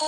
[0.00, 0.06] Hey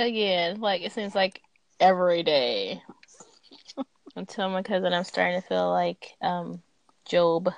[0.00, 1.42] again, like it seems like
[1.80, 2.82] every day.
[4.16, 6.62] I'm telling my cousin I'm starting to feel like um
[7.06, 7.52] Job.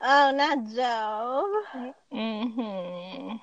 [0.00, 1.92] Oh, not Joe.
[2.10, 3.36] hmm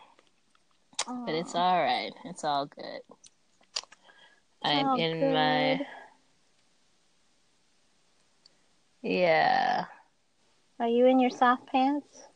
[1.25, 2.11] But it's all right.
[2.25, 3.01] It's all good.
[4.63, 5.81] I'm all in my
[9.01, 9.85] yeah.
[10.79, 12.27] Are you in your soft pants?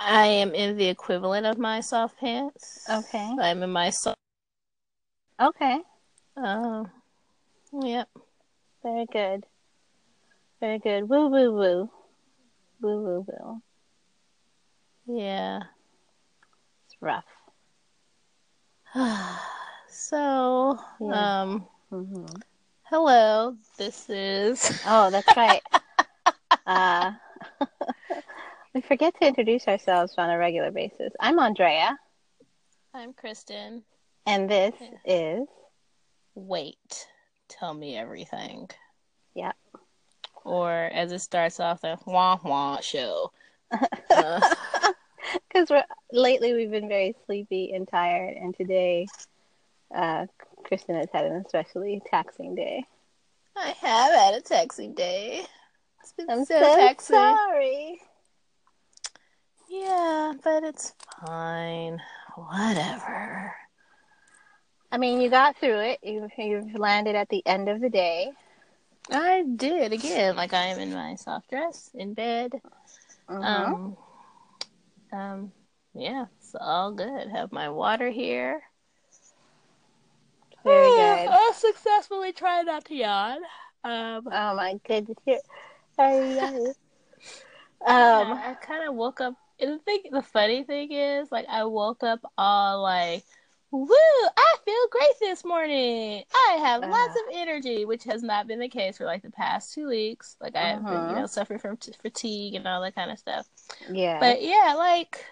[0.00, 2.86] I am in the equivalent of my soft pants.
[2.88, 3.30] Okay.
[3.38, 4.16] I'm in my soft.
[5.40, 5.78] Okay.
[6.36, 6.86] Oh,
[7.82, 8.08] yep.
[8.82, 9.44] Very good.
[10.60, 11.08] Very good.
[11.08, 11.90] Woo woo woo.
[12.80, 13.62] Woo woo woo.
[15.18, 15.60] Yeah.
[16.86, 17.24] It's rough.
[19.88, 21.42] so, Yeah.
[21.42, 22.26] um, hmm
[22.84, 23.56] hello.
[23.78, 25.62] This is Oh, that's right.
[26.66, 27.12] uh,
[28.74, 31.12] we forget to introduce ourselves on a regular basis.
[31.20, 31.98] I'm Andrea,
[32.94, 33.82] I'm Kristen.
[34.26, 34.88] and this Yeah.
[35.04, 35.48] is
[36.36, 37.06] Wait,
[37.48, 38.70] tell me everything.
[39.34, 39.56] Yep.
[40.44, 43.32] Or as it starts off, the wah wah show.
[43.70, 44.92] Because Uh,
[45.52, 45.70] because
[46.12, 49.06] lately we've been very sleepy and tired, and today
[49.94, 50.26] uh,
[50.64, 52.84] Kristen has had an especially taxing day.
[53.56, 55.44] I have had a taxi day.
[56.00, 57.16] It's been I'm so, so taxing.
[57.16, 58.00] sorry.
[59.70, 60.94] Yeah, but it's
[61.24, 62.02] fine.
[62.34, 63.54] Whatever.
[64.90, 66.00] I mean, you got through it.
[66.02, 68.32] You've, you've landed at the end of the day.
[69.12, 70.34] I did again.
[70.34, 72.60] Like I am in my soft dress in bed.
[73.28, 73.44] Mhm.
[73.44, 73.96] Um,
[75.12, 75.52] um,
[75.94, 77.28] yeah, it's all good.
[77.28, 78.62] Have my water here.
[80.64, 81.28] Very good.
[81.30, 83.38] I successfully tried not to yawn.
[83.84, 85.16] Um, Oh my goodness.
[85.24, 85.40] Here.
[85.98, 86.74] Ay, ay.
[87.86, 89.34] Um, yeah, I kind of woke up.
[89.60, 93.24] And the thing, the funny thing is, like, I woke up all like,
[93.70, 93.88] "Woo!
[94.36, 96.24] I feel great this morning.
[96.34, 97.20] I have lots Uh.
[97.20, 100.36] of energy," which has not been the case for like the past two weeks.
[100.40, 101.20] Like, I've been, you Uh-huh.
[101.20, 103.46] know, suffering from t- fatigue and all that kind of stuff.
[103.90, 104.18] yeah.
[104.20, 105.24] But yeah, like,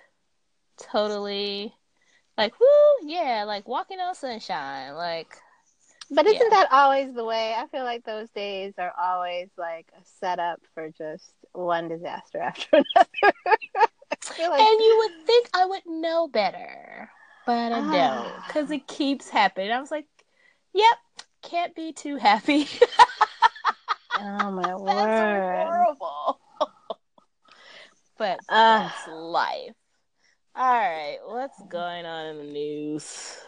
[0.77, 1.75] totally,
[2.37, 2.67] like, woo!
[3.09, 4.95] Yeah, like walking on sunshine.
[4.95, 5.37] Like,
[6.11, 6.49] But isn't Yeah.
[6.51, 7.55] that always the way?
[7.55, 12.69] I feel like those days are always like a setup for just one disaster after
[12.73, 13.35] another.
[14.39, 17.11] Like And you would think I would know better,
[17.47, 17.83] but I Ah.
[17.83, 19.71] don't because it keeps happening.
[19.71, 20.07] I was like,
[20.75, 20.99] "Yep,
[21.43, 22.67] can't be too happy."
[24.17, 25.49] oh my that's word.
[25.51, 26.41] horrible.
[28.19, 28.67] but Ah.
[28.67, 29.75] that's life.
[30.55, 33.39] All right, what's going on in the news?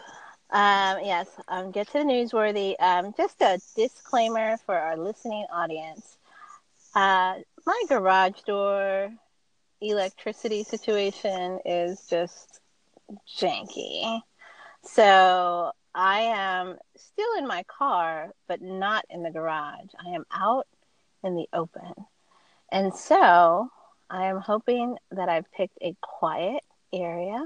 [0.51, 2.75] Um, yes, um, get to the newsworthy.
[2.79, 6.17] Um, just a disclaimer for our listening audience.
[6.95, 7.35] Uh,
[7.65, 9.11] my garage door
[9.81, 12.59] electricity situation is just
[13.37, 14.21] janky.
[14.83, 19.89] So I am still in my car, but not in the garage.
[20.03, 20.67] I am out
[21.23, 21.93] in the open.
[22.71, 23.69] And so
[24.09, 27.45] I am hoping that I've picked a quiet area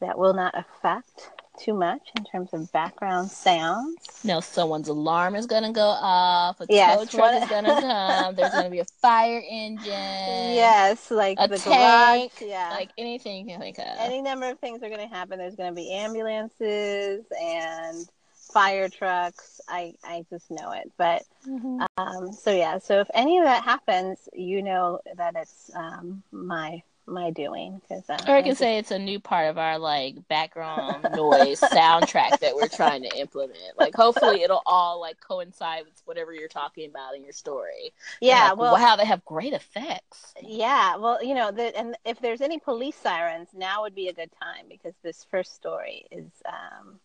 [0.00, 4.20] that will not affect too much in terms of background sounds.
[4.24, 6.60] No, someone's alarm is gonna go off.
[6.60, 8.34] A Yes, tow truck what- is gonna come.
[8.34, 9.86] There's gonna be a fire engine.
[9.90, 12.32] yes, like a the tank.
[12.38, 12.48] garage.
[12.48, 12.70] Yeah.
[12.70, 13.84] Like anything you can think of.
[13.98, 15.38] any number of things are going to happen.
[15.38, 18.08] There's going to be ambulances and
[18.52, 19.60] fire trucks.
[19.68, 20.90] I I just know it.
[20.96, 21.86] But Mhm.
[21.98, 22.78] um, so yeah.
[22.78, 28.08] So if any of that happens, you know that it's um, my my doing because
[28.10, 31.60] uh, Or I can just- say it's a new part of our like background noise
[31.60, 33.54] soundtrack that we're trying to implement.
[33.78, 37.92] Like hopefully it'll all like coincide with whatever you're talking about in your story.
[38.20, 38.48] yeah.
[38.50, 40.34] Like, well, wow, they have great effects.
[40.42, 44.12] Yeah, well, you know, the, and if there's any police sirens, now would be a
[44.12, 46.98] good time because this first story is um,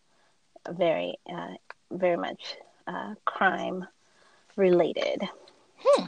[0.76, 1.54] very, uh,
[1.92, 2.56] very much
[2.86, 3.86] uh, crime
[4.56, 5.22] related.
[5.78, 6.04] Hmm.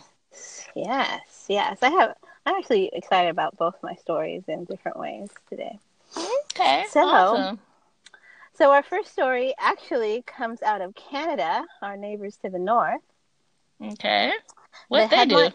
[0.75, 2.15] Yes, yes, I have.
[2.47, 5.79] I'm actually excited about both my stories in different ways today.
[6.17, 6.85] Okay.
[6.91, 7.59] So- awesome.
[8.57, 13.03] So our first story actually comes out of Canada, our neighbors to the north.
[13.83, 14.33] Okay.
[14.89, 15.53] What the they headline,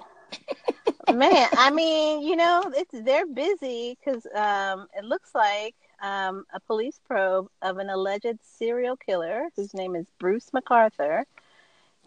[1.07, 1.13] do?
[1.13, 6.59] man, I mean, you know, it's they're busy because um, it looks like um, a
[6.59, 11.23] police probe of an alleged serial killer whose name is Bruce McArthur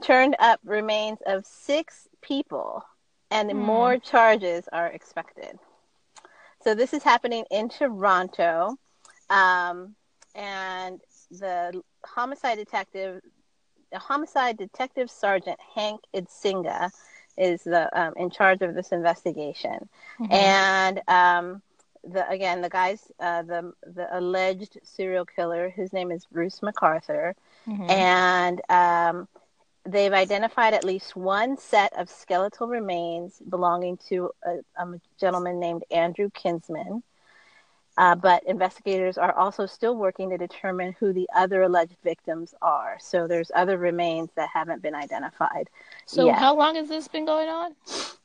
[0.03, 2.85] turned up remains of six people,
[3.33, 3.59] and hmm.
[3.59, 5.59] more charges are expected.
[6.63, 8.77] So this is happening in Toronto,
[9.31, 9.97] um,
[10.35, 11.01] and
[11.31, 13.21] the homicide detective,
[13.91, 16.91] the homicide detective sergeant Hank Idsinga,
[17.37, 19.89] is the um, in charge of this investigation,
[20.21, 20.33] mm-hmm.
[20.33, 21.63] and um,
[22.05, 27.35] the again the guys uh, the the alleged serial killer his name is Bruce McArthur,
[27.67, 27.91] mm-hmm.
[27.91, 29.27] and um,
[29.85, 35.85] they've identified at least one set of skeletal remains belonging to a, a gentleman named
[35.91, 37.03] Andrew Kinsman.
[37.99, 42.97] Uh, but investigators are also still working to determine who the other alleged victims are.
[42.99, 45.69] So there's other remains that haven't been identified.
[46.07, 46.39] So yet.
[46.39, 47.75] how long has this been going on?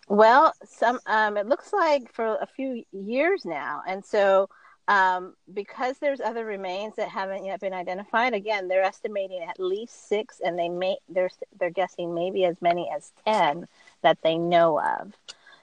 [0.07, 4.48] Well, some um, it looks like for a few years now, and so
[4.87, 8.33] um, because there's other remains that haven't yet been identified.
[8.33, 11.29] Again, they're estimating at least six, and they may they're
[11.59, 13.67] they're guessing maybe as many as ten
[14.01, 15.13] that they know of.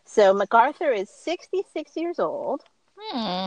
[0.04, 2.62] So McArthur is 66 years old.
[2.98, 3.46] Hmm.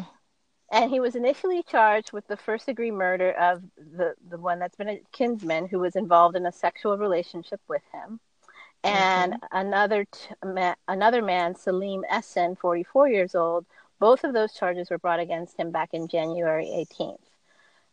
[0.69, 4.75] And he was initially charged with the first degree murder of the, the one that's
[4.75, 8.19] been a kinsman who was involved in a sexual relationship with him.
[8.83, 9.57] And mm-hmm.
[9.57, 13.65] another t- ma- another man, Selim Esen, 44 years old,
[13.99, 17.17] both of those charges were brought against him back in January 18th.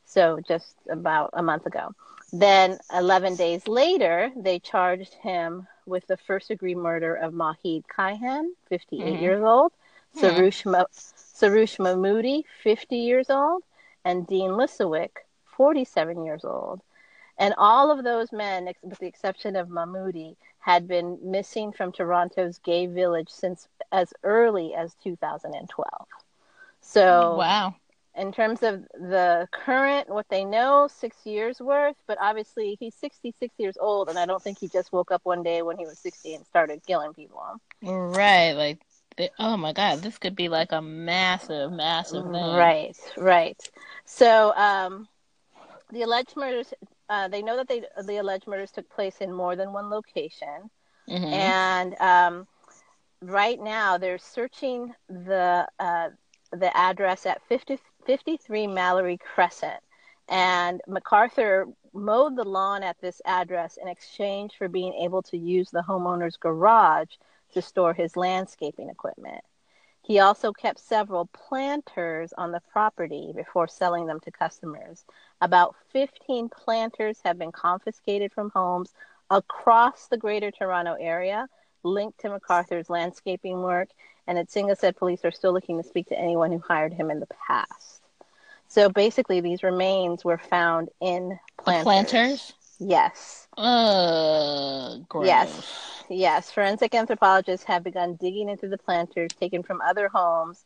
[0.06, 1.94] So just about a month ago.
[2.32, 8.48] Then 11 days later, they charged him with the first degree murder of Majeed Kayhan,
[8.68, 9.22] 58 mm-hmm.
[9.22, 9.72] years old,
[10.16, 10.26] mm-hmm.
[10.26, 13.62] Soroush, Mo- Soroush Mahmudi, 50 years old,
[14.04, 15.10] and Dean Lisowick,
[15.56, 16.80] 47 years old.
[17.38, 22.58] And all of those men, with the exception of Mahmudi, had been missing from Toronto's
[22.58, 25.88] gay village since as early as 2012.
[26.80, 27.74] So, wow.
[28.16, 33.52] In terms of the current, what they know, six years worth, but obviously he's 66
[33.58, 35.98] years old, and I don't think he just woke up one day when he was
[35.98, 37.42] 60 and started killing people.
[37.82, 38.52] Right.
[38.52, 38.78] Like,
[39.40, 42.32] oh my God, this could be like a massive, massive thing.
[42.32, 43.60] Right, right.
[44.04, 45.08] So, um,
[45.90, 46.72] the alleged murders
[47.08, 50.70] uh, they know that they the alleged murders took place in more than one location,
[51.08, 51.24] mm-hmm.
[51.24, 52.46] and um,
[53.22, 56.08] right now they're searching the uh,
[56.52, 59.80] the address at 50, 53 Mallory Crescent.
[60.28, 65.70] And McArthur mowed the lawn at this address in exchange for being able to use
[65.70, 67.10] the homeowner's garage
[67.52, 69.44] to store his landscaping equipment.
[70.02, 75.04] He also kept several planters on the property before selling them to customers.
[75.44, 78.94] About 15 planters have been confiscated from homes
[79.28, 81.48] across the greater Toronto area
[81.82, 83.90] linked to McArthur's landscaping work.
[84.26, 87.20] And Idsinga said police are still looking to speak to anyone who hired him in
[87.20, 88.00] the past.
[88.68, 91.84] So basically, these remains were found in planters.
[91.84, 92.52] Planters?
[92.78, 93.46] Yes.
[93.58, 95.26] Uh, gross.
[95.26, 96.04] Yes.
[96.08, 100.64] Yes, forensic anthropologists have begun digging into the planters taken from other homes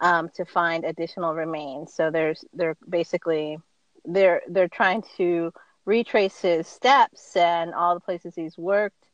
[0.00, 1.92] um, to find additional remains.
[1.92, 3.58] So there's they're basically
[4.04, 5.52] they're they're trying to
[5.84, 9.08] retrace his steps and all the places he's worked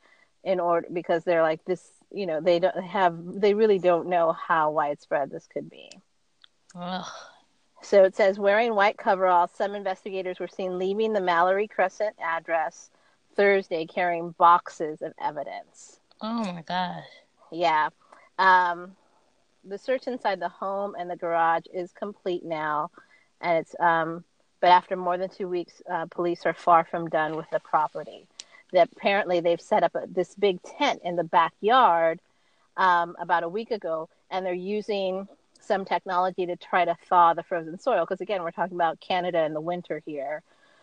[0.44, 4.32] in order because they're like this you know they don't have they really don't know
[4.32, 5.90] how widespread this could be.
[6.74, 7.06] Ugh.
[7.82, 12.90] So it says wearing white coveralls, some investigators were seen leaving the Mallory Crescent address
[13.36, 16.00] Thursday carrying boxes of evidence.
[16.20, 17.04] Oh my gosh.
[17.50, 17.88] Yeah.
[18.38, 18.96] Um,
[19.64, 22.90] the search inside the home and the garage is complete now,
[23.40, 24.24] and it's um,
[24.60, 28.26] but after more than two weeks, uh, police are far from done with the property.
[28.72, 32.20] That apparently they've set up a, this big tent in the backyard
[32.76, 35.26] um, about a week ago, and they're using
[35.60, 38.04] some technology to try to thaw the frozen soil.
[38.04, 40.42] Because again, we're talking about Canada in the winter here,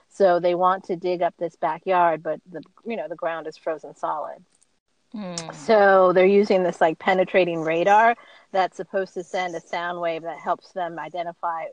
[0.10, 3.58] so they want to dig up this backyard, but the you know the ground is
[3.58, 4.44] frozen solid.
[5.14, 5.56] Mm.
[5.56, 8.16] So they're using this like penetrating radar
[8.52, 11.66] that's supposed to send a sound wave that helps them identify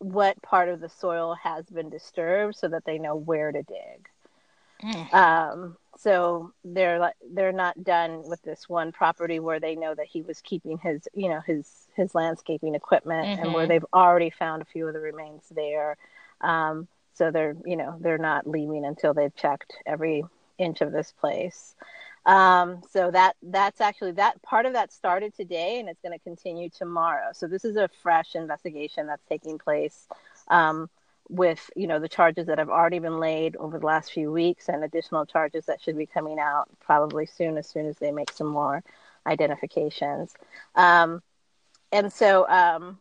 [0.00, 4.08] what part of the soil has been disturbed, so that they know where to dig.
[4.82, 5.14] Mm.
[5.14, 10.06] Um, so they're like they're not done with this one property where they know that
[10.06, 13.42] he was keeping his you know his his landscaping equipment mm-hmm.
[13.42, 13.72] and where mm-hmm.
[13.72, 15.96] they've already found a few of the remains there.
[16.40, 20.24] Um, so they're you know they're not leaving until they've checked every
[20.58, 21.74] inch of this place
[22.26, 26.22] um, so that that's actually that part of that started today and it's going to
[26.22, 27.30] continue tomorrow.
[27.32, 30.06] So this is a fresh investigation that's taking place
[30.48, 30.90] um,
[31.28, 34.68] with you know the charges that have already been laid over the last few weeks
[34.68, 38.30] and additional charges that should be coming out probably soon as soon as they make
[38.30, 38.82] some more
[39.26, 40.34] identifications.
[40.74, 41.22] Um,
[41.92, 42.98] and so um,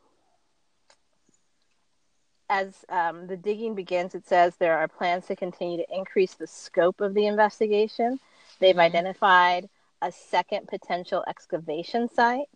[2.49, 6.47] as um, the digging begins it says there are plans to continue to increase the
[6.47, 8.19] scope of the investigation
[8.59, 9.69] they've identified
[10.01, 12.47] a second potential excavation site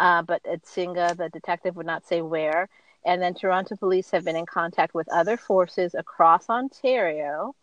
[0.00, 2.68] uh, but Idsinga, the detective, would not say where.
[3.04, 7.54] And then Toronto police have been in contact with other forces across Ontario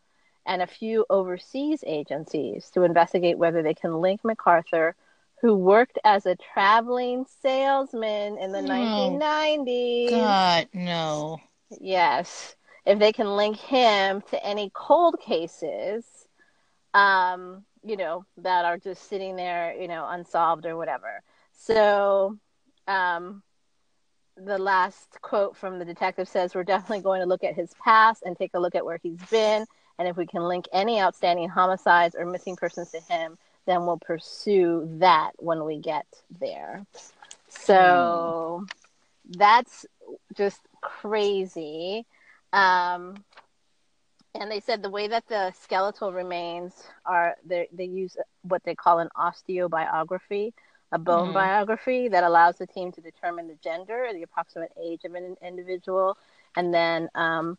[0.46, 4.94] and a few overseas agencies to investigate whether they can link McArthur,
[5.42, 10.10] who worked as a traveling salesman in the oh, 1990s.
[10.12, 11.40] God, no.
[11.82, 12.56] Yes.
[12.86, 16.06] If they can link him to any cold cases,
[16.98, 21.22] um, you know, that are just sitting there, you know, unsolved or whatever.
[21.54, 22.38] So,
[22.88, 23.44] um,
[24.36, 28.24] the last quote from the detective says, We're definitely going to look at his past
[28.26, 29.66] and take a look at where he's been.
[30.00, 33.98] And if we can link any outstanding homicides or missing persons to him, then we'll
[34.00, 36.06] pursue that when we get
[36.40, 36.86] there.
[37.50, 39.38] So mm.
[39.38, 39.86] that's
[40.36, 42.06] just crazy.
[42.54, 43.24] Um,
[44.36, 46.74] and they said the way that the skeletal remains
[47.06, 50.54] are they they use what they call an osteobiography
[50.92, 51.34] a bone mm-hmm.
[51.34, 56.18] biography that allows the team to determine the gender, the approximate age of an individual,
[56.56, 57.58] and then um,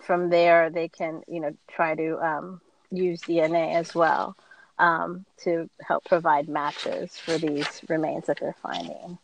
[0.00, 4.36] from there they can, you know, try to um, use DNA as well
[4.78, 9.18] um, to help provide matches for these remains that they're finding.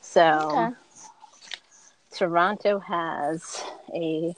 [0.00, 0.76] So, okay.
[2.10, 3.62] Toronto has
[3.94, 4.34] a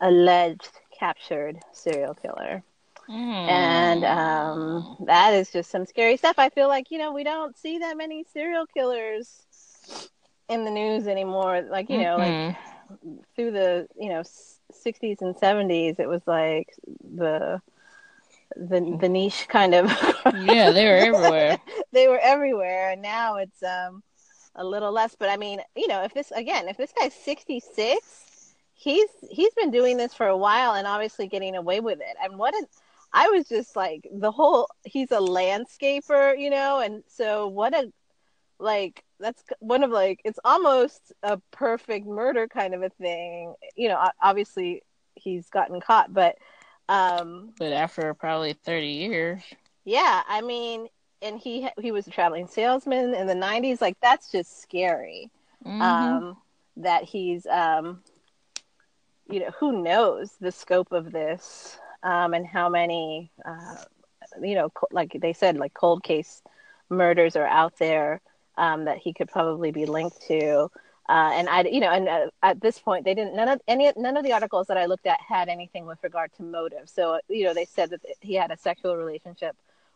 [0.00, 2.62] alleged captured serial killer.
[3.08, 3.48] Mm.
[3.48, 6.38] And um, that is just some scary stuff.
[6.38, 9.42] I feel like, you know, we don't see that many serial killers
[10.48, 11.62] in the news anymore.
[11.62, 12.48] Like, you know, mm-hmm.
[12.48, 16.74] like through the, you know, 60s and 70s, it was like
[17.16, 17.60] the
[18.56, 19.86] the the niche kind of
[20.44, 21.58] yeah they were everywhere
[21.92, 24.02] they were everywhere and now it's um
[24.54, 28.23] a little less but i mean you know if this again if this guy's 66
[28.74, 32.38] he's he's been doing this for a while and obviously getting away with it and
[32.38, 32.66] what an
[33.14, 37.92] I was just like the whole he's a landscaper, you know, and so what a
[38.58, 43.54] like that's one of like it's almost a perfect murder kind of a thing.
[43.76, 44.82] You know, obviously
[45.14, 46.36] he's gotten caught, but
[46.88, 49.42] um but after probably 30 years.
[49.84, 50.88] Yeah, I mean,
[51.22, 55.30] and he he was a traveling salesman in the 90s like that's just scary.
[55.64, 55.80] Mm-hmm.
[55.80, 56.36] Um
[56.78, 58.02] that he's um
[59.28, 63.76] you know, who knows the scope of this um, and how many, uh,
[64.42, 66.42] you know, like they said, like cold case
[66.90, 68.20] murders are out there
[68.56, 70.70] um, that he could probably be linked to.
[71.06, 73.36] Uh, and I, you know, and uh, at this point, they didn't.
[73.36, 76.32] None of any, none of the articles that I looked at had anything with regard
[76.34, 76.88] to motive.
[76.88, 79.54] So, you know, they said that he had a sexual relationship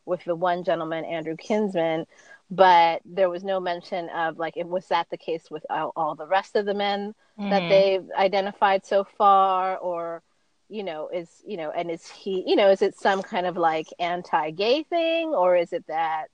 [0.09, 2.07] with the one gentleman, Andrew Kinsman,
[2.51, 6.15] but there was no mention of like, it was that the case with all, all
[6.15, 7.51] the rest of the men mm-hmm.
[7.51, 10.23] that they've identified so far, or
[10.69, 13.57] you know is you know and is he you know is it some kind of
[13.57, 16.27] like anti-gay thing or is it that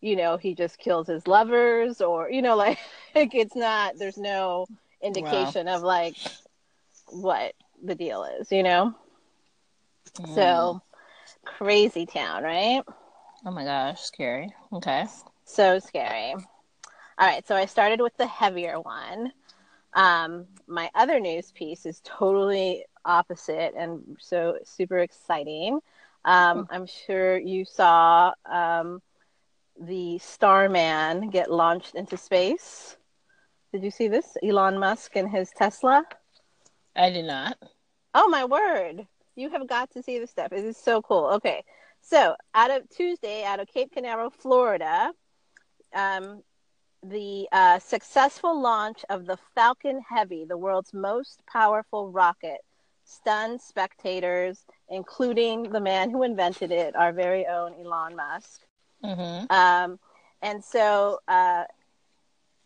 [0.00, 2.78] you know he just kills his lovers or you know like,
[3.14, 4.66] like it's not there's no
[5.02, 5.76] indication wow.
[5.76, 6.16] of like
[7.06, 8.94] what the deal is you know
[10.18, 10.34] mm.
[10.34, 10.82] so
[11.44, 12.82] crazy town right
[13.46, 15.06] oh my gosh scary okay
[15.44, 19.32] so scary all right so i started with the heavier one
[19.94, 25.80] um, my other news piece is totally opposite and so super exciting.
[26.24, 26.64] Um, hmm.
[26.70, 29.00] I'm sure you saw um,
[29.80, 32.96] the Starman get launched into space.
[33.72, 34.36] Did you see this?
[34.42, 36.04] Elon Musk and his Tesla?
[36.96, 37.56] I did not.
[38.14, 39.06] Oh my word.
[39.36, 40.52] You have got to see this stuff.
[40.52, 41.26] It is so cool.
[41.34, 41.62] Okay.
[42.08, 45.12] So, out of Tuesday, out of Cape Canaveral, Florida,
[45.94, 46.42] um,
[47.02, 52.62] the uh, successful launch of the Falcon Heavy, the world's most powerful rocket,
[53.04, 58.62] stunned spectators, including the man who invented it, our very own Elon Musk.
[59.04, 59.52] Mm-hmm.
[59.52, 59.98] Um,
[60.40, 61.64] and so uh,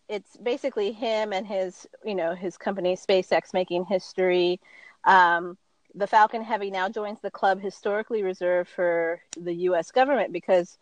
[0.08, 4.61] it's basically him and his, you know, his company SpaceX making history.
[5.02, 5.58] Um,
[5.94, 9.90] the Falcon Heavy now joins the club historically reserved for the U.S.
[9.90, 10.78] government because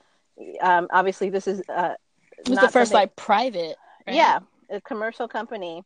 [0.61, 1.95] um, obviously this is uh,
[2.39, 3.77] it was the first like private,
[4.07, 4.17] right?
[4.17, 4.41] yeah,
[4.71, 5.85] a commercial company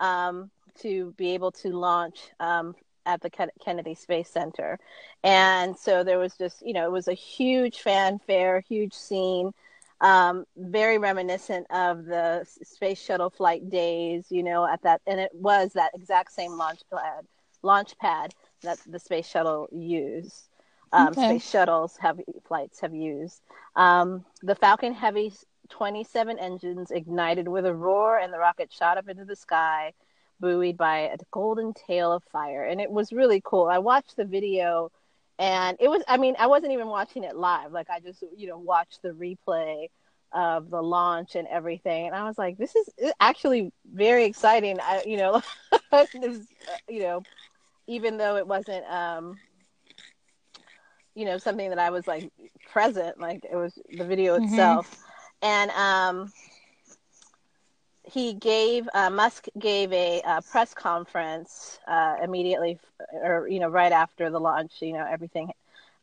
[0.00, 2.74] um, to be able to launch um,
[3.06, 3.30] at the
[3.64, 4.78] Kennedy Space Center.
[5.24, 9.52] And so there was just, you know, it was a huge fanfare, huge scene,
[10.00, 15.30] um, very reminiscent of the space shuttle flight days, you know, at that, and it
[15.32, 17.26] was that exact same launch pad
[17.62, 20.48] launch pad that the space shuttle used.
[20.92, 21.38] Um, okay.
[21.38, 23.40] Space shuttles have flights have used.
[23.74, 25.32] Um, the Falcon Heavy
[25.68, 29.92] 27 engines ignited with a roar, and the rocket shot up into the sky,
[30.40, 32.64] buoyed by a golden tail of fire.
[32.64, 33.66] And it was really cool.
[33.66, 34.90] I watched the video,
[35.38, 36.02] and it was.
[36.08, 37.72] I mean, I wasn't even watching it live.
[37.72, 39.88] Like I just, you know, watched the replay
[40.32, 45.02] of the launch and everything and i was like this is actually very exciting i
[45.06, 45.40] you know
[45.92, 46.46] was,
[46.88, 47.22] you know
[47.86, 49.38] even though it wasn't um
[51.14, 52.30] you know something that i was like
[52.70, 54.44] present like it was the video mm-hmm.
[54.44, 55.02] itself
[55.42, 56.32] and um
[58.04, 62.78] he gave uh, musk gave a, a press conference uh, immediately
[63.12, 65.50] or you know right after the launch you know everything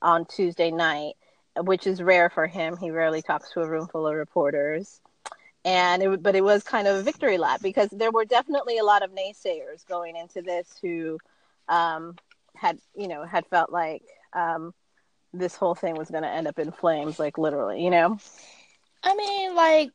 [0.02, 1.14] on tuesday night
[1.62, 2.78] which is rare for him.
[2.78, 5.02] He rarely talks to a room full of reporters.
[5.66, 8.84] And it, but it was kind of a victory lap because there were definitely a
[8.84, 11.18] lot of naysayers going into this who
[11.68, 12.16] um,
[12.56, 14.04] had, you know, had felt like
[14.34, 14.74] um,
[15.34, 18.18] this whole thing was going to end up in flames, like literally, you know.
[19.04, 19.92] I mean, like,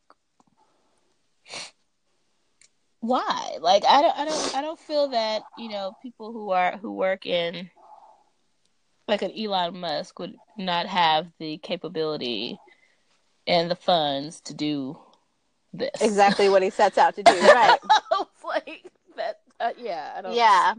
[3.00, 3.58] why?
[3.60, 6.92] Like, I don't, I don't, I don't feel that you know people who are who
[6.92, 7.70] work in
[9.08, 12.58] like an Elon Musk would not have the capability
[13.46, 14.98] and the funds to do
[15.72, 15.90] this.
[16.00, 17.78] Exactly what he sets out to do, right?
[18.44, 18.84] like
[19.16, 19.40] that.
[19.58, 20.34] Uh, yeah, I don't.
[20.34, 20.75] Yeah,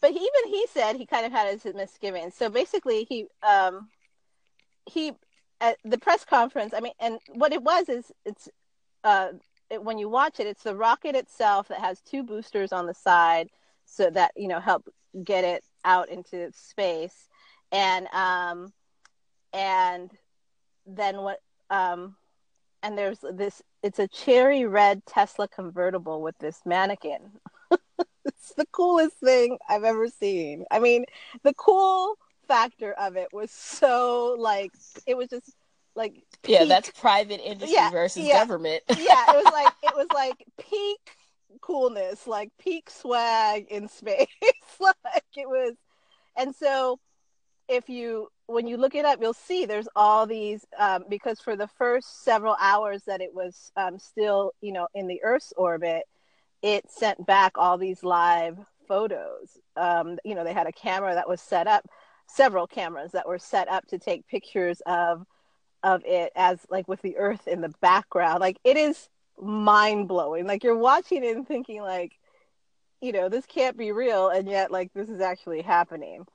[0.00, 2.34] but he, even he said he kind of had his misgivings.
[2.34, 3.88] So basically, he um
[4.86, 5.12] he
[5.60, 6.74] at the press conference.
[6.74, 8.48] I mean, and what it was is it's
[9.04, 9.28] uh
[9.70, 12.94] it, when you watch it, it's the rocket itself that has two boosters on the
[12.94, 13.48] side,
[13.84, 14.88] so that you know help
[15.24, 17.28] get it out into space
[17.72, 18.72] and um
[19.52, 20.10] and
[20.86, 21.40] then what
[21.70, 22.16] um
[22.82, 27.32] and there's this it's a cherry red tesla convertible with this mannequin
[28.24, 31.04] it's the coolest thing i've ever seen i mean
[31.42, 34.72] the cool factor of it was so like
[35.06, 35.54] it was just
[35.94, 36.58] like peak.
[36.58, 38.38] yeah that's private industry yeah, versus yeah.
[38.38, 41.16] government yeah it was like it was like peak
[41.60, 44.26] coolness like peak swag in space
[44.80, 45.74] like it was
[46.36, 46.98] and so
[47.68, 51.56] if you when you look it up you'll see there's all these um, because for
[51.56, 56.02] the first several hours that it was um, still you know in the earth's orbit
[56.62, 59.58] it sent back all these live photos.
[59.76, 61.88] Um, you know they had a camera that was set up
[62.26, 65.26] several cameras that were set up to take pictures of
[65.82, 68.40] of it as like with the earth in the background.
[68.40, 69.08] Like it is
[69.40, 72.12] mind blowing like you're watching it and thinking like
[73.00, 76.26] you know this can't be real and yet like this is actually happening.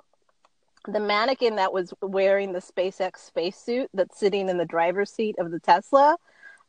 [0.88, 5.51] The mannequin that was wearing the SpaceX spacesuit that's sitting in the driver's seat of
[5.51, 6.17] the Tesla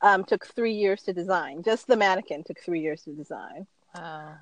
[0.03, 1.63] um, took three years to design.
[1.63, 3.67] Just the mannequin took three years to design.
[3.95, 4.35] Wow.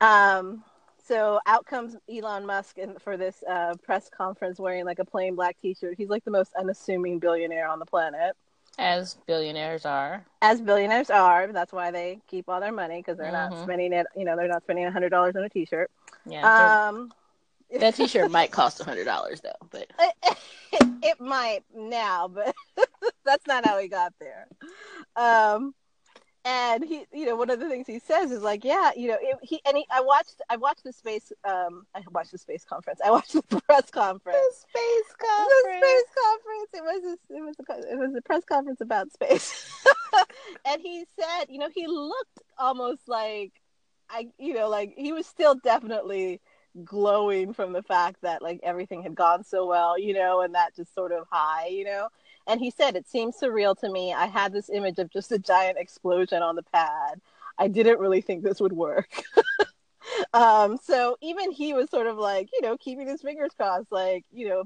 [0.00, 0.64] Um,
[1.06, 5.36] so out comes Elon Musk in, for this uh, press conference wearing like a plain
[5.36, 5.94] black T-shirt.
[5.96, 8.34] He's like the most unassuming billionaire on the planet.
[8.78, 10.26] As billionaires are.
[10.42, 11.50] As billionaires are.
[11.52, 13.54] That's why they keep all their money because they're mm-hmm.
[13.54, 14.06] not spending it.
[14.16, 15.90] You know, they're not spending a hundred dollars on a T-shirt.
[16.26, 16.88] Yeah.
[16.88, 17.12] Um,
[17.80, 20.36] that T-shirt might cost a hundred dollars though, but it,
[21.02, 22.54] it, might now, but
[23.24, 24.46] that's not how he got there.
[25.16, 25.74] Um,
[26.44, 29.18] and he, you know, one of the things he says is like, yeah, you know,
[29.20, 32.64] it, he and he, I watched, I watched the space, um, I watched the space
[32.64, 36.68] conference, I watched the press conference, the space conference, the space conference.
[36.72, 39.74] It was, a, it was, a, it was a press conference about space,
[40.64, 43.52] and he said, you know, he looked almost like,
[44.08, 46.40] I, you know, like he was still definitely
[46.84, 50.76] glowing from the fact that like everything had gone so well, you know, and that
[50.76, 52.08] just sort of high, you know.
[52.46, 54.12] And he said it seems surreal to me.
[54.12, 57.20] I had this image of just a giant explosion on the pad.
[57.58, 59.22] I didn't really think this would work.
[60.32, 64.24] um, so even he was sort of like, you know, keeping his fingers crossed, like,
[64.30, 64.64] you know,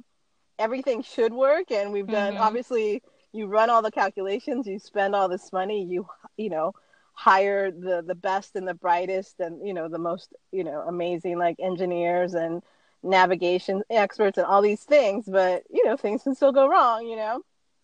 [0.59, 1.71] everything should work.
[1.71, 2.43] And we've done mm-hmm.
[2.43, 6.73] obviously you run all the calculations, you spend all this money, you you know,
[7.21, 11.37] hire the the best and the brightest and you know the most you know amazing
[11.37, 12.63] like engineers and
[13.03, 17.17] navigation experts and all these things but you know things can still go wrong you
[17.17, 17.43] know?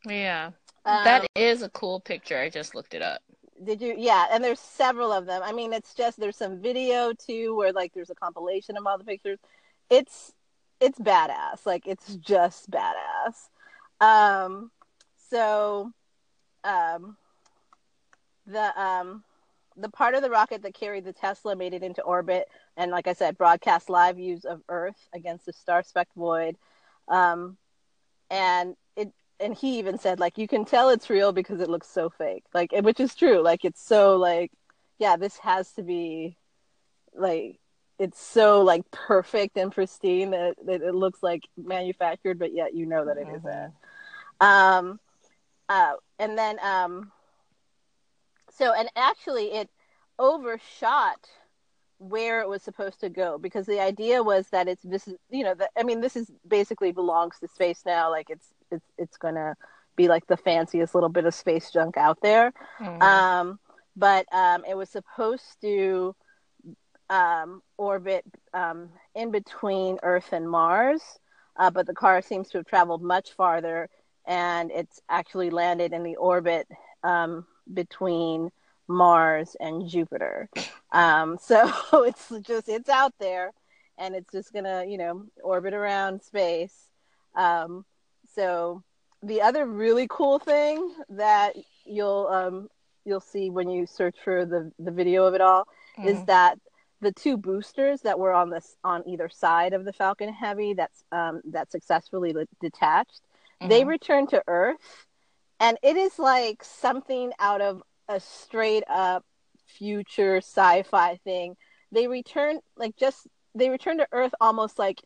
[0.08, 0.52] Yeah.
[0.86, 2.38] Um, that is a cool picture.
[2.38, 3.20] I just looked it up.
[3.62, 3.94] Did you?
[3.98, 5.42] Yeah and there's several of them.
[5.44, 8.96] I mean it's just there's some video too where like there's a compilation of all
[8.96, 9.38] the pictures.
[9.90, 10.32] It's
[10.80, 11.66] it's badass.
[11.66, 13.50] Like it's just badass.
[14.00, 14.70] Um
[15.28, 15.92] so
[16.64, 17.18] um
[18.46, 19.24] the um
[19.76, 23.06] the part of the rocket that carried the Tesla made it into orbit, and like
[23.06, 26.56] I said, broadcast live views of Earth against the star-specked void.
[27.08, 27.56] Um,
[28.30, 31.88] and it, and he even said like you can tell it's real because it looks
[31.88, 33.42] so fake, like which is true.
[33.42, 34.50] Like it's so like,
[34.98, 36.36] yeah, this has to be
[37.14, 37.58] like
[37.98, 42.86] it's so like perfect and pristine that, that it looks like manufactured, but yet you
[42.86, 43.36] know that it Mhm.
[43.36, 43.72] isn't.
[44.40, 45.00] Um,
[45.68, 47.10] uh, and then um,
[48.56, 49.70] so and actually it
[50.18, 51.28] overshot
[51.98, 55.44] where it was supposed to go because the idea was that it's this is you
[55.44, 58.10] know that I mean this is basically belongs to space now.
[58.10, 59.54] Like it's it's it's gonna
[59.96, 62.52] be like the fanciest little bit of space junk out there.
[62.80, 63.02] Mhm.
[63.02, 63.58] um,
[63.96, 66.14] but um, it was supposed to
[67.10, 71.02] um, orbit um, in between Earth and Mars,
[71.56, 73.88] uh, but the car seems to have traveled much farther,
[74.26, 76.66] and it's actually landed in the orbit
[77.02, 78.50] um, between
[78.88, 80.48] Mars and Jupiter.
[80.92, 81.70] Um, so
[82.04, 83.52] it's just it's out there,
[83.98, 86.90] and it's just gonna you know orbit around space.
[87.34, 87.84] Um,
[88.34, 88.82] so
[89.22, 92.68] the other really cool thing that you'll um,
[93.04, 95.66] you'll see when you search for the the video of it all
[96.04, 96.26] is Mhm.
[96.26, 96.58] that
[97.00, 101.04] the two boosters that were on this on either side of the Falcon Heavy that's
[101.12, 103.20] um, that successfully detached,
[103.60, 103.88] they Mhm.
[103.88, 105.05] returned to Earth,
[105.60, 109.24] and it is like something out of a straight up
[109.66, 111.56] future sci-fi thing.
[111.92, 115.02] They return like just they return to Earth almost like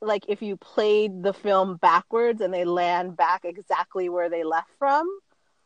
[0.00, 4.70] like if you played the film backwards and they land back exactly where they left
[4.78, 5.06] from.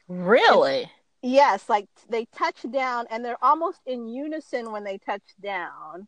[0.08, 0.90] really.
[1.22, 6.06] Yes, like they touch down and they're almost in unison when they touch down.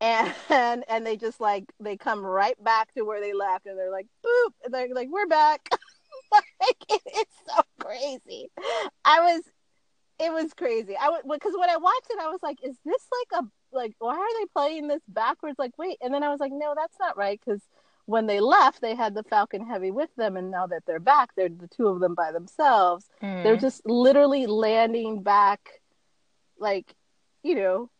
[0.00, 0.34] And
[0.88, 4.06] and they just like they come right back to where they left and they're like
[4.24, 5.68] boop and they're like we're back.
[6.60, 7.62] like it, it's so
[8.18, 8.50] crazy.
[9.04, 9.42] I was
[10.18, 10.96] it was crazy.
[11.00, 13.46] I was because when I watched it I was like is this like a
[13.76, 15.58] like why are they playing this backwards?
[15.58, 15.98] Like wait.
[16.00, 17.40] And then I was like no that's not right.
[17.44, 17.60] Cuz
[18.06, 20.36] when they left they had the Falcon Heavy with them.
[20.36, 23.08] And now that they're back they're the two of them by themselves.
[23.42, 23.60] They're Mhm.
[23.60, 25.80] just literally landing back
[26.58, 26.94] like
[27.42, 27.90] you know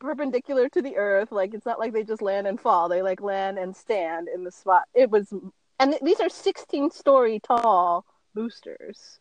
[0.00, 1.32] perpendicular to the earth.
[1.32, 2.88] Like it's not like they just land and fall.
[2.88, 4.84] They like land and stand in the spot.
[4.94, 5.32] It was
[5.78, 8.04] and th- these are 16 story tall
[8.34, 9.20] boosters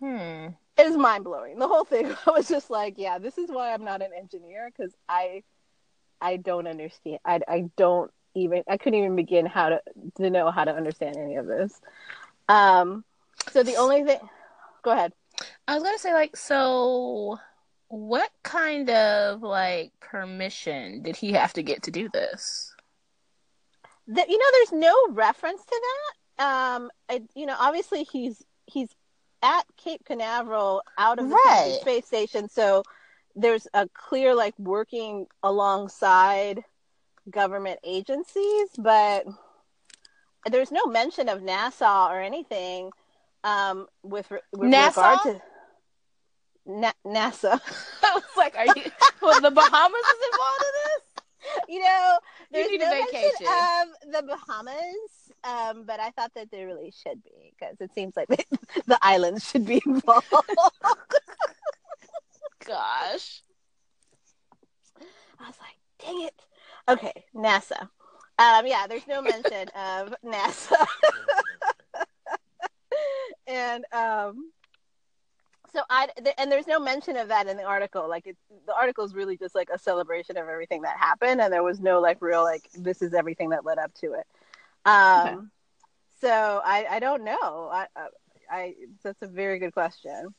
[0.00, 0.48] Hmm.
[0.76, 3.84] it was mind-blowing the whole thing i was just like yeah this is why i'm
[3.84, 5.42] not an engineer because i
[6.20, 9.80] i don't understand I, I don't even i couldn't even begin how to
[10.18, 11.80] to know how to understand any of this
[12.48, 13.04] um
[13.50, 14.20] so the only thing
[14.82, 15.12] go ahead
[15.66, 17.38] I was gonna say like so.
[17.90, 22.74] What kind of like permission did he have to get to do this?
[24.08, 25.80] that you know there's no reference to
[26.38, 28.88] that um I, you know obviously he's he's
[29.42, 31.78] at cape canaveral out of the Right.
[31.80, 32.82] space station so
[33.36, 36.64] there's a clear like working alongside
[37.30, 39.26] government agencies but
[40.50, 42.90] there's no mention of nasa or anything
[43.44, 44.96] um with, re- with NASA?
[44.96, 45.42] regard to
[46.66, 47.60] Na- nasa
[48.02, 48.72] I was like, are you?
[49.22, 51.64] well, the Bahamas is involved in this.
[51.68, 52.18] you know,
[52.50, 53.46] You there's need a no mention vacation.
[53.46, 58.16] of the Bahamas, um, but I thought that there really should be because it seems
[58.16, 58.28] like
[58.86, 60.26] the islands should be involved.
[62.66, 63.42] Gosh.
[65.40, 66.34] I was like, dang it.
[66.88, 67.88] Okay, NASA.
[68.38, 70.86] Um, yeah, there's no mention of NASA.
[73.46, 74.50] and um,
[75.72, 78.08] so I th- and there's no mention of that in the article.
[78.08, 81.52] Like it's the article is really just like a celebration of everything that happened, and
[81.52, 84.26] there was no like real like this is everything that led up to it.
[84.84, 85.36] Um, Okay.
[86.20, 87.68] so I I don't know.
[87.72, 88.06] I, I
[88.50, 90.34] I that's a very good question.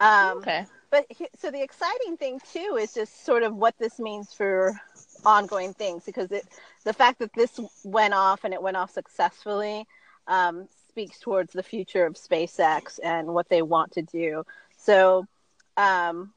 [0.00, 0.66] Um, okay.
[0.90, 4.80] but he- so the exciting thing too is just sort of what this means for
[5.24, 6.46] ongoing things because it
[6.84, 9.86] the fact that this went off and it went off successfully
[10.26, 14.44] um, speaks towards the future of SpaceX and what they want to do.
[14.76, 15.26] So
[15.76, 16.32] um,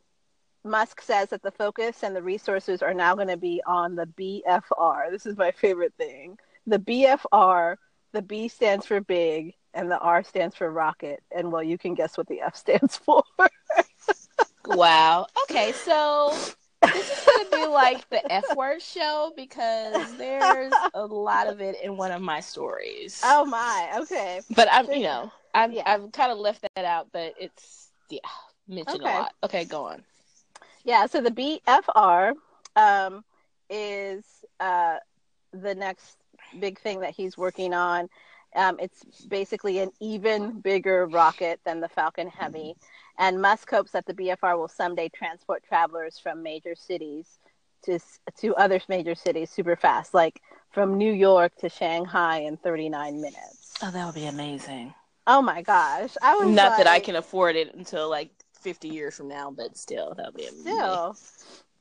[0.64, 4.06] Musk says that the focus and the resources are now going to be on the
[4.08, 5.10] BFR.
[5.12, 6.38] This is my favorite thing.
[6.68, 7.78] The BFR,
[8.14, 11.24] the B stands for big and the R stands for rocket.
[11.36, 13.24] And well, you can guess what the F stands for.
[14.66, 15.28] Wow.
[15.44, 16.36] Okay, so
[16.82, 21.78] this is gonna be like the F word show because there's a lot of it
[21.82, 23.22] in one of my stories.
[23.24, 24.42] Oh my, okay.
[24.56, 25.84] But I'm, you know, I've Yeah.
[25.86, 28.20] I've kind of left that out, but it's yeah,
[28.68, 29.10] mentioned Okay.
[29.10, 29.34] a lot.
[29.44, 30.04] Okay, go on.
[30.84, 32.34] Yeah, so the BFR
[32.76, 33.24] um,
[33.70, 34.24] is
[34.60, 34.98] uh,
[35.52, 36.18] the next
[36.60, 38.10] big thing that he's working on.
[38.56, 42.76] Um, it's basically an even bigger rocket than the Falcon Heavy.
[43.20, 47.40] And Musk hopes that the BFR will someday transport travelers from major cities
[47.84, 48.00] to,
[48.40, 53.74] to other major cities super fast, like from New York to Shanghai in 39 minutes.
[53.82, 54.94] Oh, that would be amazing.
[55.28, 56.16] Oh my gosh.
[56.22, 58.32] I was Not that I can afford it until like
[58.62, 60.74] 50 years from now, but still, that would be amazing.
[60.74, 61.18] Still.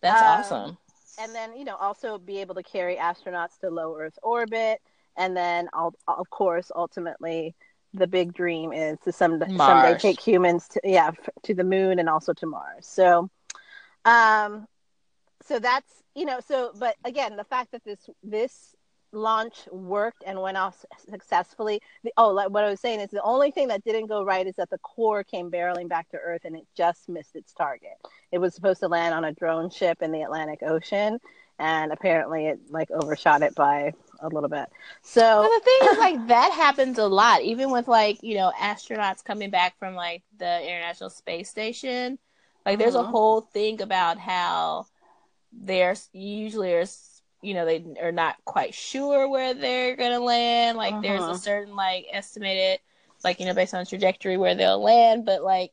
[0.00, 0.78] That's Um, awesome.
[1.18, 4.80] And then you know also be able to carry astronauts to low Earth orbit,
[5.16, 7.54] and then of course ultimately
[7.94, 11.10] the big dream is to some, someday take humans to yeah
[11.42, 12.86] to the moon and also to Mars.
[12.86, 13.30] So,
[14.04, 14.66] um,
[15.42, 18.75] so that's you know so but again the fact that this this
[19.16, 21.80] launch worked and went off successfully.
[22.04, 24.46] The, oh, like what I was saying is the only thing that didn't go right
[24.46, 27.96] is that the core came barreling back to Earth and it just missed its target.
[28.30, 31.18] It was supposed to land on a drone ship in the Atlantic Ocean,
[31.58, 34.68] and apparently it like overshot it by a little bit.
[35.02, 38.52] So well, the thing is, like that happens a lot, even with like you know
[38.60, 42.18] astronauts coming back from like the International Space Station.
[42.64, 43.10] Like, there's a uh-huh.
[43.12, 44.86] whole thing about how
[45.52, 47.15] there's usually there's
[47.46, 50.76] you know they are not quite sure where they're gonna land.
[50.76, 51.02] Like, uh-huh.
[51.02, 51.34] there's a uh-huh.
[51.34, 52.80] certain like estimated,
[53.24, 55.72] like you know, based on trajectory where they'll land, but like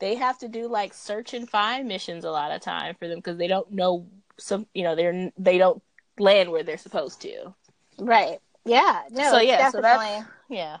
[0.00, 3.18] they have to do like search and find missions a lot of time for them
[3.18, 5.82] because they don't know some you know they're they don't
[6.18, 7.54] land where they're supposed to
[7.98, 8.40] Right.
[8.64, 9.02] Yeah.
[9.10, 9.30] No.
[9.30, 9.58] So yeah.
[9.58, 9.80] Definitely.
[9.80, 10.76] So that's yeah.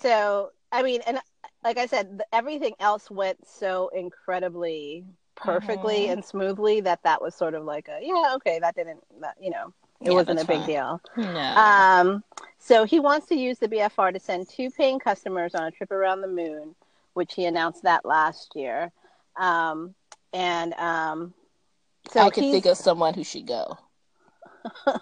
[0.00, 1.18] So I mean, and
[1.64, 6.12] like I said, everything else went so incredibly perfectly mm-hmm.
[6.12, 9.50] and smoothly that that was sort of like a yeah okay that didn't that you
[9.50, 9.72] know
[10.04, 10.66] it yeah, wasn't a big fine.
[10.66, 11.00] deal.
[11.16, 11.56] No.
[11.56, 12.24] Um,
[12.58, 15.90] so he wants to use the BFR to send two paying customers on a trip
[15.92, 16.74] around the moon,
[17.14, 18.90] which he announced that last year.
[19.36, 19.94] Um,
[20.32, 21.34] and um,
[22.10, 23.78] so I can think of someone who should go.
[24.86, 24.94] I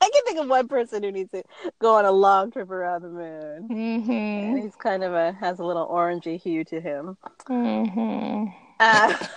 [0.00, 1.42] can think of one person who needs to
[1.80, 3.68] go on a long trip around the moon.
[3.68, 4.10] Mm-hmm.
[4.10, 7.16] And he's kind of a has a little orangey hue to him.
[7.48, 8.46] Mm-hmm.
[8.80, 9.14] Uh,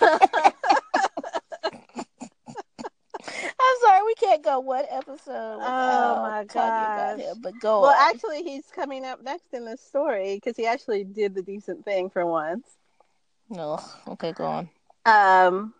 [3.24, 5.58] I'm sorry, we can't go one episode.
[5.60, 7.22] Oh my god!
[7.42, 7.82] But go.
[7.82, 8.14] Well, on.
[8.14, 12.10] actually, he's coming up next in this story because he actually did the decent thing
[12.10, 12.66] for once.
[13.48, 14.68] No, oh, okay, go on.
[15.06, 15.74] Um,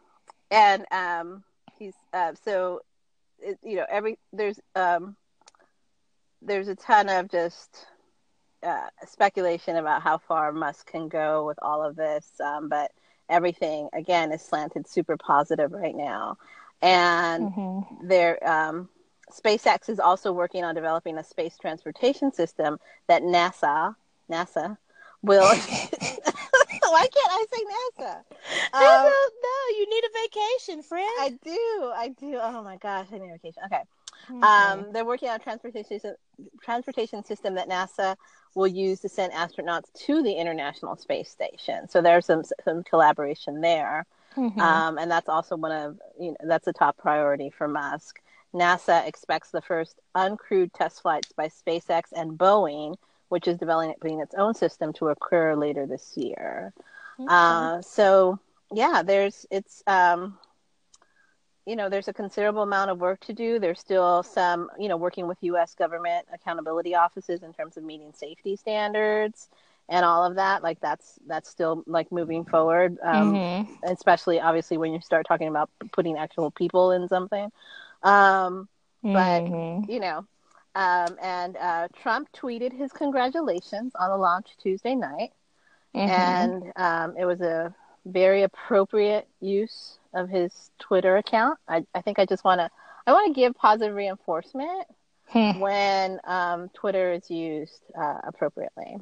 [0.50, 1.44] and um,
[1.78, 2.80] he's uh, so
[3.38, 5.16] it, you know every there's um
[6.40, 7.86] there's a ton of just
[8.62, 12.90] uh, speculation about how far Musk can go with all of this, um, but
[13.32, 16.38] everything again is slanted super positive right now,
[16.80, 18.06] and mm-hmm.
[18.06, 18.48] there.
[18.48, 18.88] Um,
[19.30, 23.96] SpaceX is also working on developing a space transportation system that NASA
[24.30, 24.76] NASA
[25.22, 25.44] will.
[26.82, 28.16] Why can't I say NASA?
[28.74, 31.08] Um, no, you need a vacation, friend.
[31.20, 31.92] I do.
[31.94, 32.38] I do.
[32.40, 33.62] Oh my gosh, I need a vacation.
[33.66, 33.82] Okay.
[34.30, 34.40] Okay.
[34.40, 36.14] Um, they're working on a transportation
[36.62, 38.16] transportation system that NASA
[38.54, 41.88] will use to send astronauts to the International Space Station.
[41.88, 44.06] So there's some some collaboration there,
[44.36, 44.60] mm-hmm.
[44.60, 48.20] um, and that's also one of you know that's a top priority for Musk.
[48.54, 52.96] NASA expects the first uncrewed test flights by SpaceX and Boeing
[53.32, 56.70] which is developing its own system to occur later this year.
[57.18, 57.26] Okay.
[57.30, 58.38] Uh, so
[58.70, 60.36] yeah, there's it's um,
[61.66, 63.58] you know there's a considerable amount of work to do.
[63.58, 65.74] There's still some you know working with U.S.
[65.74, 69.48] government accountability offices in terms of meeting safety standards
[69.88, 70.62] and all of that.
[70.62, 73.72] Like that's that's still like moving forward, um, mm-hmm.
[73.84, 77.50] especially obviously when you start talking about putting actual people in something.
[78.02, 78.68] Um,
[79.02, 79.90] but mm-hmm.
[79.90, 80.26] you know
[80.74, 85.32] um, and uh, Trump tweeted his congratulations on the launch Tuesday night.
[85.94, 86.10] Mm-hmm.
[86.10, 87.74] And um, it was a
[88.06, 91.58] very appropriate use of his Twitter account.
[91.68, 92.70] I, I think I just want to
[93.06, 94.86] I want to give positive reinforcement
[95.26, 95.58] hmm.
[95.58, 98.96] when um, Twitter is used uh, appropriately.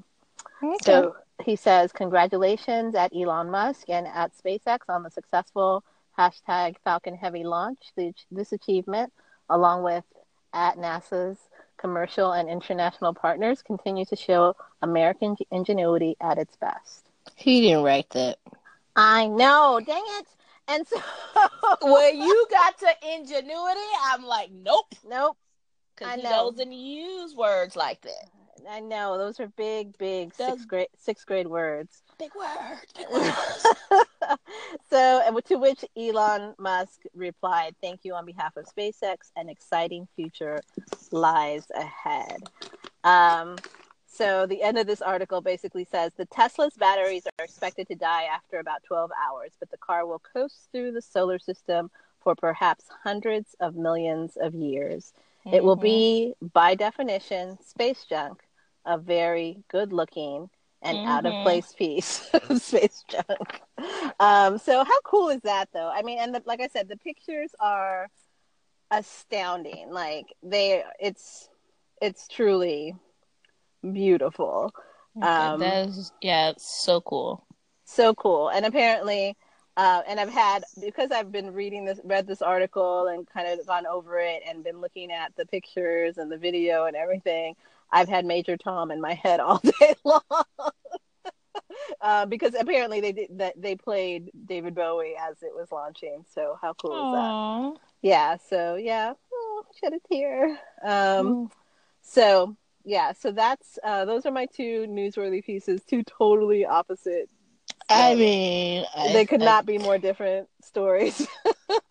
[0.63, 0.77] Okay.
[0.83, 5.85] So he says, "Congratulations at Elon Musk and at SpaceX on the successful
[6.19, 7.79] hashtag Falcon Heavy launch.
[7.97, 9.13] The, this achievement,
[9.49, 10.05] along with
[10.53, 11.39] at NASA's
[11.77, 17.07] commercial and international partners continue to show American ingenuity at its best.
[17.37, 18.39] He didn't write that.
[18.97, 19.81] I know.
[19.85, 20.27] Dang it.
[20.71, 20.97] And so
[21.83, 24.95] when you got to ingenuity, I'm like, nope.
[25.07, 25.37] Nope.
[25.97, 26.51] Because he know.
[26.51, 28.31] doesn't use words like that.
[28.69, 29.19] I know.
[29.19, 32.03] Those are big, big sixth grade sixth grade words.
[32.19, 32.93] Big words.
[32.97, 33.67] Big words.
[34.91, 39.31] so, to which Elon Musk replied, "Thank you on behalf of SpaceX.
[39.37, 40.61] An exciting future
[41.11, 42.43] lies ahead."
[43.03, 43.57] Um,
[44.21, 48.25] so the end of this article basically says the Tesla's batteries are expected to die
[48.25, 52.85] after about 12 hours, but the car will coast through the solar system for perhaps
[53.03, 55.15] hundreds of millions of years.
[55.47, 55.57] Mm-hmm.
[55.57, 58.43] It will be, by definition, space junk,
[58.85, 60.51] a very good looking
[60.83, 61.09] and mm-hmm.
[61.09, 63.63] out of place piece of space junk.
[64.21, 65.91] Um, so how cool is that though?
[65.91, 68.09] I mean, and the, like I said, the pictures are
[68.91, 69.91] astounding.
[69.91, 71.49] Like they, it's
[72.03, 72.95] it's truly
[73.83, 74.73] beautiful.
[75.23, 77.47] Um, that is, yeah, it's so cool.
[77.85, 78.49] So cool.
[78.49, 79.37] And apparently,
[79.77, 83.65] Uh, and I've had because I've been reading this, read this article, and kind of
[83.67, 87.55] gone over it, and been looking at the pictures and the video and everything.
[87.91, 90.21] I've had Major Tom in my head all day long.
[92.01, 96.25] uh, because apparently they did that they played David Bowie as it was launching.
[96.35, 97.07] So how cool Aww.
[97.07, 97.79] is that?
[98.03, 98.37] Yeah.
[98.49, 100.59] So yeah, oh, shed a tear.
[100.85, 101.51] Um, Mm.
[102.03, 105.83] so yeah, so that's uh, those are my two newsworthy pieces.
[105.85, 107.29] Two totally opposite.
[107.89, 111.27] I mean, I- they could I- not be more different stories.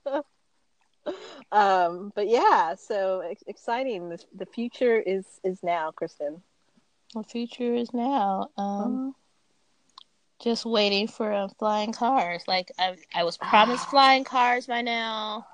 [1.52, 4.10] um, but yeah, so ex- exciting.
[4.10, 6.42] The, the future is is now, Kristen.
[7.16, 8.50] The future is now.
[8.58, 9.16] Um,
[10.42, 12.44] just waiting for uh, flying cars.
[12.48, 15.46] Like I, I was promised flying cars by now.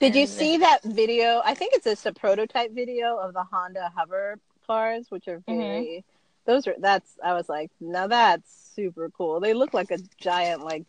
[0.00, 1.42] Did you see that video?
[1.44, 4.36] I think it's just a prototype video of the Honda Hover
[4.66, 5.84] cars, which are Mm-hmm.
[5.86, 6.04] very.
[6.46, 7.18] Those are that's.
[7.22, 9.40] I was like, now that's super cool.
[9.40, 10.84] They look like a giant, like,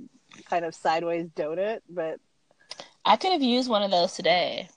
[0.45, 2.19] kind of sideways donut, but
[3.05, 4.69] I could have used one of those today.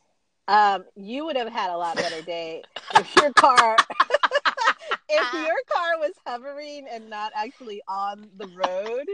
[0.49, 3.79] um, you would have had a lot better day if your car.
[5.09, 9.07] if your car was hovering and not actually on the road,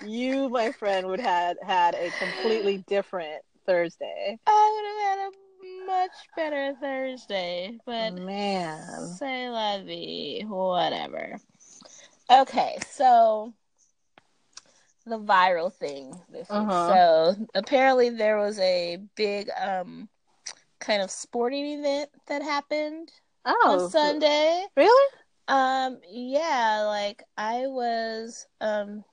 [0.00, 4.38] you, my friend, would have had a completely different Thursday.
[4.46, 9.06] I would have had a much better Thursday, but Man.
[9.18, 11.38] say la vie, whatever.
[12.30, 13.52] Okay, so
[15.06, 16.58] the viral thing this week.
[16.58, 16.86] Uh-huh.
[17.34, 20.08] So apparently there was a big um
[20.78, 23.10] kind of sporting event that happened
[23.44, 24.64] Oh, on Sunday.
[24.76, 25.12] Really?
[25.48, 29.04] Um yeah, like I was um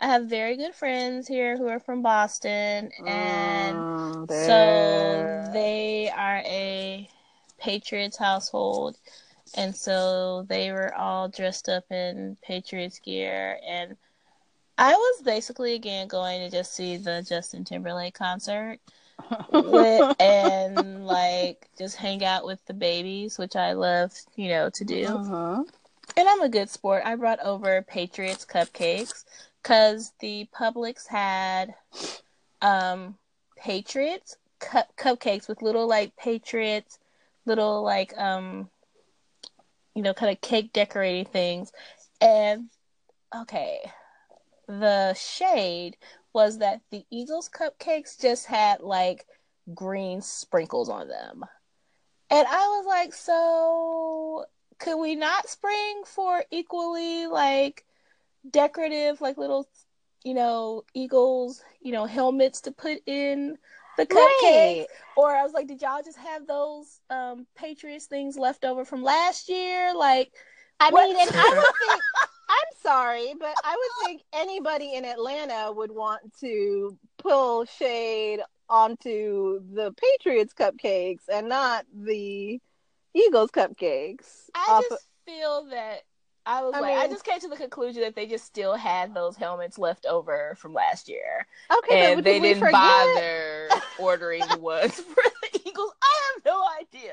[0.00, 3.76] I have very good friends here who are from Boston and
[4.28, 7.08] so they are a
[7.58, 8.96] Patriots household,
[9.54, 13.96] and so they were all dressed up in Patriots gear, and
[14.78, 18.78] I was basically again going to just see the Justin Timberlake concert
[19.52, 24.84] with, and like just hang out with the babies, which I love, you know, to
[24.84, 25.04] do.
[25.06, 25.68] Mhm.
[26.16, 27.02] And I'm a good sport.
[27.04, 29.24] I brought over Patriots cupcakes
[29.62, 31.74] because the Publix had
[32.62, 33.16] um
[33.56, 36.98] Patriots cup cupcakes with little like Patriots,
[37.46, 38.70] little like um
[39.94, 41.72] you know kind of cake decorating things.
[42.20, 42.68] And
[43.34, 43.78] okay,
[44.66, 45.96] the shade
[46.32, 49.26] was that the Eagles cupcakes just had like
[49.74, 51.44] green sprinkles on them.
[52.30, 54.46] And I was like, so
[54.78, 57.84] could we not spring for equally like
[58.48, 59.68] decorative, like little,
[60.24, 63.56] you know, Eagles, you know, helmets to put in
[63.96, 64.84] the cupcakes?
[64.84, 64.86] Right.
[65.16, 69.02] Or I was like, did y'all just have those um Patriots things left over from
[69.02, 69.94] last year?
[69.94, 70.32] Like,
[70.80, 71.08] I What?
[71.08, 72.04] mean, and I would think.
[72.48, 79.60] I'm sorry, but I would think anybody in Atlanta would want to pull shade onto
[79.72, 82.60] the Patriots cupcakes and not the
[83.14, 84.50] Eagles cupcakes.
[84.54, 86.02] I just feel that
[86.46, 89.14] I was I like, I just came to the conclusion that they just still had
[89.14, 91.46] those helmets left over from last year,
[91.78, 95.22] okay, and but they did didn't bother ordering the ones for
[95.52, 95.92] the Eagles.
[96.02, 97.12] I have no idea.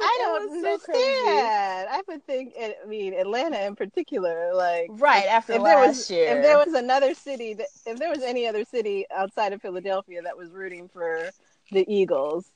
[0.00, 1.88] I don't was so understand.
[1.90, 6.10] I would think, I mean, Atlanta in particular, like Right after if there last was
[6.10, 9.62] year, if there was another city that if there was any other city outside of
[9.62, 11.30] Philadelphia that was rooting for
[11.72, 12.52] the Eagles,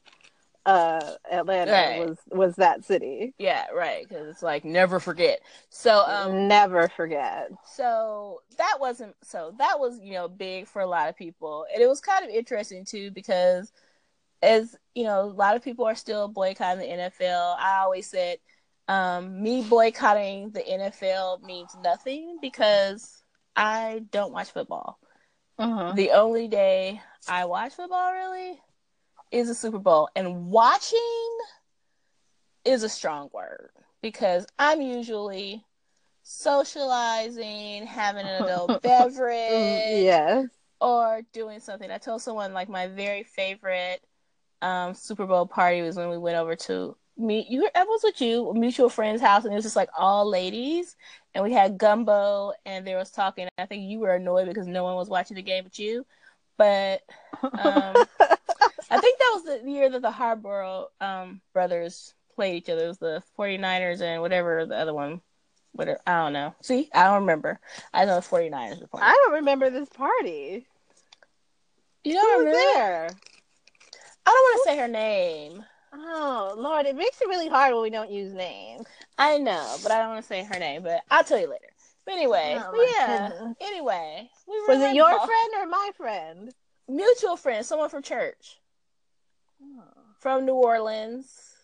[0.71, 1.99] uh, Atlanta Right.
[1.99, 3.35] was was that city.
[3.39, 5.41] yeah, right, because it's like never forget.
[5.71, 7.51] So um, Never forget.
[7.75, 11.83] so that wasn't so that was you know big for a lot of people and
[11.83, 13.73] it was kind of interesting too because
[14.43, 18.39] as you know a lot of people are still boycotting the nfl i always said
[18.89, 23.23] um, me boycotting the nfl means nothing because
[23.57, 24.99] i don't watch football
[25.59, 25.93] Uh-huh.
[25.95, 28.61] the only day i watch football really
[29.31, 31.39] is the super bowl and watching
[32.65, 33.71] is a strong word
[34.03, 35.65] because i'm usually
[36.23, 39.51] socializing having an adult beverage
[40.03, 40.47] yes.
[40.81, 41.91] or doing something.
[41.91, 44.01] I told someone like my very favorite
[44.63, 47.69] um, Super Bowl party was when we went over to meet you.
[47.75, 50.97] I was with you, a mutual friend's house, and it was just like all ladies,
[51.35, 53.49] and we had gumbo, and they was talking.
[53.59, 56.07] I think you were annoyed because no one was watching the game but you,
[56.57, 57.03] but
[57.43, 58.05] um,
[58.91, 62.85] I think that was the year that the Harbaugh um, brothers played each other.
[62.85, 65.21] It was the 49ers and whatever the other one.
[65.73, 66.55] Whatever, I don't know.
[66.63, 67.61] See, I don't remember.
[67.95, 69.05] I know the 49ers were playing.
[69.07, 70.67] I don't remember this party.
[72.03, 72.59] You don't was remember?
[72.59, 73.07] there?
[74.27, 75.65] I don't want to say her name.
[75.93, 78.87] Oh Lord, it makes it really hard when we don't use names.
[79.19, 80.83] I know, but I don't want to say her name.
[80.83, 81.67] But I'll tell you later.
[82.05, 83.29] But anyway, Oh, but yeah.
[83.29, 83.57] goodness.
[83.61, 86.55] Anyway, we were Was it your ball- friend or my friend?
[86.89, 88.59] mutual friend, someone from church
[90.19, 91.55] from New Orleans.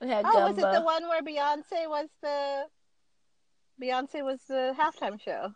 [0.00, 2.64] We had Oh, was it the one where Beyonce was the
[3.80, 5.52] Beyonce was the halftime show?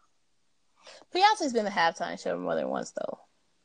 [1.14, 3.18] Beyonce's been the halftime show more than once though.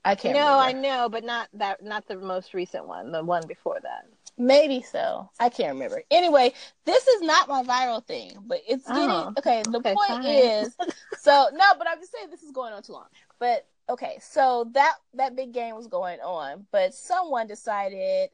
[0.03, 0.35] I can't.
[0.35, 4.05] no, I know, but not that not the most recent one, the one before that.
[4.37, 5.29] Maybe so.
[5.39, 6.01] I can't remember.
[6.09, 6.53] Anyway,
[6.85, 9.61] this is not my viral thing, but it's getting Oh, okay.
[9.61, 10.25] The okay, point fine.
[10.25, 10.75] is,
[11.19, 13.05] so no, but I'm just saying this is going on too long.
[13.39, 18.29] But okay, so that that big game was going on, but someone decided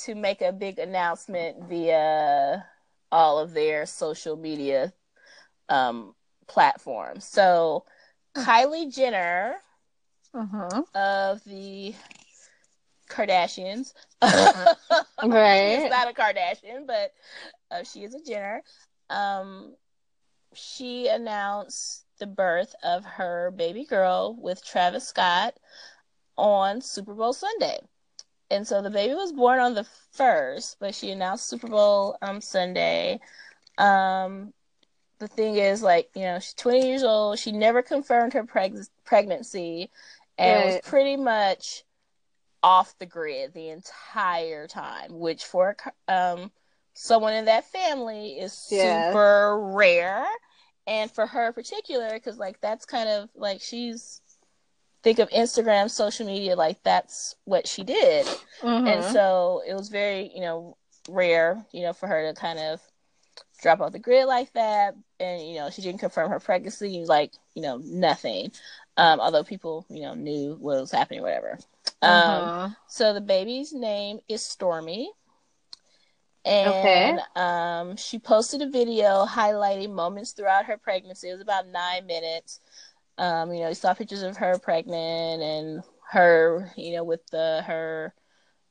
[0.00, 2.64] to make a big announcement via
[3.12, 4.92] all of their social media
[5.68, 6.14] um
[6.48, 7.24] platforms.
[7.24, 7.84] So
[8.36, 9.56] Kylie Jenner
[10.34, 10.80] Mm-hmm.
[10.94, 11.94] of the
[13.08, 13.94] Kardashians.
[15.22, 15.80] Right.
[15.82, 17.12] She's not a Kardashian, but
[17.70, 18.62] uh, she is a Jenner.
[19.10, 19.74] Um,
[20.54, 25.54] she announced the birth of her baby girl with Travis Scott
[26.36, 27.78] on Super Bowl Sunday.
[28.50, 32.40] And so the baby was born on the first, but she announced Super Bowl um
[32.40, 33.20] Sunday.
[33.78, 34.52] Um,
[35.18, 37.38] the thing is, like, you know, she's 20 years old.
[37.38, 39.90] She never confirmed her preg- pregnancy
[40.38, 41.84] and was pretty much
[42.62, 45.76] off the grid the entire time, which for
[46.08, 46.50] um
[46.94, 49.10] someone in that family is Yeah.
[49.10, 50.26] super rare.
[50.86, 54.20] And for her in particular, because like that's kind of like she's
[55.02, 58.26] think of Instagram, social media, like that's what she did.
[58.60, 58.86] Mm-hmm.
[58.86, 60.76] And so it was very, you know,
[61.08, 62.80] rare, you know, for her to kind of
[63.62, 64.96] drop off the grid like that.
[65.20, 68.50] And, you know, she didn't confirm her pregnancy, like, you know, nothing.
[68.96, 71.58] Um, although people, you know, knew what was happening, whatever.
[72.02, 72.72] Um, Mm-hmm.
[72.88, 75.06] so the baby's name is Stormi.
[76.46, 77.22] And Okay.
[77.36, 81.30] um, she posted a video highlighting moments throughout her pregnancy.
[81.30, 82.60] It was about nine minutes.
[83.18, 87.62] Um, you know, you saw pictures of her pregnant and her, you know, with the
[87.66, 88.14] her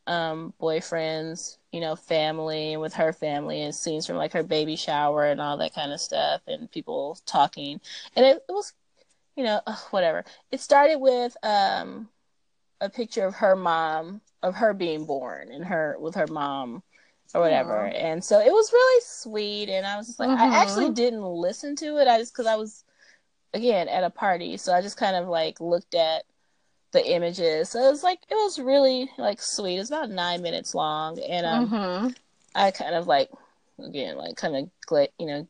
[0.08, 4.76] um boyfriend's, you know, family and with her family and scenes from like her baby
[4.76, 7.82] shower and all that kind of stuff and people talking.
[8.16, 8.74] And it, it was,
[9.36, 10.26] you know, ugh, whatever.
[10.52, 12.10] It started with um
[12.82, 16.84] a picture of her mom, of her being born and her with her mom
[17.36, 17.88] or whatever.
[17.88, 17.90] Aw.
[17.90, 20.38] And so it was really sweet and I was just like Mhm.
[20.38, 22.08] I actually didn't listen to it.
[22.08, 22.86] I just cuz I was
[23.54, 26.24] again at a party, so I just kind of like looked at
[26.92, 27.70] the images.
[27.70, 29.78] So it was like it was really like sweet.
[29.80, 32.08] It's about 9 minutes long and um mm-hmm.
[32.56, 33.30] I kind of like
[33.80, 35.48] again like kind of gla- you know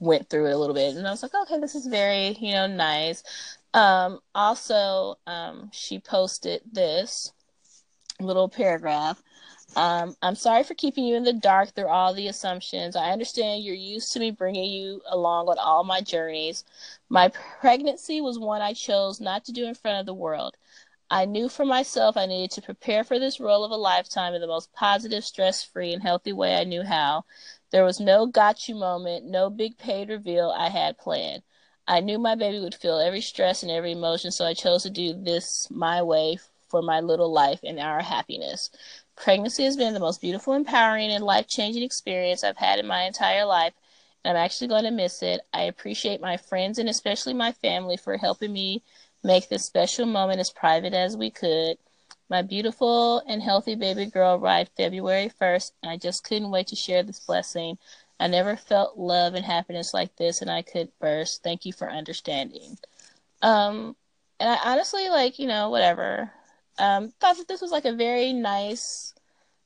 [0.00, 2.52] went through it a little bit and I was like okay this is very you
[2.52, 3.22] know nice
[3.74, 7.32] um also um she posted this
[8.20, 9.22] little paragraph
[9.76, 13.64] um I'm sorry for keeping you in the dark through all the assumptions I understand
[13.64, 16.64] you're used to me bringing you along on all my journeys
[17.10, 17.28] my
[17.60, 20.56] pregnancy was one I chose not to do in front of the world
[21.10, 24.40] I knew for myself I needed to prepare for this role of a lifetime in
[24.42, 27.24] the most positive, stress free, and healthy way I knew how.
[27.70, 31.44] There was no got you moment, no big paid reveal I had planned.
[31.86, 34.90] I knew my baby would feel every stress and every emotion, so I chose to
[34.90, 38.70] do this my way for my little life and our happiness.
[39.16, 43.02] Pregnancy has been the most beautiful, empowering, and life changing experience I've had in my
[43.02, 43.72] entire life,
[44.24, 45.40] and I'm actually going to miss it.
[45.52, 48.82] I appreciate my friends and especially my family for helping me
[49.24, 51.78] make this special moment as private as we could.
[52.28, 56.76] My beautiful and healthy baby girl arrived February 1st, and I just couldn't wait to
[56.76, 57.78] share this blessing.
[58.18, 61.42] I never felt love and happiness like this, and I could burst.
[61.42, 62.78] Thank you for understanding.
[63.42, 63.96] Um,
[64.40, 66.32] and I honestly, like, you know, whatever.
[66.78, 69.14] Um, thought that this was like a very nice,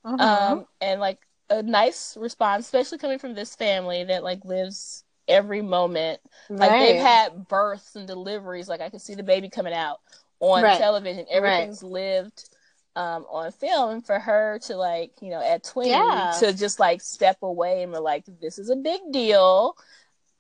[0.05, 0.23] Mm-hmm.
[0.23, 1.19] um, and like
[1.51, 6.21] a nice response, especially coming from this family that like lives every moment
[6.59, 8.69] like they've had births and deliveries.
[8.69, 9.99] Like I can see the baby coming out
[10.41, 10.79] on Right.
[10.79, 11.27] television.
[11.31, 12.49] Everything's lived
[12.97, 13.91] um, on film.
[13.91, 16.31] And for her to like, you know, at twenty Yeah.
[16.39, 19.77] to just like step away and be like, this is a big deal.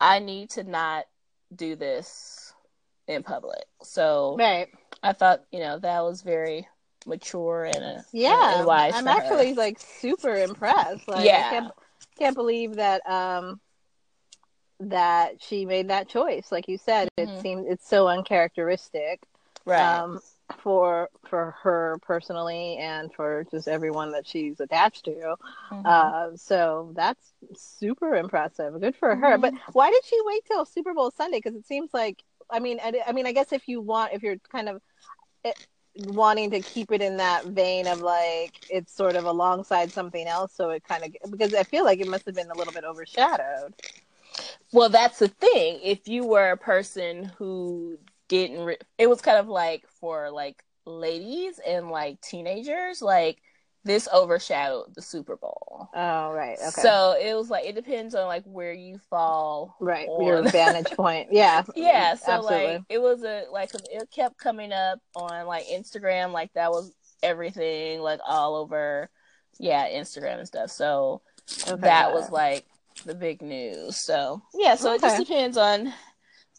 [0.00, 1.04] I need to not
[1.54, 2.52] do this
[3.06, 3.64] in public.
[3.82, 4.68] So right.
[5.02, 6.68] I thought, you know, that was very
[7.06, 8.94] mature and, uh, Yeah, and, wise.
[8.94, 9.16] I'm for her.
[9.16, 11.08] actually like super impressed.
[11.08, 11.46] Like, Yeah.
[11.46, 11.72] I can't,
[12.18, 13.60] can't believe that um
[14.80, 16.50] that she made that choice.
[16.50, 17.38] Like you said, Mhm.
[17.38, 19.20] it seems it's so uncharacteristic
[19.66, 19.98] right.
[20.00, 20.20] um
[20.58, 25.36] for for her personally and for just everyone that she's attached to.
[25.70, 25.86] Mhm.
[25.86, 28.78] Uh, so that's super impressive.
[28.80, 29.38] Good for her.
[29.38, 29.40] Mhm.
[29.40, 31.38] But why did she wait till Super Bowl Sunday?
[31.38, 32.22] Because it seems like,
[32.52, 34.82] I mean, I, I mean, I guess if you want, if you're kind of
[35.44, 35.52] eh,
[36.06, 40.54] wanting to keep it in that vein of like it's sort of alongside something else,
[40.54, 42.84] so it kind of because I feel like it must have been a little bit
[42.84, 43.74] overshadowed.
[44.72, 45.80] Well, that's the thing.
[45.82, 47.98] If you were a person who
[48.28, 53.38] didn't, re- it was kind of like for like ladies and like teenagers, like
[53.84, 55.88] this overshadowed the Super Bowl.
[55.94, 56.58] Oh, right.
[56.58, 56.82] Okay.
[56.82, 59.76] So it was like it depends on like where you fall.
[59.80, 61.28] right, on- your vantage point.
[61.32, 61.62] Yeah.
[61.74, 62.14] yeah.
[62.14, 62.66] So Absolutely.
[62.74, 66.92] like it was a like it kept coming up on like Instagram, like that was
[67.22, 69.08] everything, like all over.
[69.58, 70.70] Yeah, Instagram and stuff.
[70.70, 71.22] So
[71.68, 72.64] Okay, that was like
[73.04, 73.96] the big news.
[74.04, 75.92] So yeah, so it just depends on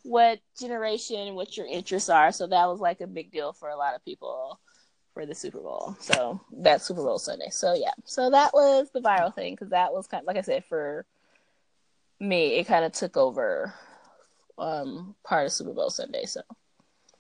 [0.04, 2.32] what generation, what your interests are.
[2.32, 4.60] So that was like a big deal for a lot of people
[5.14, 5.96] for the Super Bowl.
[6.00, 7.50] So that Super Bowl Sunday.
[7.52, 10.42] So yeah, so that was the viral thing because that was kind of like I
[10.42, 11.06] said for
[12.20, 13.74] me, it kind of took over
[14.58, 16.26] um part of Super Bowl Sunday.
[16.26, 16.42] So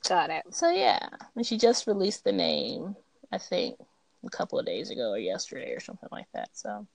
[0.08, 0.44] got it.
[0.52, 1.00] so yeah,
[1.36, 2.96] and she just released the name,
[3.32, 3.78] I think,
[4.26, 6.50] a couple of days ago or yesterday or something like that.
[6.54, 6.86] So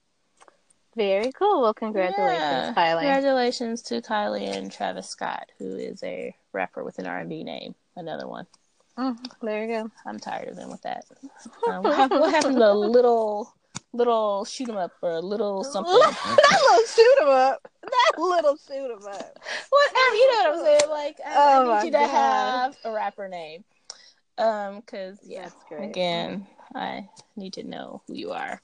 [0.94, 1.60] Very cool.
[1.62, 2.72] Well, congratulations, Yeah.
[2.74, 3.00] Kylie.
[3.00, 7.44] Congratulations to Kylie and Travis Scott, who is a rapper with an R and B
[7.44, 7.74] name.
[7.96, 8.46] Another one.
[8.98, 9.90] Mm, there you go.
[10.06, 11.04] I'm tired of them with that.
[11.68, 13.52] Um, what, happened, what happened to little
[13.92, 15.92] little shoot 'em up or a little something?
[16.00, 17.70] that little shoot 'em up.
[17.82, 19.38] That little shoot 'em up.
[19.70, 20.90] Whatever, you know what I'm saying?
[20.90, 22.08] Like, I, Oh I need you to God.
[22.08, 23.64] have a rapper name.
[24.38, 25.90] Um, cause yeah, That's great.
[25.90, 28.60] again, I need to know who you are.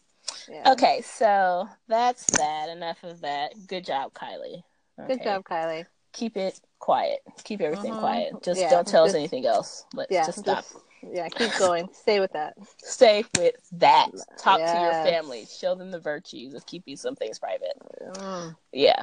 [0.48, 0.72] Yeah.
[0.72, 2.68] Okay, so that's that.
[2.68, 3.52] Enough of that.
[3.66, 4.62] Good job, Kylie.
[5.06, 5.86] Good job, Kylie.
[6.12, 7.20] Keep it quiet.
[7.44, 8.00] Keep everything Mhm.
[8.00, 8.42] quiet.
[8.42, 9.86] Just Yeah, don't tell us anything else.
[9.94, 10.26] Let's Yeah.
[10.26, 10.64] just stop.
[10.64, 11.28] just- yeah.
[11.28, 11.88] Keep going.
[11.94, 12.54] Stay with that.
[12.78, 14.10] Stay with that.
[14.36, 15.46] Talk to your family.
[15.46, 17.76] Show them the virtues of keeping some things private.
[18.14, 18.56] Mm.
[18.72, 19.02] Yeah.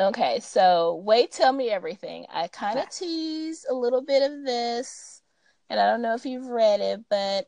[0.00, 2.26] Okay, so wait, tell me everything.
[2.30, 5.22] I kind of teased a little bit of this,
[5.68, 7.46] and I don't know if you've read it, but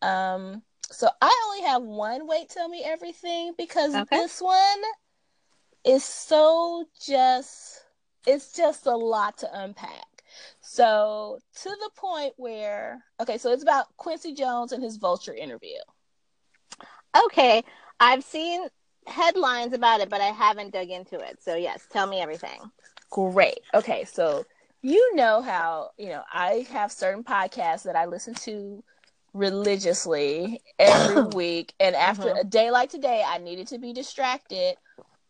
[0.00, 4.16] um, so I only have one wait, tell me everything because Okay.
[4.16, 4.82] this one
[5.84, 7.81] is so just,
[8.26, 10.24] it's just a lot to unpack.
[10.60, 15.78] So to the point where, okay, so it's about Quincy Jones and his Vulture interview.
[17.26, 17.62] Okay.
[18.00, 18.68] I've seen
[19.06, 21.42] headlines about it, but I haven't dug into it.
[21.42, 22.70] So yes, tell me everything.
[23.10, 23.60] Great.
[23.74, 24.44] Okay, so
[24.82, 28.82] you know how, you know, I have certain podcasts that I listen to
[29.34, 31.74] religiously every week.
[31.80, 32.40] And after Mhm.
[32.40, 34.76] a day like today, I needed to be distracted.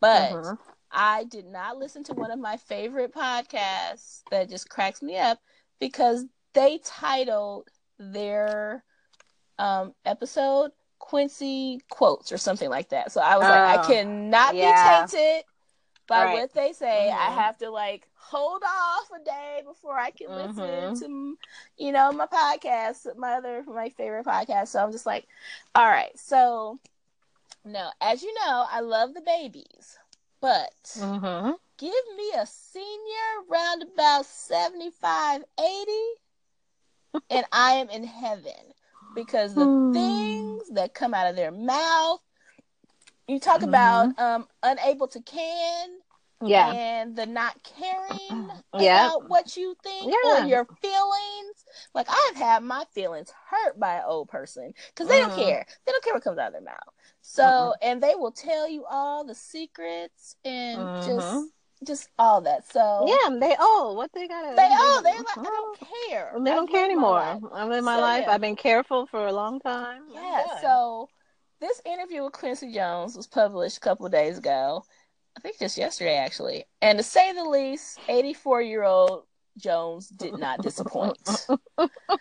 [0.00, 0.58] But Mhm.
[0.92, 5.38] I did not listen to one of my favorite podcasts that just cracks me up
[5.80, 7.68] because they titled
[7.98, 8.84] their
[9.58, 13.12] um, episode Quincy Quotes or something like that.
[13.12, 15.06] So I was like, I Oh, cannot yeah.
[15.06, 15.44] be tainted
[16.08, 16.32] by Right.
[16.32, 17.10] what they say.
[17.10, 17.34] I Mhm.
[17.34, 20.98] have to like hold off a day before I can listen Mhm.
[21.00, 21.38] to,
[21.76, 24.68] you know, my podcast, my other, my favorite podcast.
[24.68, 25.26] So I'm just like,
[25.74, 26.16] all right.
[26.18, 26.80] So,
[27.64, 29.98] no, as you know, I love the babies,
[30.42, 31.56] but Mhm.
[31.78, 35.92] give me a senior round about 75, 80,
[37.30, 38.74] and I am in heaven
[39.14, 39.92] because the Hmm.
[39.92, 42.20] things that come out of their mouth,
[43.28, 46.01] you talk about um, unable to can
[46.48, 46.72] Yeah.
[46.72, 49.06] and the not caring Yeah.
[49.08, 50.44] about what you think Yeah.
[50.44, 51.64] or your feelings.
[51.94, 55.36] Like I've had my feelings hurt by an old person because they don't Mhm.
[55.46, 55.66] care.
[55.86, 56.78] They don't care what comes out of their mouth.
[57.20, 57.72] So Mhm.
[57.82, 61.04] and they will tell you all the secrets and Mhm.
[61.04, 61.52] just
[61.84, 62.64] just all that.
[62.70, 65.78] So Yeah, they oh, what they gotta they oh they're like I don't
[66.08, 66.32] care.
[66.38, 67.18] They don't I've care anymore.
[67.18, 67.42] life.
[67.52, 68.22] I live my So, life.
[68.22, 68.32] yeah.
[68.32, 70.02] I've been careful for a long time.
[70.08, 71.08] Yeah, so
[71.60, 74.84] this interview with Quincy Jones was published a couple of days ago.
[75.36, 76.66] I think just yesterday, actually.
[76.80, 79.24] And to say the least, 84 year old
[79.56, 81.46] Jones did not disappoint.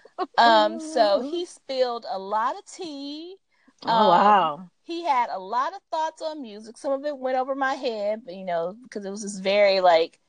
[0.38, 3.36] um, so he spilled a lot of tea.
[3.84, 4.72] oh um, wow.
[4.84, 6.78] He had a lot of thoughts on music.
[6.78, 9.80] Some of it went over my head, but, you know, because it was just very
[9.82, 10.20] like,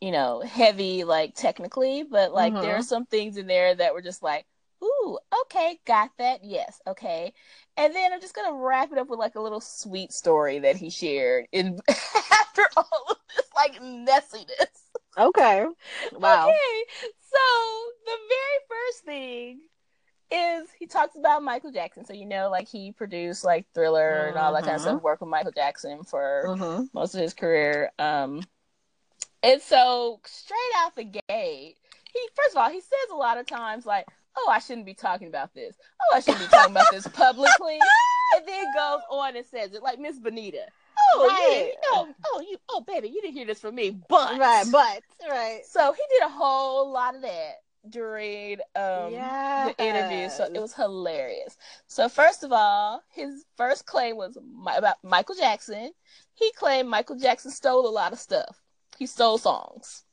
[0.00, 2.04] you know, heavy, like technically.
[2.04, 2.78] But like, there Mhm.
[2.78, 4.46] are some things in there that were just like,
[4.82, 6.40] ooh, okay, got that.
[6.44, 7.32] Yes, okay.
[7.76, 10.76] And then I'm just gonna wrap it up with like a little sweet story that
[10.76, 14.90] he shared in after all of this like messiness.
[15.18, 15.66] Okay.
[16.12, 16.48] Wow.
[16.48, 16.84] Okay,
[17.20, 17.38] so
[18.06, 19.60] the very first thing
[20.30, 22.04] is he talks about Michael Jackson.
[22.04, 25.02] So you know, like he produced like Thriller and all that kind of stuff.
[25.02, 27.92] Worked with Michael Jackson for hmm most of his career.
[27.98, 28.40] Um,
[29.42, 31.76] and so straight out the gate,
[32.12, 34.06] he first of all he says a lot of times like,
[34.36, 35.76] "Oh, I shouldn't be talking about this.
[36.00, 37.78] Oh, I shouldn't be talking about this publicly,"
[38.36, 40.66] and then goes on and says it like Miss Bonita.
[41.14, 44.38] Oh, yeah, you know, oh, you, oh, baby, you didn't hear this from me, but
[44.38, 45.60] Right, but right.
[45.64, 47.54] so he did a whole lot of that.
[47.88, 49.74] during um yes.
[49.76, 51.56] the interview, so it was hilarious.
[51.88, 55.90] So first of all, his first claim was my, about Michael Jackson.
[56.34, 58.62] He claimed Michael Jackson stole a lot of stuff.
[58.96, 60.04] He stole songs.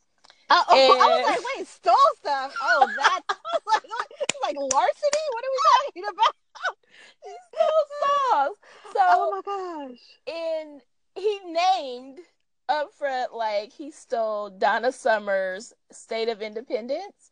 [0.50, 1.02] Uh, oh, and...
[1.02, 2.54] I was like, wait, stole stuff?
[2.62, 3.22] Oh, that
[3.68, 3.84] like,
[4.41, 5.26] like larceny?
[5.32, 6.36] What are we talking about?
[7.24, 8.58] he stole songs.
[8.93, 10.00] So, oh my gosh!
[10.28, 10.82] And
[11.16, 12.20] he named
[12.68, 17.32] up front like he stole Donna Summer's "State of Independence."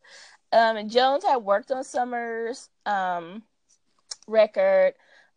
[0.52, 3.42] Um, and Jones had worked on Summer's um,
[4.26, 4.94] record.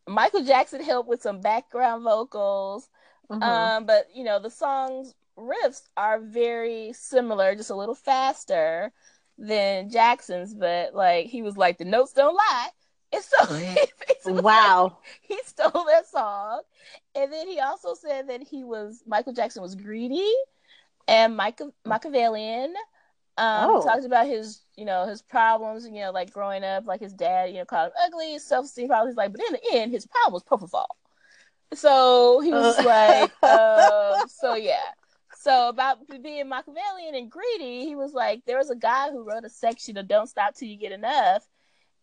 [0.08, 2.90] Michael Jackson helped with some background vocals.
[3.30, 3.44] Mm-hmm.
[3.44, 8.92] Um, but you know the songs riffs are very similar, just a little faster
[9.38, 10.54] than Jackson's.
[10.54, 12.70] But like he was like the notes don't lie.
[13.14, 13.62] And so
[14.42, 16.62] wow, he stole that song,
[17.16, 20.34] and then he also said that he was Michael Jackson was greedy
[21.08, 22.74] and Michael Machiavellian.
[23.38, 23.84] Um, oh.
[23.84, 27.50] talked about his, you know, his problems, you know, like growing up, like his dad,
[27.50, 29.14] you know, called him ugly, self esteem problems.
[29.14, 30.86] He's like, but in the end, his problem was propofol.
[31.74, 32.84] So he was uh.
[32.84, 34.92] like, uh, so yeah.
[35.42, 39.44] So about being Machiavellian and greedy, he was like, there was a guy who wrote
[39.44, 41.48] a section of "Don't Stop Till You Get Enough,"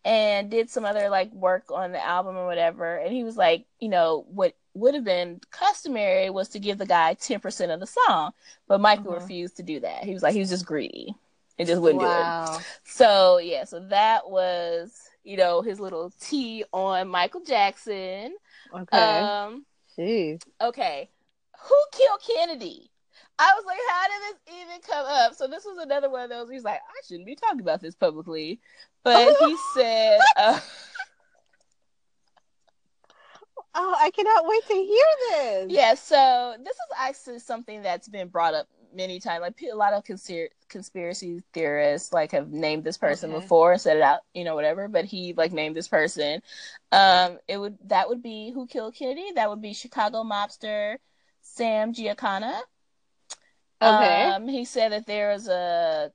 [0.04, 2.96] and did some other like work on the album or whatever.
[2.96, 6.86] And he was like, you know, what would have been customary was to give the
[6.86, 8.32] guy ten percent of the song,
[8.66, 9.22] but Michael mm-hmm.
[9.22, 10.02] refused to do that.
[10.02, 11.14] He was like, he was just greedy.
[11.58, 12.46] It just wouldn't wow.
[12.46, 12.66] do it.
[12.86, 18.34] So yeah, so that was you know his little tea on Michael Jackson.
[18.74, 18.98] Okay.
[18.98, 19.64] Um.
[19.96, 20.42] Jeez.
[20.60, 21.08] Okay.
[21.68, 22.90] Who killed Kennedy?
[23.38, 25.34] I was like, how did this even come up?
[25.34, 26.50] So this was another one of those.
[26.50, 28.60] He's like, I shouldn't be talking about this publicly,
[29.04, 30.18] but he said.
[30.36, 30.58] Uh,
[33.74, 35.70] oh, I cannot wait to hear this.
[35.70, 39.42] Yeah, so this is actually something that's been brought up many times.
[39.42, 43.40] Like a lot of conspir- conspiracy theorists like have named this person okay.
[43.40, 44.88] before, said it out, you know, whatever.
[44.88, 46.42] But he like named this person.
[46.90, 49.32] Um, it would that would be who killed Kennedy.
[49.34, 50.96] That would be Chicago mobster
[51.42, 52.60] Sam Giancana.
[53.80, 54.22] Okay.
[54.24, 56.12] Um, he said that there was a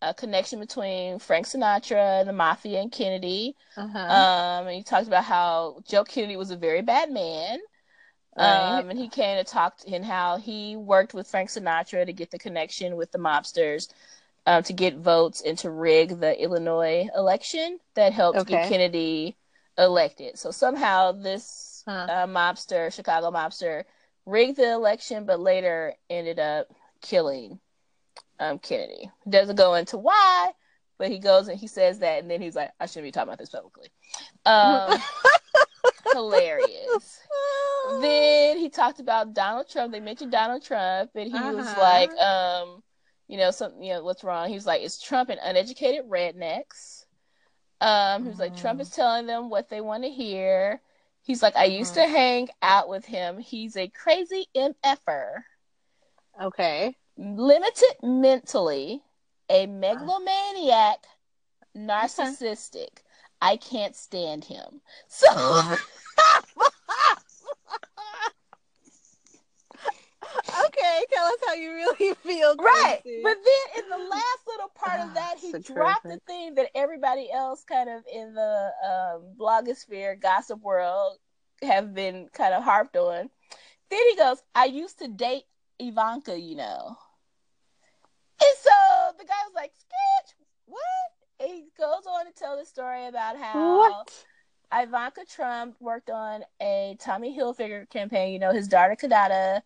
[0.00, 3.56] a connection between Frank Sinatra and the mafia and Kennedy.
[3.76, 3.98] Uh-huh.
[3.98, 7.58] Um, and he talked about how Joe Kennedy was a very bad man.
[8.36, 8.78] Right.
[8.78, 12.12] Um, and he came to talk to, and how he worked with Frank Sinatra to
[12.12, 13.88] get the connection with the mobsters
[14.46, 18.52] um, to get votes and to rig the Illinois election that helped okay.
[18.52, 19.36] get Kennedy
[19.76, 20.38] elected.
[20.38, 22.06] So somehow this huh.
[22.08, 23.84] uh, mobster, Chicago mobster,
[24.26, 26.68] rigged the election, but later ended up
[27.00, 27.60] killing
[28.40, 29.10] um, Kennedy.
[29.28, 30.52] Doesn't go into why,
[30.98, 33.28] but he goes and he says that, and then he's like, "I shouldn't be talking
[33.28, 33.88] about this publicly."
[34.44, 34.98] Um,
[36.12, 37.20] hilarious.
[38.00, 39.92] then he talked about Donald Trump.
[39.92, 41.52] They mentioned Donald Trump, and he uh-huh.
[41.52, 42.82] was like, um,
[43.28, 44.48] you know, something, you know, what's wrong?
[44.48, 47.04] He was like, "Is Trump an uneducated rednecks?"
[47.80, 50.80] Um, he was like, "Trump is telling them what they want to hear."
[51.22, 53.38] He's like, "I used to hang out with him.
[53.38, 55.42] He's a crazy mf'er."
[56.40, 56.96] Okay.
[57.16, 59.02] Limited mentally,
[59.48, 60.98] a megalomaniac,
[61.76, 63.02] narcissistic.
[63.40, 64.80] I can't stand him.
[65.08, 65.26] So
[70.66, 72.54] Okay, tell us how you really feel.
[72.56, 73.00] Right.
[73.22, 77.30] But then in the last little part of that, he dropped the thing that everybody
[77.32, 81.18] else kind of in the um, blogosphere, gossip world
[81.62, 83.30] have been kind of harped on.
[83.90, 85.44] Then he goes, I used to date
[85.78, 86.96] Ivanka, you know.
[88.40, 88.70] And so
[89.18, 90.34] the guy was like, Sketch,
[90.66, 90.80] what?
[91.40, 94.24] And he goes on to tell the story about how what?
[94.72, 98.32] Ivanka Trump worked on a Tommy Hilfiger campaign.
[98.32, 99.62] You know, his daughter Kidada,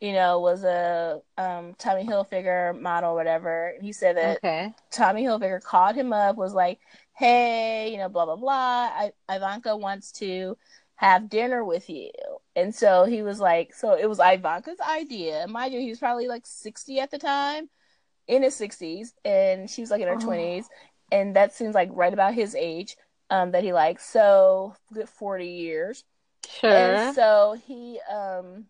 [0.00, 3.68] you know, was a um, Tommy Hilfiger model, whatever.
[3.68, 4.74] And he said that okay.
[4.90, 6.80] Tommy Hilfiger called him up, was like,
[7.14, 8.90] "Hey, you know, blah blah blah.
[8.92, 10.56] I- Ivanka wants to
[10.96, 12.10] have dinner with you.
[12.56, 15.46] And so he was like, so it was Ivanka's idea.
[15.48, 17.68] Mind you, he was probably like 60 at the time,
[18.26, 20.18] in his 60s, and she was like in her oh.
[20.18, 20.64] 20s.
[21.12, 22.96] And that seems like right about his age
[23.30, 24.04] um, that he likes.
[24.04, 26.04] So, good 40 years.
[26.48, 26.70] Sure.
[26.70, 28.66] And so he um,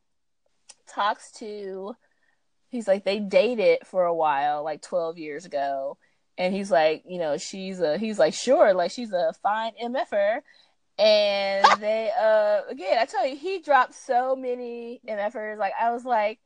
[0.87, 1.95] talks to,
[2.69, 5.99] he's like, they dated for a while, like 12 years ago.
[6.39, 10.41] And he's like, you know, she's a, he's like, sure, like she's a fine MFer
[11.01, 15.57] and they uh again i tell you he dropped so many MFers.
[15.59, 16.39] like i was like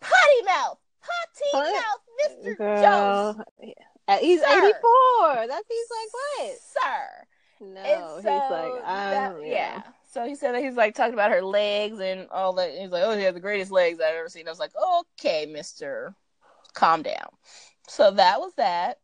[0.00, 1.72] potty mouth potty what?
[1.72, 3.34] mouth mr Girl.
[3.62, 4.46] jones he's sir.
[4.48, 7.26] 84 that's he's like what sir
[7.60, 9.46] no so he's like that, yeah.
[9.46, 9.82] yeah.
[10.10, 13.04] so he said that he's like talking about her legs and all that he's like
[13.04, 16.16] oh he has the greatest legs i've ever seen i was like okay mister
[16.74, 17.28] calm down
[17.86, 18.98] so that was that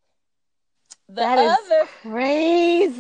[1.09, 2.93] the That is other crazy.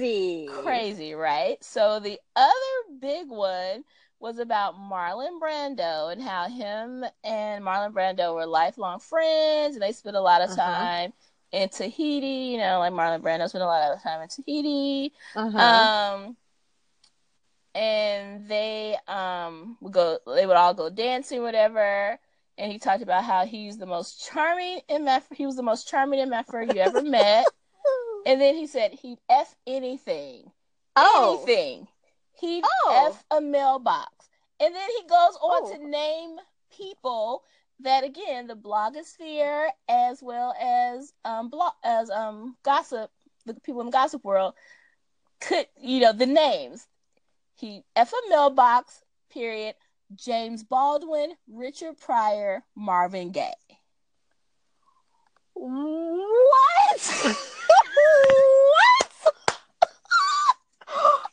[0.47, 1.63] crazy, right?
[1.63, 2.53] So the other
[3.01, 3.85] big one
[4.21, 9.93] was about Marlon Brando and how him and Marlon Brando were lifelong friends and they
[9.93, 10.53] spent a lot of Uh-huh.
[10.53, 11.13] time
[11.53, 15.13] in Tahiti, you know, like Marlon Brando spent a lot of time in Tahiti.
[15.35, 15.89] Uh-huh.
[16.19, 16.37] Um
[17.75, 22.19] and they um would go they would all go dancing, whatever.
[22.59, 26.21] And he talked about how he's the most charming MF he was the most charming
[26.21, 27.51] MFer you ever met.
[28.29, 30.53] And then he said he'd F anything.
[30.97, 31.43] oh.
[31.47, 31.89] Anything.
[32.39, 33.11] He'd Oh.
[33.11, 34.29] F a mailbox.
[34.61, 35.73] And then he goes on Oh.
[35.75, 36.37] to name
[36.71, 37.43] people
[37.81, 43.11] that again the blogosphere as well as um blog as um gossip
[43.47, 44.53] the people in the gossip world
[45.41, 46.87] could you know the names.
[47.57, 49.75] He F a mailbox, period.
[50.15, 53.53] James Baldwin, Richard Pryor, Marvin Gaye.
[55.55, 57.37] What?
[58.71, 59.33] what?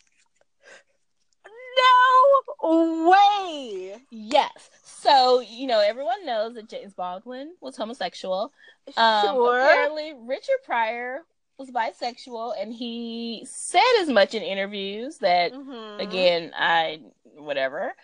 [2.63, 3.95] no way.
[4.11, 4.69] Yes.
[4.83, 8.51] So, you know, everyone knows that James Baldwin was homosexual.
[8.97, 9.59] Um, sure.
[9.59, 11.19] Apparently, Richard Pryor
[11.57, 16.01] was bisexual, and he said as much in interviews that, Mhm.
[16.01, 17.95] again, I, whatever.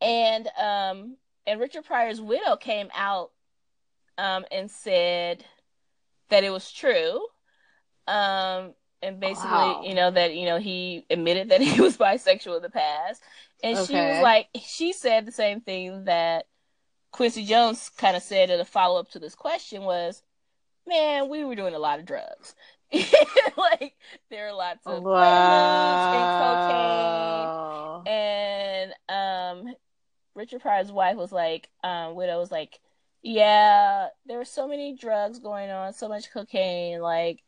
[0.00, 3.32] And, um, and Richard Pryor's widow came out,
[4.18, 5.44] um, and said
[6.28, 7.26] that it was true.
[8.06, 9.82] Um, and basically, Wow.
[9.84, 13.22] you know, that, you know, he admitted that he was bisexual in the past.
[13.62, 16.46] And she was like, she said the same thing that
[17.12, 20.22] Quincy Jones kind of said in a follow up to this question was,
[20.86, 22.54] man, we were doing a lot of drugs.
[23.56, 23.94] like,
[24.30, 27.48] there are lots of Quaaludes and cocaine
[28.06, 29.74] and um
[30.34, 32.80] Richard Pryor's wife was like, um, widow was like,
[33.22, 37.42] yeah, there were so many drugs going on, so much cocaine, like,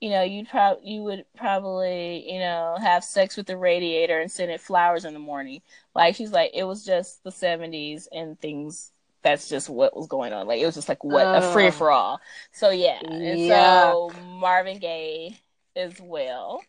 [0.00, 4.30] you know, you'd prob you would probably, you know, have sex with the radiator and
[4.30, 5.62] send it flowers in the morning.
[5.94, 8.92] Like she's like, it was just the seventies and things.
[9.22, 10.46] That's just what was going on.
[10.46, 12.20] Like it was just like what a free for all.
[12.52, 15.38] So yeah, and so Marvin Gaye
[15.76, 16.66] as well.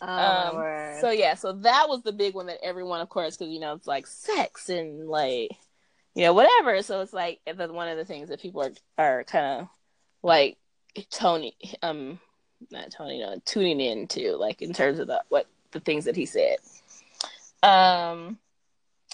[0.00, 3.52] Oh, Um, so yeah, so that was the big one that everyone, of course, because
[3.52, 5.50] you know it's like sex and like
[6.14, 6.82] you know whatever.
[6.82, 9.68] So it's like the, one of the things that people are are kind of
[10.22, 10.58] like
[11.10, 12.20] Tony, um,
[12.70, 16.26] not Tony, no, tuning into like in terms of the what the things that he
[16.26, 16.56] said.
[17.62, 18.38] Um,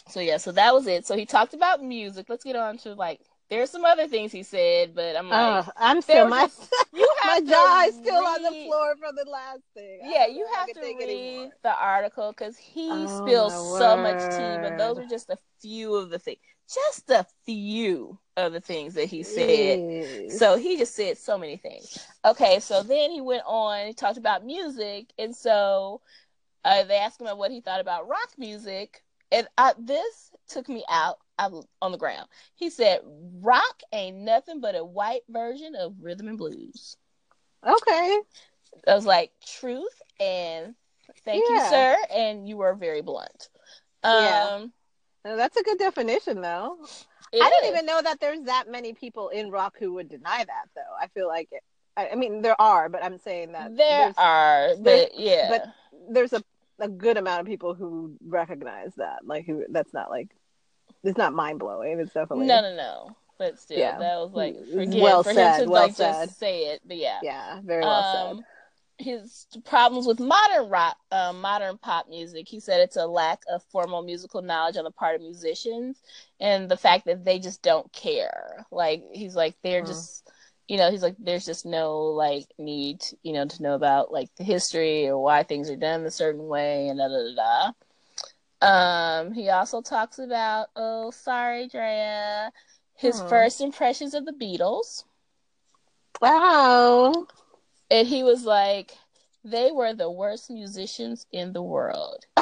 [0.08, 1.06] so yeah, so that was it.
[1.06, 2.26] So he talked about music.
[2.28, 3.20] Let's get on to like
[3.50, 7.08] there's some other things he said, but I'm like, Ugh, I'm still my just- you
[7.24, 10.00] my have to jaw is still on the floor from the last thing.
[10.04, 11.52] Yeah, you know if I have to read anymore.
[11.62, 14.58] the article because he Oh, spills my so much tea.
[14.60, 16.38] But those are just a few of the things,
[16.72, 20.30] just a few of the things that he said.
[20.30, 21.98] So he just said so many things.
[22.24, 23.86] Okay, so then he went on.
[23.86, 26.00] He talked about music, and so
[26.64, 30.68] uh, they asked him about what he thought about rock music, and I, this took
[30.68, 31.18] me out.
[31.38, 32.28] I was on the ground.
[32.54, 33.00] He said,
[33.40, 36.96] "Rock ain't nothing but a white version of rhythm and blues."
[37.66, 38.20] okay.
[38.86, 40.74] I was like, truth and
[41.24, 41.96] thank you, sir.
[42.14, 43.48] And you were very blunt.
[44.04, 44.48] Yeah.
[44.54, 44.72] Um,
[45.24, 46.78] Now, that's a good definition, though.
[47.32, 50.38] It I didn't even know that there's that many people in rock who would deny
[50.44, 50.80] that, though.
[51.00, 51.62] I feel like it.
[51.96, 55.48] I, I mean, there are, but I'm saying that there there's, are, but there's- yeah,
[55.50, 55.64] but
[56.10, 56.42] there's a,
[56.78, 59.26] a good amount of people who recognize that.
[59.26, 60.28] Like, who that's not like,
[61.04, 62.00] it's not mind blowing.
[62.00, 63.16] It's definitely no, no, no.
[63.38, 63.98] But still, Yeah.
[63.98, 66.26] that was like forget well for him said, to well like said.
[66.26, 66.80] just say it.
[66.86, 68.30] But yeah, yeah, very well said.
[68.38, 68.44] Um,
[69.02, 72.48] his problems with modern rock, um, modern pop music.
[72.48, 76.00] He said it's a lack of formal musical knowledge on the part of musicians,
[76.40, 78.66] and the fact that they just don't care.
[78.70, 79.84] Like he's like they're Hmm.
[79.84, 80.30] just,
[80.68, 84.34] you know, he's like there's just no like need, you know, to know about like
[84.36, 87.72] the history or why things are done a certain way and da da da.
[87.72, 87.72] da.
[88.62, 92.52] Um, he also talks about oh sorry Drea,
[92.94, 93.22] his Hmm.
[93.22, 95.04] first impressions of the Beatles.
[96.20, 97.26] Wow.
[97.92, 98.96] And he was like,
[99.44, 102.24] they were the worst musicians in the world.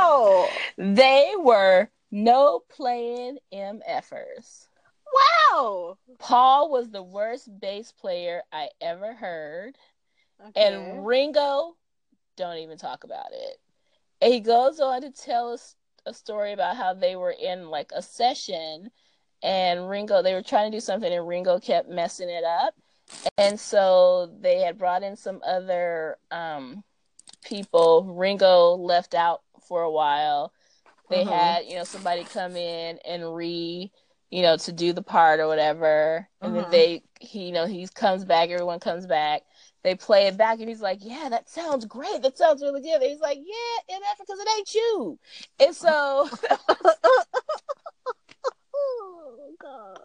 [0.00, 0.48] wow.
[0.76, 4.66] They were no playing MFers.
[5.52, 5.98] Wow.
[6.18, 9.78] Paul was the worst bass player I ever heard.
[10.48, 10.66] Okay.
[10.66, 11.76] And Ringo,
[12.36, 13.58] don't even talk about it.
[14.20, 15.76] And he goes on to tell us
[16.06, 18.90] a story about how they were in like a session
[19.44, 22.74] and Ringo, they were trying to do something and Ringo kept messing it up.
[23.38, 26.84] And so they had brought in some other um,
[27.44, 28.04] people.
[28.04, 30.52] Ringo left out for a while.
[31.08, 31.28] They Mhm.
[31.28, 33.90] had, you know, somebody come in and re,
[34.30, 36.28] you know, to do the part or whatever.
[36.40, 36.62] And Mhm.
[36.62, 39.42] then they, he, you know, he comes back, everyone comes back.
[39.84, 42.22] they play it back and he's like, Yeah, that sounds great.
[42.22, 43.02] That sounds really good.
[43.02, 45.18] And he's like, Yeah, and that's because it ain't you.
[45.58, 46.28] And so
[48.74, 49.98] oh God.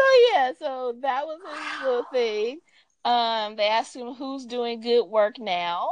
[0.00, 2.60] So yeah, so that was his little thing.
[3.04, 5.90] Um, they asked him who's doing good work now.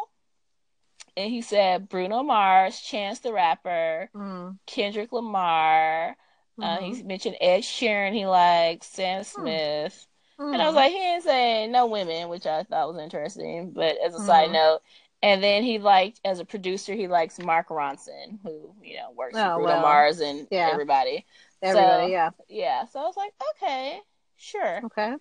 [1.16, 4.58] And he said Bruno Mars, Chance the Rapper, Mm.
[4.66, 6.16] Kendrick Lamar.
[6.60, 6.94] Uh, Mhm.
[6.96, 10.06] he mentioned Ed Sheeran he likes, Sam Smith.
[10.38, 10.76] And I was Mhm.
[10.76, 13.72] like, he ain't saying no women, which I thought was interesting.
[13.72, 14.52] But as a side Mhm.
[14.52, 14.80] note,
[15.22, 19.36] and then he liked as a producer, he likes Mark Ronson, who you know works
[19.38, 20.68] Oh, for Bruno well, Mars and yeah.
[20.70, 21.26] everybody.
[21.62, 22.30] Everybody, so- yeah.
[22.48, 24.00] Yeah, so I was like, okay,
[24.36, 24.82] sure.
[24.84, 25.16] Okay.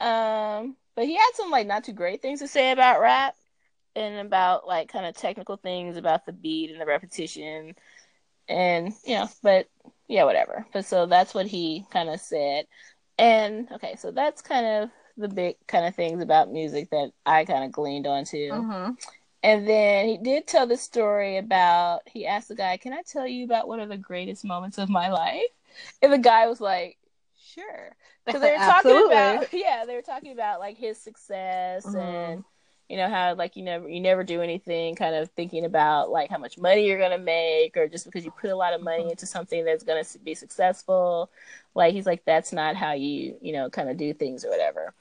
[0.00, 3.36] Um, but he had some like not too great things to say about rap
[3.96, 7.74] and about like kind of technical things about the beat and the repetition,
[8.48, 9.68] and you know, but
[10.08, 10.66] yeah, whatever.
[10.72, 12.66] But so that's what he kind of said.
[13.18, 17.44] And okay, so that's kind of the big kind of things about music that I
[17.44, 18.64] kind of gleaned onto.
[18.64, 18.90] hmm
[19.42, 23.26] And then he did tell the story about he asked the guy, "Can I tell
[23.26, 25.42] you about one of the greatest moments of my life?"
[26.02, 26.98] And the guy was like,
[27.36, 31.94] "Sure," because they were talking about yeah, they were talking about like his success Mhm.
[31.94, 32.44] and
[32.88, 36.30] you know how like you never you never do anything kind of thinking about like
[36.30, 39.04] how much money you're gonna make or just because you put a lot of money
[39.04, 39.10] Mhm.
[39.10, 41.30] into something that's gonna be successful.
[41.74, 44.94] Like he's like that's not how you you know kind of do things or whatever.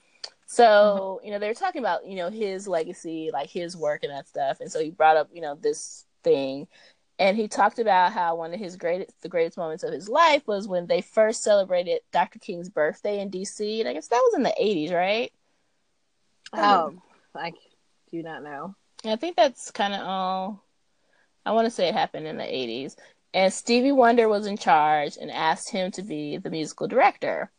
[0.45, 4.11] So, you know, they were talking about, you know, his legacy, like his work and
[4.13, 4.61] that stuff.
[4.61, 6.67] And so he brought up, you know, this thing.
[7.19, 10.47] And he talked about how one of his greatest the greatest moments of his life
[10.47, 12.39] was when they first celebrated Dr.
[12.39, 13.79] King's birthday in DC.
[13.79, 15.31] And I guess that was in the eighties, right?
[16.53, 16.93] Oh,
[17.35, 17.53] I
[18.11, 18.75] do not know.
[19.05, 20.63] I think that's kind of all.
[21.45, 22.95] I want to say it happened in the 80s.
[23.33, 27.51] And Stevie Wonder was in charge and asked him to be the musical director.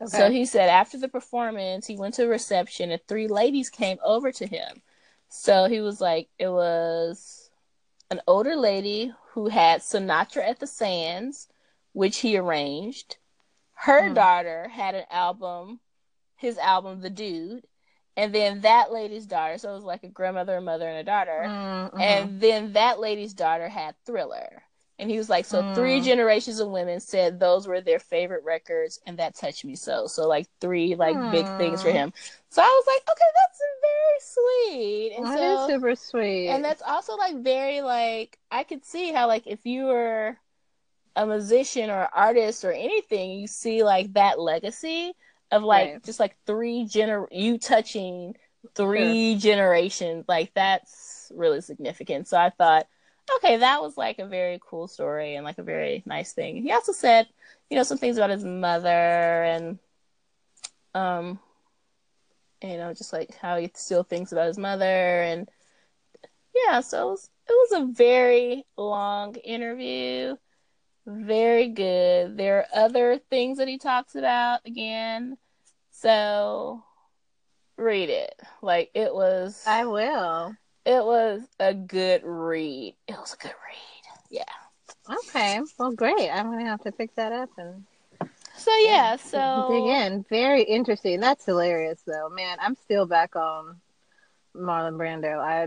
[0.00, 0.18] Okay.
[0.18, 3.98] So he said after the performance, he went to a reception and three ladies came
[4.04, 4.82] over to him.
[5.28, 7.50] So he was like, it was
[8.12, 11.48] an older lady who had Sinatra at the Sands,
[11.92, 13.16] which he arranged.
[13.72, 14.14] Her Hmm.
[14.14, 15.80] daughter had an album,
[16.36, 17.66] his album, The Dude.
[18.14, 21.04] And then that lady's daughter, so it was like a grandmother, a mother, and a
[21.04, 21.44] daughter.
[21.48, 22.00] Mhm.
[22.00, 24.62] And then that lady's daughter had Thriller.
[25.02, 26.02] And he was like, so three Mm.
[26.02, 30.06] generations of women said those were their favorite records, and that touched me so.
[30.08, 31.92] So like three like big things for Mm.
[31.92, 32.14] him.
[32.50, 34.20] So I was like, okay, that's very
[34.78, 35.14] sweet.
[35.18, 36.48] And That so is super sweet.
[36.48, 40.38] and that's also like very like I could see how like if you were
[41.16, 45.14] a musician or artist or anything, you see like that legacy
[45.50, 46.02] of like Right.
[46.04, 48.36] just like three gener you touching
[48.74, 50.24] three generations.
[50.28, 52.28] Like that's really significant.
[52.28, 52.86] So I thought,
[53.36, 56.62] okay, that was like a very cool story and like a very nice thing.
[56.62, 57.28] He also said,
[57.70, 59.78] you know, some things about his mother and
[60.94, 61.38] um
[62.62, 65.48] you know, just like how he still thinks about his mother and
[66.54, 70.36] yeah, so it was, it was a very long interview.
[71.06, 72.36] Very good.
[72.36, 75.36] There are other things that he talks about again.
[75.90, 76.84] So
[77.76, 78.34] read it.
[78.62, 80.54] Like it was I will.
[80.84, 82.94] It was a good read.
[83.08, 84.28] It was a good read.
[84.30, 84.44] Yeah.
[85.26, 85.60] Okay.
[85.78, 86.30] Well, great.
[86.30, 87.84] I'm gonna have to pick that up and
[88.56, 90.24] So yeah, so dig in.
[90.28, 91.20] Very interesting.
[91.20, 92.28] That's hilarious, though.
[92.28, 93.80] Man, I'm still back on
[94.54, 95.38] Marlon Brando.
[95.38, 95.66] I,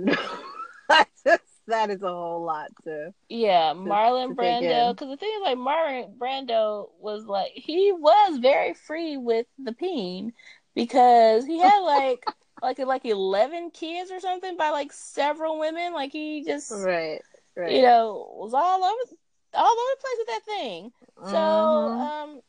[0.90, 3.14] I just that is a whole lot to.
[3.30, 4.92] Yeah, to Marlon take Brando.
[4.92, 9.74] Because the thing is, like, Marlon Brando was like, he was very free with the
[9.74, 10.34] peen
[10.76, 12.26] because he had like,
[12.62, 15.94] like, like eleven kids or something by like several women.
[15.94, 17.22] Like, he just, Right.
[17.56, 17.72] Right.
[17.72, 19.16] you know, was all over,
[19.54, 20.92] all over the place with that thing.
[21.26, 22.00] So, Mhm.
[22.02, 22.42] um,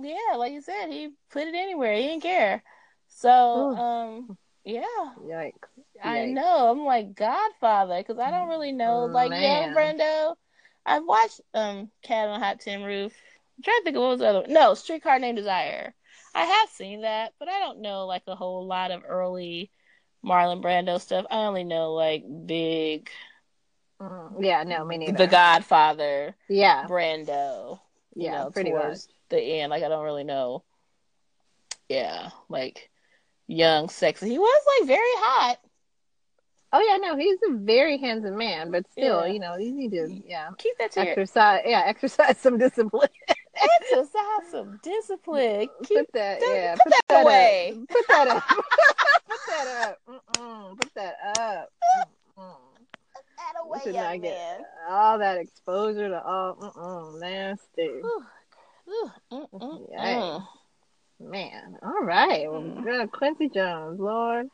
[0.00, 1.94] yeah, like you said, he put it anywhere.
[1.94, 2.62] He didn't care.
[3.08, 3.76] So, Ooh.
[3.76, 5.14] um, yeah.
[5.20, 5.52] Yikes.
[6.02, 6.70] I know.
[6.70, 9.74] I'm like Godfather because I don't really know like young Man.
[9.74, 10.36] Brando.
[10.84, 13.12] I've watched um Cat on Hot Tin Roof.
[13.56, 14.52] I'm trying to think of what was the other one.
[14.52, 15.94] No, Streetcar Named Desire.
[16.34, 19.70] I have seen that, but I don't know like a whole lot of early
[20.24, 21.26] Marlon Brando stuff.
[21.30, 23.10] I only know like big
[24.00, 24.44] Mhm.
[24.44, 24.62] Yeah.
[24.64, 25.12] No, me neither.
[25.16, 26.86] The Godfather Yeah.
[26.86, 27.80] Brando.
[28.16, 28.44] Yeah.
[28.44, 28.82] know, pretty much.
[28.82, 29.70] towards the end.
[29.70, 30.62] Like I don't really know.
[31.88, 32.90] Yeah, like
[33.46, 34.30] young, sexy.
[34.30, 35.58] He was like very hot.
[36.72, 39.32] Oh yeah, no, he's a very handsome man, but still, Yeah.
[39.32, 43.10] you know, you need to, yeah, Keep that to your exercise, yeah, exercise some discipline.
[43.62, 45.68] Exercise some discipline.
[45.84, 47.22] Keep put that, that- yeah, put that up.
[47.22, 47.74] away.
[47.90, 48.42] Put that up.
[49.28, 49.98] put that up.
[50.38, 50.76] Mm-mm.
[50.78, 51.68] Put that up.
[52.38, 52.54] Mm-mm.
[53.36, 57.82] that You should not get all that exposure to all mm-mm, nasty.
[58.04, 58.22] Ooh,
[59.32, 60.40] mm, mm, Yikes.
[60.40, 60.46] mm.
[61.20, 62.50] Man, all right.
[62.50, 63.10] Well, Mm.
[63.12, 64.48] Quincy Jones, Lord,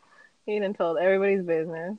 [0.47, 1.97] he done told everybody's business.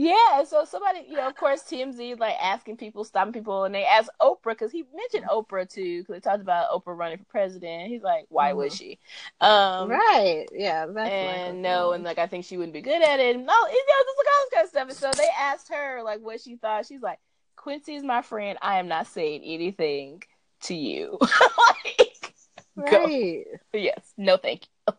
[0.00, 3.84] Yeah, so somebody, you know, of course, TMZ like asking people, stopping people, and they
[3.84, 7.88] asked Oprah because he mentioned Oprah too, because they talked about Oprah running for president.
[7.88, 9.00] He's like, why would she?
[9.40, 10.46] Um, right?
[10.52, 13.34] Yeah, that's and no, and like I think she wouldn't be good at it.
[13.34, 14.88] And no, you know, just like all this kind of stuff.
[14.88, 16.86] And so they asked her like what she thought.
[16.86, 17.18] She's like,
[17.56, 18.56] Quincy's my friend.
[18.62, 20.22] I am not saying anything
[20.60, 21.18] to you.
[21.20, 22.34] like,
[22.88, 23.02] go.
[23.04, 23.44] right.
[23.72, 24.94] yes, no, thank you.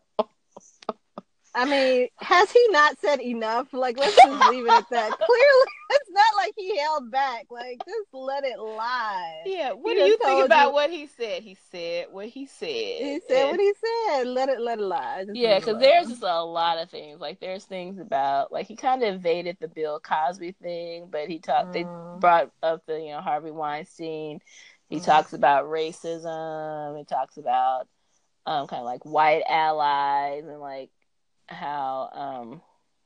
[1.60, 3.74] I mean, has he not said enough?
[3.74, 5.10] Like, let's just leave it at that.
[5.18, 7.46] Clearly, it's not like he held back.
[7.52, 9.42] Like, just let it lie.
[9.46, 11.44] Yeah, what He do you think about you- what he said?
[11.44, 12.68] He said what he said.
[12.68, 14.24] He said And- what he said.
[14.28, 15.24] Let it, let it lie.
[15.26, 17.20] Just Yeah, because there's just a lot of things.
[17.20, 21.40] Like there's things about like he kind of evaded the Bill Cosby thing, but he
[21.40, 21.74] talked.
[21.74, 22.20] They Mm.
[22.22, 24.40] brought up the you know Harvey Weinstein.
[24.90, 25.06] He Mm.
[25.06, 26.98] talks about racism.
[26.98, 27.88] He talks about
[28.46, 30.90] um kind of like white allies and like
[31.50, 32.62] how um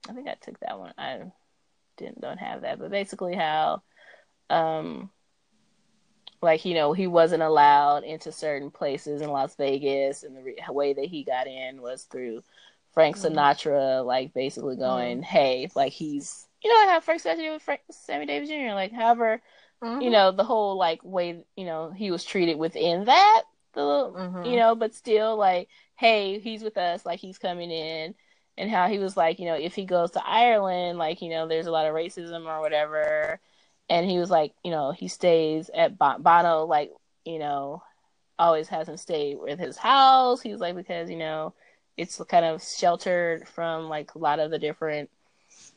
[0.10, 0.94] I think I took that one.
[0.98, 1.22] I
[1.98, 3.84] didn't don't have that, but basically how
[4.50, 5.12] um
[6.42, 10.58] like you know he wasn't allowed into certain places in Las Vegas, and the re-
[10.70, 12.42] way that he got in was through
[12.94, 13.22] Frank Mhm.
[13.36, 17.82] Sinatra, like basically going, "Hey, like he's you know how Frank Sinatra did with Frank
[17.92, 18.74] Sammy Davis Jr.
[18.76, 19.42] Like, however,
[19.82, 20.02] Mhm.
[20.02, 24.46] you know the whole like way you know he was treated within that the Mhm.
[24.46, 28.16] you know, but still like, hey, he's with us, like he's coming in."
[28.58, 31.48] And how he was like, you know, if he goes to Ireland, like, you know,
[31.48, 33.40] there's a lot of racism or whatever
[33.90, 36.92] and he was like, you know, he stays at Bon- Bono, like,
[37.26, 37.84] you know,
[38.40, 40.42] always has him stay with his house.
[40.42, 41.54] He was like, because, you know,
[41.98, 45.10] it's kind of sheltered from like a lot of the different,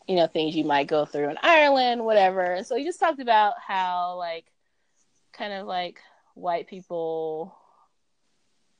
[0.09, 2.62] you know, things you might go through in Ireland, whatever.
[2.64, 4.47] So he just talked about how, like,
[5.33, 6.01] kind of like
[6.35, 7.56] white people.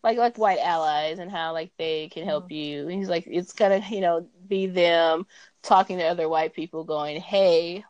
[0.07, 2.55] Like like white allies and how like they can help mm.
[2.55, 2.87] you.
[2.87, 5.27] He's like it's gonna you know be them
[5.65, 7.85] talking to other white people, going, "Hey,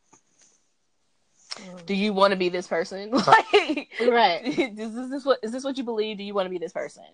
[1.85, 1.97] do mm.
[1.99, 3.11] you want to be this person?
[3.27, 4.41] like, Right.
[4.47, 6.17] is this, this what is this what you believe?
[6.17, 7.05] Do you want to be this person?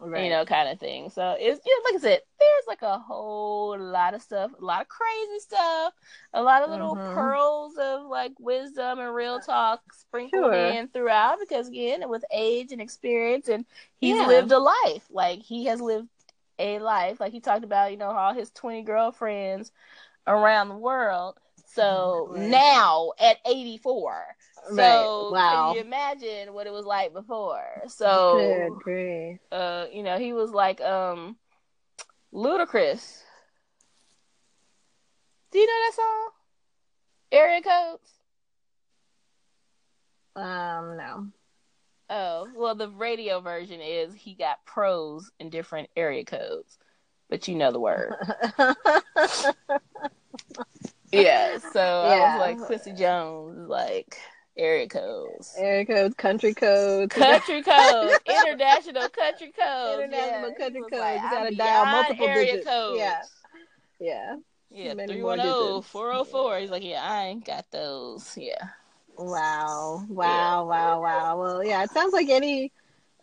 [0.00, 0.24] Right.
[0.24, 1.10] You know, kind of thing.
[1.10, 4.64] So it's you know, like I said, there's like a whole lot of stuff, a
[4.64, 5.94] lot of crazy stuff,
[6.32, 7.04] a lot of little Mhm.
[7.14, 10.54] pearls of like wisdom and real talk sprinkled Sure.
[10.54, 11.38] in throughout.
[11.40, 13.66] Because again, with age and experience, and
[14.00, 14.26] he's Yeah.
[14.26, 15.06] lived a life.
[15.10, 16.08] Like he has lived
[16.58, 17.20] a life.
[17.20, 19.70] Like he talked about, you know, all his twenty girlfriends
[20.26, 21.38] around the world.
[21.66, 22.50] So Right.
[22.50, 24.36] now at 84.
[24.68, 25.08] So Right.
[25.30, 25.66] Wow.
[25.66, 27.64] can you imagine what it was like before?
[27.88, 28.78] So
[29.52, 31.36] uh, you know, he was like um
[32.32, 33.22] Ludacris.
[35.50, 36.30] Do you know that song?
[37.32, 38.12] Area codes?
[40.36, 41.26] Um, no.
[42.08, 46.78] Oh, well the radio version is he got pros in different area codes.
[47.28, 48.14] But you know the word.
[51.12, 51.58] yeah.
[51.58, 54.18] So I was like Quincy Jones like
[54.60, 55.54] area codes.
[55.58, 57.14] Area codes, country codes.
[57.14, 58.18] Country codes.
[58.26, 60.54] international country code, International yeah.
[60.58, 60.92] country codes.
[60.92, 62.66] like, You gotta dial multiple area digits.
[62.66, 62.98] codes.
[62.98, 63.22] Yeah.
[64.00, 64.36] Yeah.
[64.70, 66.58] yeah, Many three more one oh, zero four zero four.
[66.58, 68.36] He's like, yeah, I ain't got those.
[68.36, 68.68] Yeah,
[69.16, 70.04] Wow.
[70.08, 70.66] Wow.
[70.66, 71.02] Wow.
[71.02, 71.38] Wow.
[71.38, 72.72] Well, yeah, it sounds like any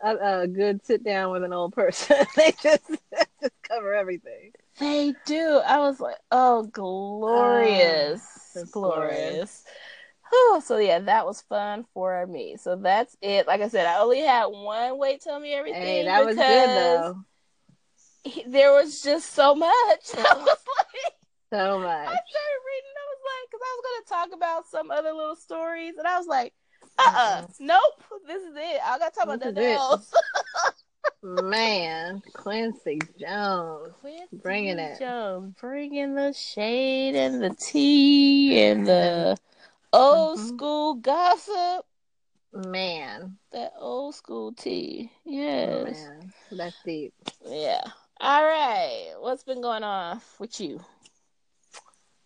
[0.04, 2.18] a, a good sit down with an old person.
[2.36, 2.90] they just
[3.42, 4.52] just cover everything.
[4.80, 5.62] they do.
[5.66, 8.22] I was like, oh, ah, glorious,
[8.54, 8.72] that's glorious.
[8.72, 9.64] glorious.
[10.30, 12.58] Whew, so yeah, that was fun for me.
[12.58, 13.48] So that's it.
[13.48, 15.82] Like I said, I only had one wait tell me everything.
[15.82, 17.24] Hey, that was good though.
[18.24, 19.72] he- there was just so much.
[19.72, 21.14] I was like.
[21.54, 21.88] So much.
[21.88, 22.96] I started reading.
[22.98, 26.06] I was like, because I was going to talk about some other little stories, and
[26.06, 26.54] I was like,
[26.98, 28.82] uh, uh nope, this is it.
[28.86, 30.14] I got to talk about This is nothing else.
[31.24, 33.94] Man, Quincy Jones.
[34.02, 35.00] Quincy Bringing it.
[35.00, 39.38] Jones, bringing the shade and the tea and the
[39.94, 40.40] old Mhm.
[40.40, 41.86] school gossip.
[42.54, 43.38] Man.
[43.52, 45.12] That old school tea.
[45.24, 46.10] Yes.
[46.10, 46.34] Man.
[46.52, 47.14] That's deep.
[47.46, 47.82] Yeah.
[48.20, 49.14] All right.
[49.20, 50.84] What's been going on with you?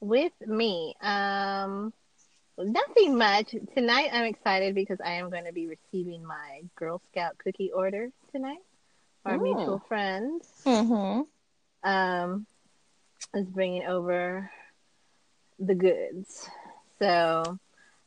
[0.01, 1.93] With me, um,
[2.57, 3.55] nothing much.
[3.75, 8.09] Tonight I'm excited because I am going to be receiving my Girl Scout cookie order
[8.31, 8.59] tonight.
[9.25, 9.43] Our Ooh.
[9.43, 11.21] mutual friend Mm-hmm.
[11.83, 12.45] um,
[13.33, 14.49] is bringing over
[15.59, 16.49] the goods.
[17.01, 17.57] So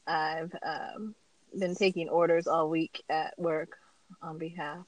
[0.06, 1.16] I've um,
[1.58, 3.76] been taking orders all week at work
[4.22, 4.86] on behalf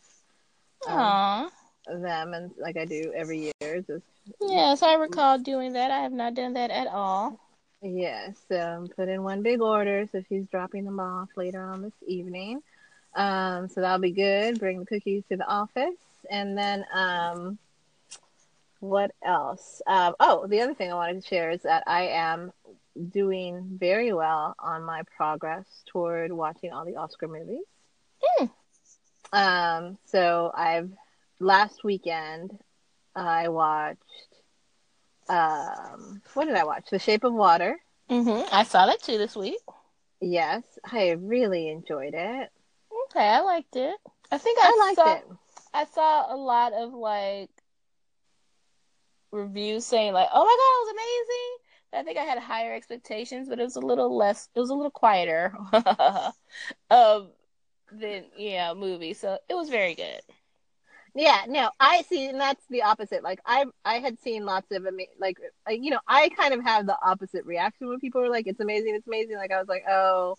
[0.89, 3.81] of them, and like I do every year.
[3.81, 4.05] Just
[4.41, 5.91] Yes, I recall doing that.
[5.91, 7.41] I have not done that at all.
[7.83, 10.07] yeah, so I'm put in one big order.
[10.13, 12.63] So she's dropping them off later on this evening.
[13.17, 14.61] Um, so that'll be good.
[14.61, 15.99] Bring the cookies to the office,
[16.31, 17.59] and then um,
[18.81, 19.83] what else?
[19.87, 22.53] Um, oh, the other thing I wanted to share is that I am
[23.11, 27.65] doing very well on my progress toward watching all the Oscar movies.
[28.41, 28.51] Mm.
[29.33, 30.91] Um, so I've
[31.41, 32.59] last weekend
[33.15, 34.01] I watched
[35.29, 36.87] um, what did I watch?
[36.91, 37.77] The Shape of Water.
[38.11, 38.55] Mm-hmm.
[38.55, 39.59] I saw that too this week.
[40.21, 42.51] Yes, I really enjoyed it.
[43.07, 43.97] Okay, I liked it.
[44.31, 45.25] I think I, I liked saw, it.
[45.75, 47.51] I saw a lot of like
[49.33, 53.49] reviews saying like, "Oh my god, it was amazing." I think I had higher expectations,
[53.49, 54.49] but it was a little less.
[54.55, 55.55] It was a little quieter
[56.91, 57.31] um,
[57.93, 59.15] than yeah movie.
[59.15, 60.21] So it was very good.
[61.15, 63.23] Yeah, no, I see, and that's the opposite.
[63.23, 66.63] Like I, I had seen lots of ama- like, like, you know, I kind of
[66.63, 69.69] have the opposite reaction when people are like, "It's amazing, it's amazing." Like I was
[69.69, 70.37] like, "Oh,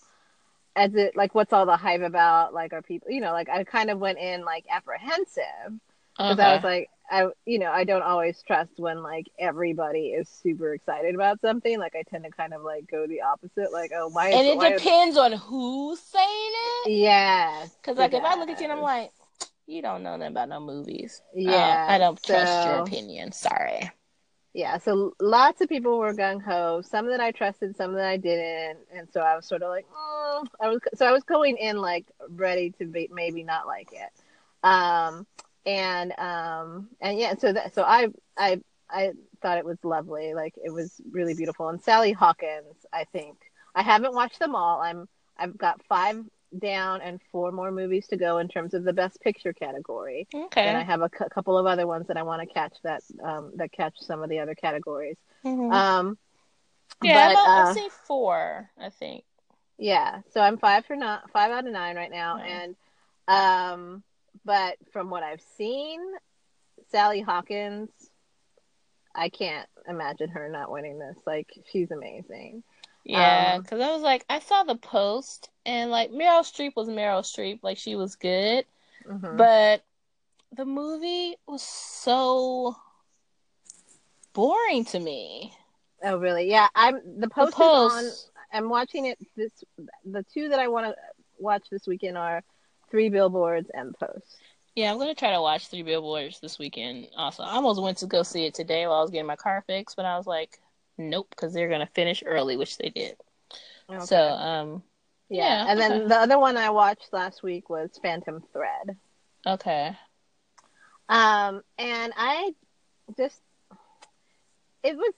[0.75, 3.63] as it like, what's all the hype about?" Like, are people, you know, like I
[3.63, 5.79] kind of went in like apprehensive
[6.25, 10.27] because I was like, I, you know, I don't always trust when like everybody is
[10.29, 11.79] super excited about something.
[11.79, 13.71] Like I tend to kind of like go the opposite.
[13.71, 14.29] Like, oh, why?
[14.29, 16.51] and it why depends on who's saying
[16.85, 16.91] it.
[16.91, 17.65] Yeah.
[17.81, 19.11] Because like if I look at you and I'm like,
[19.67, 21.21] you don't know nothing about no movies.
[21.47, 23.31] Uh, Yeah, I don't trust your opinion.
[23.31, 23.91] Sorry.
[24.53, 26.81] yeah, so lots of people were gung ho.
[26.81, 29.85] Some that I trusted, some that I didn't, and so I was sort of like,
[29.95, 33.89] oh, I was so I was going in like ready to be maybe not like
[33.93, 35.27] it, um,
[35.67, 38.07] and um, and yeah, so that so I
[38.37, 39.11] I I
[39.41, 41.67] thought it was lovely, like it was really beautiful.
[41.69, 43.37] And Sally Hawkins, I think
[43.75, 44.81] I haven't watched them all.
[44.81, 45.07] I'm
[45.37, 46.23] I've got five
[46.57, 50.63] down and four more movies to go in terms of the best picture category Okay.
[50.65, 53.51] and I have a couple of other ones that I want to catch that um,
[53.57, 55.17] that catch some of the other categories.
[55.45, 55.73] Mhm.
[55.73, 56.17] Um,
[57.03, 58.69] yeah, but, I've uh, seen four.
[58.79, 59.25] I think.
[59.77, 62.75] yeah, so I'm five for not five out of nine right now, and
[63.27, 64.03] um,
[64.45, 65.99] but from what I've seen,
[66.89, 67.89] Sally Hawkins,
[69.15, 71.17] I can't imagine her not winning this.
[71.25, 72.63] Like she's amazing.
[73.03, 76.89] Yeah, Um, because I was like, I saw the post, and like Meryl Streep was
[76.89, 78.65] Meryl Streep, like she was good,
[79.07, 79.37] Mhm.
[79.37, 79.83] but
[80.51, 82.75] the movie was so
[84.33, 85.53] boring to me.
[86.03, 86.49] oh really?
[86.49, 87.89] Yeah, I'm the The post, on.
[87.89, 89.17] post, I'm watching it.
[89.35, 89.51] This
[90.05, 90.95] the two that I want to
[91.39, 92.43] watch this weekend are
[92.89, 94.37] Three Billboards and Post.
[94.75, 97.07] yeah, I'm gonna try to watch Three Billboards this weekend.
[97.17, 99.63] Also, I almost went to go see it today while I was getting my car
[99.67, 100.59] fixed, but I was like,
[100.97, 103.15] nope, because they're gonna finish early, which they did.
[103.89, 104.05] Okay.
[104.05, 104.83] So, um,
[105.29, 108.97] Yeah, Yeah, and then the other one I watched last week was Phantom Thread.
[109.45, 109.95] okay,
[111.09, 112.53] Um, and I
[113.17, 113.41] just
[114.83, 115.13] it was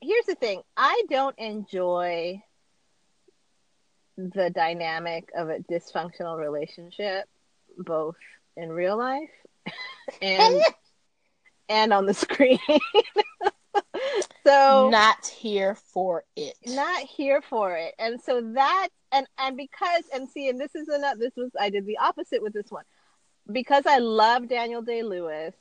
[0.00, 0.62] here's the thing.
[0.76, 2.42] I don't enjoy
[4.16, 7.28] the dynamic of a dysfunctional relationship
[7.78, 8.16] both
[8.56, 9.30] in real life
[10.22, 10.60] and
[11.68, 12.58] and on the screen.
[14.46, 16.54] so not here for it.
[16.66, 20.86] not here for it and so that and and because and see and this is
[20.88, 22.84] another this was i did the opposite with this one
[23.50, 25.54] because i love daniel day lewis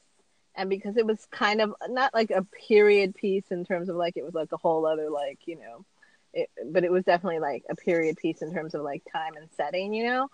[0.56, 4.16] and because it was kind of not like a period piece in terms of like
[4.16, 5.86] it was like a whole other like you know
[6.34, 9.50] it, but it was definitely like a period piece in terms of like time and
[9.56, 10.28] setting you know?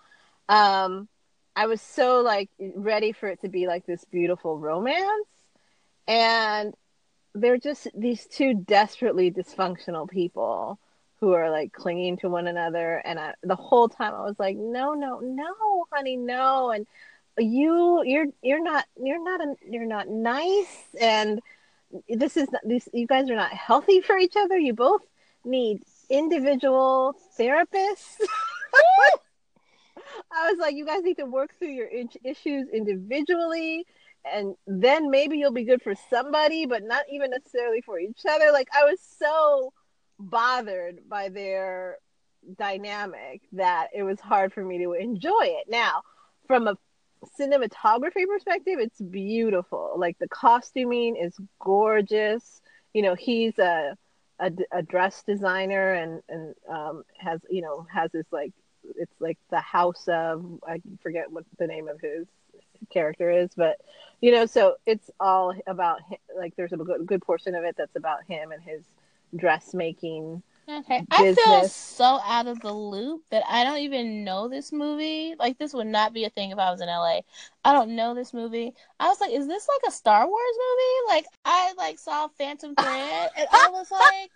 [0.48, 1.08] Um
[1.56, 5.28] i was so like ready for it to be like this beautiful romance.
[6.06, 6.74] And
[7.34, 10.78] they're just these two desperately dysfunctional people
[11.20, 12.96] who are like clinging to one another.
[13.04, 16.70] And I, the whole time i was like no no no honey no.
[16.70, 16.86] And
[17.38, 20.84] you you're you're not you're not a, you're not nice.
[21.00, 21.40] And
[22.08, 24.58] this is not, this you guys are not healthy for each other.
[24.58, 25.02] You both
[25.44, 28.16] need individual therapists.
[30.32, 31.88] I was like you guys need to work through your
[32.24, 33.86] issues individually
[34.30, 38.52] and then maybe you'll be good for somebody but not even necessarily for each other.
[38.52, 39.72] Like i was so
[40.18, 41.96] bothered by their
[42.58, 45.66] dynamic that it was hard for me to enjoy it.
[45.68, 46.02] Now
[46.46, 46.76] from a
[47.38, 49.94] cinematography perspective it's beautiful.
[49.96, 52.60] Like the costuming is gorgeous.
[52.94, 53.96] You know he's a
[54.40, 58.52] a, a dress designer and and um, has you know has this like
[58.96, 62.26] it's like the house of I forget what the name of his
[62.90, 63.76] character is, but
[64.20, 66.18] you know, so it's all about him.
[66.36, 68.82] Like there's a good, good portion of it that's about him and his
[69.36, 70.42] dressmaking.
[70.78, 71.04] Okay.
[71.10, 71.38] Business.
[71.38, 75.34] I feel so out of the loop that I don't even know this movie.
[75.38, 77.20] Like this would not be a thing if I was in LA.
[77.64, 78.72] I don't know this movie.
[79.00, 81.16] I was like, is this like a Star Wars movie?
[81.16, 84.30] Like I like saw Phantom Thread and I was like,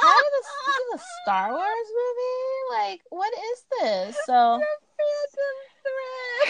[0.00, 2.90] how this, this is a Star Wars movie?
[2.90, 4.16] Like, what is this?
[4.26, 4.60] So
[4.98, 5.56] Phantom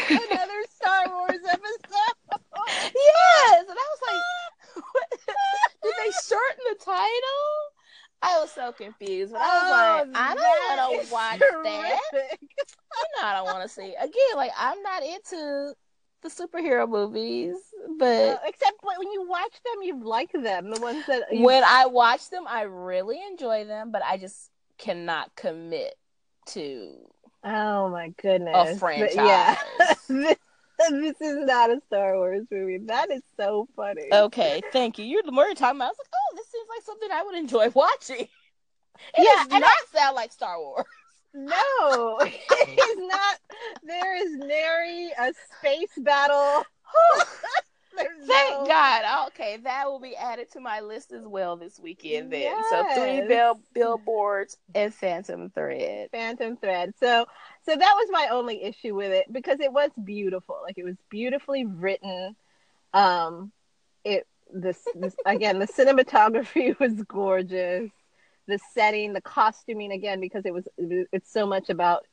[0.09, 2.17] Thread, another Star Wars episode.
[2.95, 5.11] yes, and I was like, what?
[5.83, 7.78] did they shorten the title?
[8.23, 12.39] I was so confused, but I was Oh, like, I don't want to watch that.
[12.41, 14.13] You know, I don't want to see again.
[14.35, 15.75] Like, I'm not into
[16.23, 17.55] the superhero movies,
[17.99, 20.71] but Uh, except when you watch them, you like them.
[20.71, 24.51] The ones that you, when I watch them, I really enjoy them, but I just
[24.79, 25.95] cannot commit
[26.47, 26.95] to
[27.45, 29.15] oh my goodness, a But franchise.
[29.15, 29.57] yeah,
[30.09, 30.37] this,
[30.91, 32.79] this is not a Star Wars movie.
[32.87, 34.09] That is so funny.
[34.13, 35.05] Okay, thank you.
[35.05, 35.87] You're the more you're talking about.
[35.87, 36.38] I was like, oh, this seems like
[36.89, 38.21] something I would enjoy watching.
[38.21, 38.29] It
[39.17, 40.85] Yeah, does and not sound like Star Wars.
[41.35, 43.39] No, it's not.
[43.85, 46.65] There is nary a space battle.
[47.97, 49.29] Thank no- God.
[49.29, 52.33] Okay, that will be added to my list as well this weekend.
[52.33, 56.09] Then, so three bill billboards and Phantom Thread.
[56.13, 56.95] Phantom Thread.
[57.01, 57.27] So,
[57.65, 60.61] so that was my only issue with it because it was beautiful.
[60.63, 62.37] Like it was beautifully written.
[62.95, 63.53] Um,
[64.53, 67.91] this, this again the cinematography was gorgeous.
[68.47, 72.05] The setting, the costuming again because it was it's so much about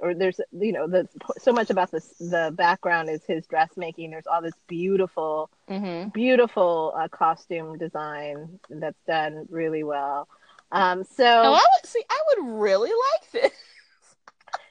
[0.00, 1.08] or there's you know the
[1.38, 4.10] so much about this the background is his dressmaking.
[4.10, 6.10] There's all this beautiful Mm-hmm.
[6.10, 10.28] beautiful uh, costume design that's done really well.
[10.72, 12.02] Um, so No, I would see.
[12.10, 13.52] I would really like this.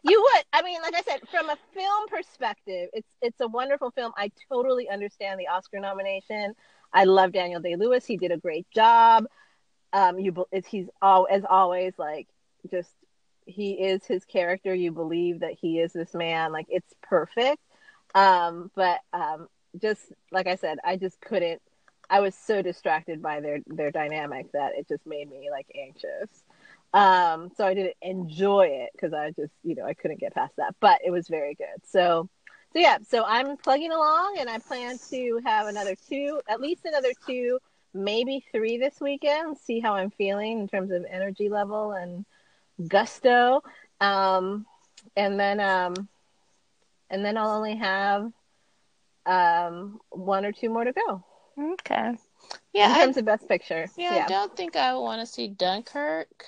[0.04, 0.44] You would.
[0.54, 4.12] I mean, like I said, from a film perspective, it's it's a wonderful film.
[4.18, 6.54] I totally understand the Oscar nomination.
[6.94, 8.06] I love Daniel Day Lewis.
[8.06, 9.26] He did a great job.
[9.92, 12.28] Um, you, he's all as always like
[12.72, 12.92] just
[13.46, 14.74] he is his character.
[14.74, 16.52] You believe that he is this man.
[16.52, 17.62] Like it's perfect.
[18.16, 19.48] Um, but um,
[19.82, 20.02] just
[20.32, 21.62] like I said, I just couldn't.
[22.10, 26.44] I was so distracted by their their dynamic that it just made me like anxious.
[26.94, 30.54] Um, so I didn't enjoy it because I just, you know, I couldn't get past
[30.58, 31.82] that, but it was very good.
[31.86, 32.30] So,
[32.74, 36.86] so yeah, so I'm plugging along and I plan to have another two, at least
[36.86, 37.60] another two,
[37.94, 42.26] maybe three this weekend, see how I'm feeling in terms of energy level and
[42.88, 43.62] gusto.
[44.02, 44.66] Um,
[45.16, 45.94] and then, um,
[47.10, 48.32] and then I'll only have,
[49.26, 51.24] um, one or two more to go
[51.58, 52.08] Okay.
[52.10, 52.18] in
[52.74, 52.94] Yeah.
[52.96, 53.88] I, terms of best picture.
[53.96, 54.26] yeah.
[54.26, 56.44] I don't think I want to see Dunkirk.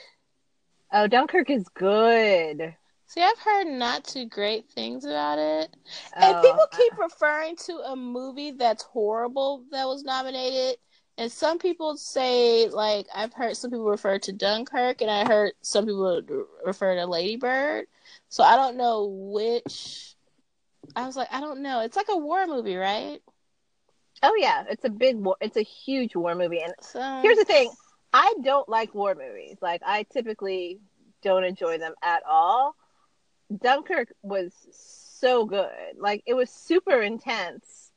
[0.91, 2.75] Oh, Dunkirk is good.
[3.15, 5.73] See, I've heard not too great things about it.
[6.19, 6.77] And Oh, people uh.
[6.77, 10.77] keep referring to a movie that's horrible that was nominated.
[11.17, 15.53] And some people say, like, I've heard some people refer to Dunkirk, and I heard
[15.61, 16.21] some people
[16.65, 17.85] refer to Lady Bird.
[18.27, 20.17] So I don't know which.
[20.93, 21.79] I was like, I don't know.
[21.79, 23.21] It's like a war movie, right?
[24.23, 25.37] Oh yeah, it's a big war.
[25.39, 27.71] It's a huge war movie, and So here's the thing:
[28.11, 29.57] I don't like war movies.
[29.61, 30.79] Like I typically
[31.21, 32.75] don't enjoy them at all.
[33.55, 35.97] Dunkirk was so good.
[35.97, 37.91] Like it was super intense.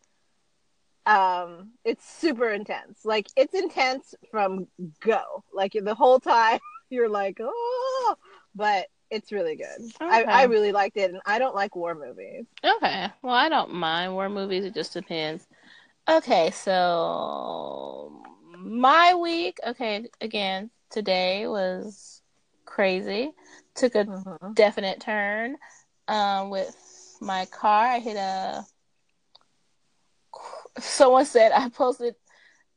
[1.06, 3.04] Um, it's super intense.
[3.04, 4.66] Like it's intense from
[5.00, 5.44] go.
[5.52, 6.60] Like the whole time
[6.90, 8.16] you're like, oh,
[8.54, 9.90] but it's really good.
[10.00, 12.44] I, I really liked it, and I don't like war movies.
[12.62, 13.06] Okay.
[13.22, 14.64] Well, I don't mind war movies.
[14.64, 15.46] It just depends.
[16.08, 18.22] Okay, so
[18.58, 22.22] my week, okay, again, today was
[22.64, 23.32] crazy.
[23.78, 24.54] Took a Mhm.
[24.54, 25.56] definite turn
[26.08, 26.74] um, with
[27.20, 27.86] my car.
[27.86, 28.64] I hit a.
[30.78, 32.14] Someone said I posted.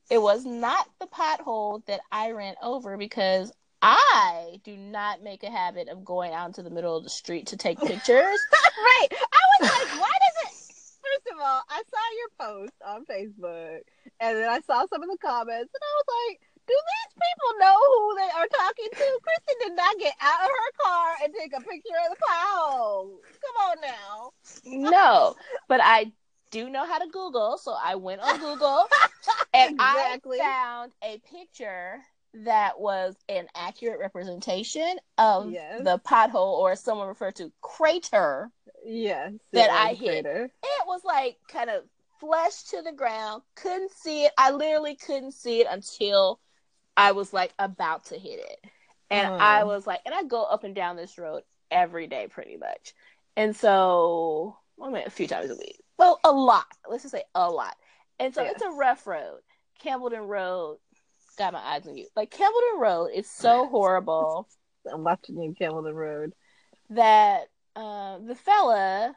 [0.10, 3.52] It was not the pothole that I ran over because
[3.82, 7.48] I do not make a habit of going out into the middle of the street
[7.48, 8.40] to take pictures.
[8.52, 9.08] right.
[9.12, 10.58] I was like, why does it?
[11.02, 13.82] First of all, I saw your post on Facebook,
[14.20, 17.60] and then I saw some of the comments, and I was like, do these people
[17.60, 19.20] know who they are talking to?
[19.24, 23.18] Kristen did not get out of her car and take a picture of the pothole.
[23.42, 24.32] Come on now.
[24.92, 25.36] no,
[25.68, 26.12] but I
[26.52, 28.86] do know how to Google, so I went on Google
[29.54, 30.40] and Exactly.
[30.42, 32.00] I found a picture
[32.34, 35.84] that was an accurate representation of Yes.
[35.84, 38.50] the pothole, or someone referred to crater.
[38.86, 39.34] Yes.
[39.54, 40.24] That I hit.
[40.24, 40.46] greater.
[40.46, 41.84] It was like kind of
[42.20, 43.42] flush to the ground.
[43.56, 44.32] Couldn't see it.
[44.38, 46.40] I literally couldn't see it until
[46.98, 48.66] I was like about to hit it.
[49.10, 49.36] And Oh.
[49.38, 52.94] I was like, and I go up and down this road every day pretty much.
[53.36, 55.82] And so, well, I mean, a few times a week.
[55.98, 56.66] Well, a lot.
[56.90, 57.76] Let's just say a lot.
[58.20, 58.54] And so Yes.
[58.56, 59.40] it's a rough road.
[59.84, 60.78] Campbellton Road,
[61.38, 62.08] got my eyes on you.
[62.16, 64.48] Like Campbellton Road is so horrible
[64.92, 66.34] I'm watching you Campbellton Road.
[66.92, 69.16] that uh, the fella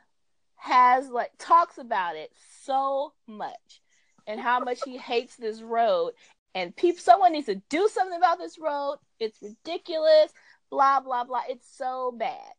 [0.57, 2.31] has like talks about it
[2.63, 3.83] so much
[4.27, 6.13] and how much he hates this road
[6.55, 10.33] and people someone needs to do something about this road it's ridiculous
[10.71, 12.53] blah blah blah it's so bad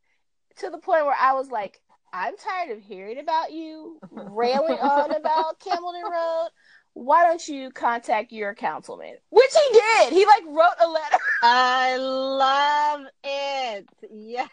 [0.58, 1.82] to the point where i was like
[2.14, 6.50] i'm tired of hearing about you railing on about Campbellton road
[6.96, 9.16] why don't you contact your councilman?
[9.30, 10.14] Which he did.
[10.14, 11.18] He like wrote a letter.
[11.44, 13.90] I love it.
[14.10, 14.50] Yes.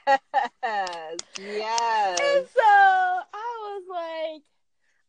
[1.39, 2.20] Yes.
[2.20, 3.23] And so I
[3.62, 4.43] was like,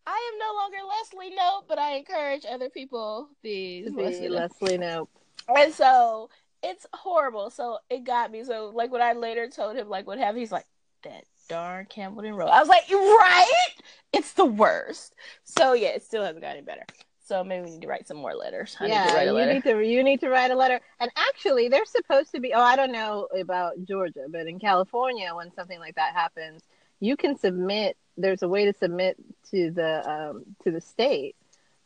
[0.05, 4.29] I am no longer Leslie Knope, but I encourage other people be, To be Leslie.
[4.29, 5.07] Leslie Knope.
[5.55, 6.29] And so
[6.61, 7.49] it's horrible.
[7.49, 8.43] So it got me.
[8.43, 10.65] So like when I later told him like what happened, he's like,
[11.03, 12.47] that darn Campbellton Road.
[12.47, 13.73] I was like, right?
[14.13, 15.15] It's the worst.
[15.43, 16.85] So yeah, it still hasn't gotten any better.
[17.25, 18.75] So maybe we need to write some more letters.
[18.79, 20.81] I need to yeah, write a you need to you need to write a letter.
[20.99, 22.53] And actually, they're supposed to be.
[22.53, 26.63] Oh, I don't know about Georgia, but in California, when something like that happens,
[27.03, 27.97] you can submit.
[28.17, 29.17] There's a way to submit
[29.51, 31.35] to the um, to the state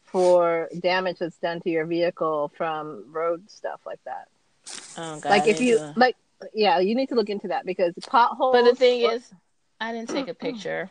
[0.04, 4.28] for damage that's done to your vehicle from road stuff like that.
[4.98, 6.16] Oh, God, like if you to- like,
[6.54, 8.54] yeah, you need to look into that because potholes.
[8.54, 9.34] But the thing is,
[9.82, 10.90] I didn't take a picture.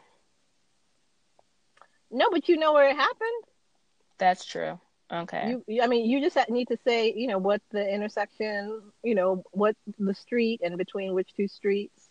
[2.10, 3.44] no, but you know where it happened.
[4.18, 4.78] That's true.
[5.12, 5.50] Okay.
[5.50, 9.14] You, you- I mean, you just need to say, you know, what the intersection, you
[9.14, 12.05] know, what the street and between which two streets.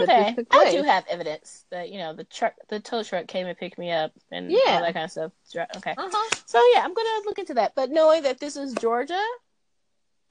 [0.00, 0.36] Okay.
[0.50, 3.78] I do have evidence that you know the truck, the tow truck came and picked
[3.78, 4.58] me up and Yeah.
[4.66, 5.32] all that kind of stuff.
[5.76, 5.94] Okay.
[5.96, 6.40] Uh-huh.
[6.46, 7.74] So yeah, I'm gonna look into that.
[7.74, 9.22] But knowing that this is Georgia,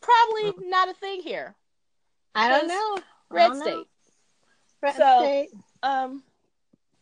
[0.01, 1.55] probably not a thing here.
[2.35, 2.99] I don't know.
[3.29, 3.65] Red don't know.
[3.65, 3.87] state.
[4.81, 5.49] Red So- state.
[5.83, 6.23] Um,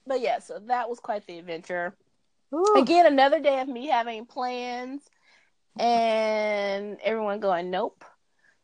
[0.06, 1.96] but yeah, so that was quite the adventure.
[2.56, 2.76] Ooh.
[2.78, 5.02] Again, another day of me having plans
[5.78, 8.04] and everyone going nope.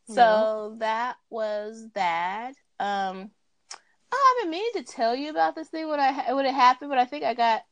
[0.07, 2.53] So that was that.
[2.80, 3.32] Um,
[4.14, 6.99] I haven't meaning to tell you about this thing when I when it happened, but
[6.99, 7.64] I think I got.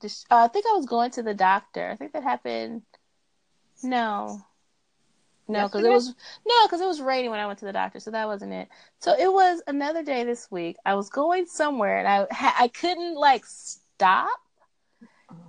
[0.00, 1.88] Dis- uh, I think I was going to the doctor.
[1.90, 2.82] I think that happened.
[3.82, 4.40] No,
[5.48, 6.08] no, because it was
[6.46, 8.68] no, because it was raining when I went to the doctor, so that wasn't it.
[9.00, 10.76] So it was another day this week.
[10.84, 14.40] I was going somewhere and I ha- I couldn't like stop,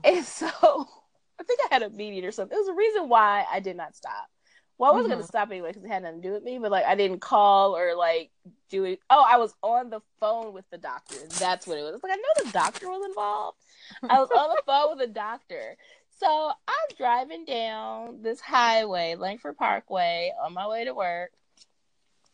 [0.04, 0.48] and so
[1.40, 2.56] I think I had a meeting or something.
[2.56, 4.28] It was a reason why I did not stop.
[4.78, 5.16] Well, I wasn't Mhm.
[5.18, 7.20] gonna stop anyway because it had nothing to do with me, but like I didn't
[7.20, 8.32] call or like
[8.70, 9.00] do it.
[9.10, 11.16] Oh, I was on the phone with the doctor.
[11.40, 11.96] That's what it was.
[11.96, 13.58] It's like I know the doctor was involved.
[14.04, 15.78] I was on the phone with the doctor.
[16.20, 21.32] So I'm driving down this highway, Langford Parkway, on my way to work.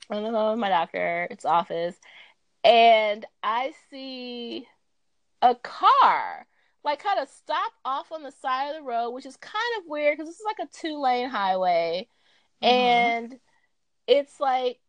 [0.10, 1.96] On the phone with my doctor, its office,
[2.64, 4.68] and I see
[5.42, 6.46] a car
[6.84, 9.84] like kind of stop off on the side of the road, which is kind of
[9.88, 12.08] weird because this is like a two lane highway,
[12.64, 12.70] Mhm.
[12.70, 13.40] and
[14.08, 14.80] it's like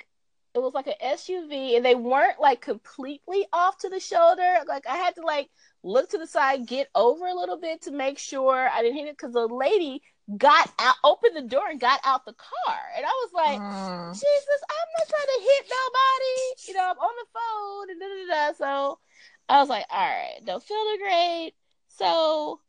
[0.54, 4.58] it was like an SUV, and they weren't like completely off to the shoulder.
[4.66, 5.50] Like I had to like
[5.82, 9.08] look to the side, get over a little bit to make sure I didn't hit
[9.08, 10.02] it because the lady
[10.38, 13.60] got out, opened the door, and got out the car, and I was like.
[13.60, 14.04] Mm.
[14.14, 16.68] Jesus, I'm not trying to hit nobody.
[16.68, 18.52] You know, I'm on the phone and da da da.
[18.52, 18.56] da.
[18.56, 18.98] So
[19.48, 21.52] I was like, all right, don't feel the great.
[21.88, 22.60] So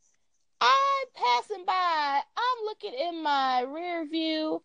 [0.59, 2.21] I'm passing by.
[2.35, 4.63] I'm looking in my rear view.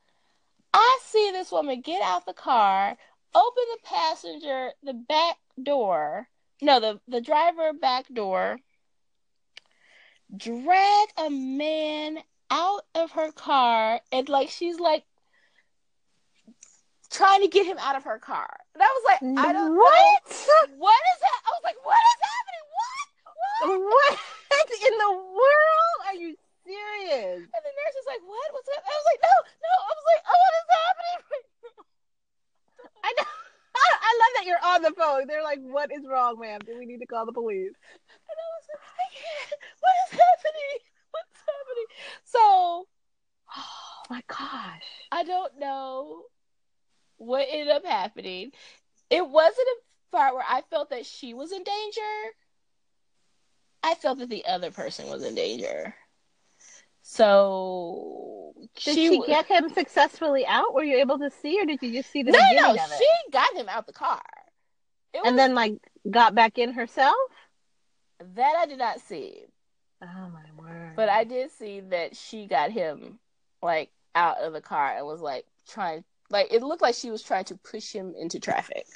[0.72, 2.97] I see this woman get out the car,
[3.34, 6.28] open the passenger, the back door.
[6.62, 8.59] No, the, the driver back door.
[10.36, 12.18] Drag a man
[12.51, 15.05] out of her car and like she's like
[17.10, 18.48] trying to get him out of her car.
[18.74, 19.80] And I was like, I don't know.
[19.80, 20.22] what?
[20.78, 21.40] What is that?
[21.47, 22.66] I was like, what is happening?
[22.78, 23.70] What?
[23.70, 23.90] What?
[23.90, 24.18] What
[24.92, 25.98] in the world?
[26.06, 26.36] Are you
[26.70, 27.42] serious?
[27.51, 28.48] And the nurse was like, what?
[28.55, 28.82] What's up?
[28.86, 29.34] I was like, no,
[29.66, 29.72] no.
[29.74, 31.20] I was like, oh, what is happening?
[33.06, 33.30] I know.
[34.06, 35.26] I love that you're on the phone.
[35.26, 36.60] They're like, "What is wrong, ma'am?
[36.66, 39.60] Do we need to call the police?" And I was like, I can't.
[39.80, 40.78] What is happening?
[41.12, 41.88] What's happening?
[42.24, 42.86] So
[43.56, 44.86] Oh my gosh.
[45.12, 46.24] I don't know
[47.18, 48.52] what ended up happening.
[49.10, 52.34] It wasn't a part where I felt that she was in danger.
[53.82, 55.94] I felt that the other person was in danger.
[57.12, 60.72] So Did she, w- get him successfully out?
[60.74, 62.90] Were you able to see, or did you just see the no, beginning no, of
[62.90, 62.98] it?
[62.98, 64.22] she got him out the car.
[65.14, 65.74] Was, and then like
[66.08, 67.16] got back in herself?
[68.36, 69.42] that I did not see,
[70.00, 70.92] Oh my word.
[70.94, 73.18] but I did see that she got him
[73.60, 77.24] like out of the car and was like trying, like it looked like she was
[77.24, 78.86] trying to push him into traffic.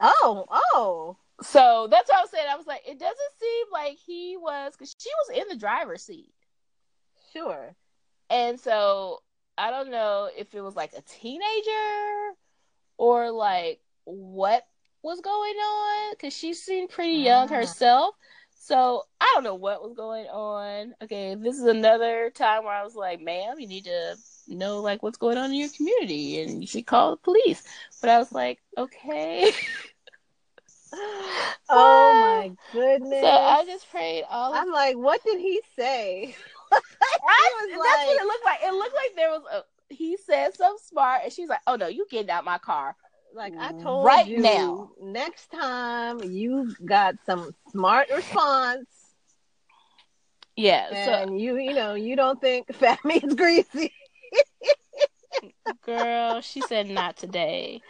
[0.00, 1.16] Oh, oh.
[1.42, 2.46] So that's what I was saying.
[2.50, 6.02] I was like, it doesn't seem like he was because she was in the driver's
[6.02, 6.32] seat,
[7.32, 7.74] Sure.
[8.28, 9.22] and so
[9.58, 12.34] I don't know if it was like a teenager
[12.96, 14.66] or like what
[15.02, 17.56] was going on because she seemed pretty young Ah.
[17.56, 18.14] herself.
[18.54, 20.94] So I don't know what was going on.
[21.02, 24.16] Okay, this is another time where I was like, "Ma'am, you need to
[24.48, 27.62] know like what's going on in your community, and you should call the police."
[28.00, 29.50] But I was like, "Okay."
[31.72, 33.20] Oh my goodness.
[33.20, 36.34] So I just prayed all I'm like, what did he say?
[36.70, 36.82] That's
[37.72, 38.58] like, what it looked like.
[38.62, 39.62] It looked like there was a.
[39.92, 42.96] He said something smart, and she's like, "Oh no, you getting out my car."
[43.34, 44.90] Like I told you right you, now.
[45.00, 48.86] Next time you got some smart response.
[50.56, 53.92] Yeah, and so, you you know you don't think fat means greasy.
[55.86, 57.80] Girl, she said not today.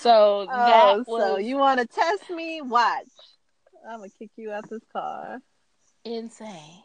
[0.00, 1.22] So oh, that was.
[1.22, 2.60] So you want to test me?
[2.62, 3.06] Watch.
[3.88, 5.38] I'm gonna kick you out this car.
[6.04, 6.82] Insane.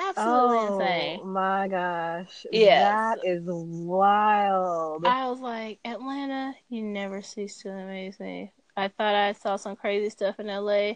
[0.00, 1.28] Absolutely oh, insane.
[1.28, 2.46] My gosh.
[2.50, 3.14] Yeah.
[3.14, 5.06] That is wild.
[5.06, 8.52] I was like, Atlanta, you never cease to amaze me.
[8.76, 10.94] I thought I saw some crazy stuff in LA,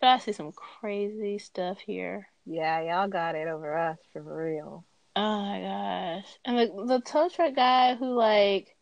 [0.00, 2.28] but I see some crazy stuff here.
[2.44, 4.84] Yeah, y'all got it over us for real.
[5.14, 6.38] Oh my gosh.
[6.44, 8.74] And the the tow truck guy who like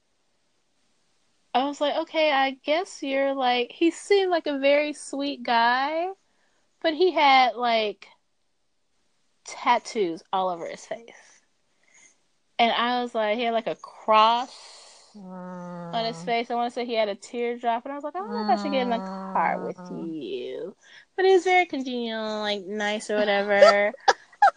[1.52, 6.06] I was like, okay, I guess you're like he seemed like a very sweet guy,
[6.80, 8.06] but he had like
[9.48, 11.10] tattoos all over his face.
[12.58, 14.50] And I was like, he had like a cross
[15.16, 15.94] mm.
[15.94, 16.24] on his mm.
[16.24, 16.50] face.
[16.50, 18.44] I want to say he had a teardrop, and I was like, I don't know
[18.44, 20.22] if I should get in the car with mm.
[20.22, 20.74] you.
[21.16, 23.54] But he was very congenial, like nice or whatever.
[23.56, 23.92] and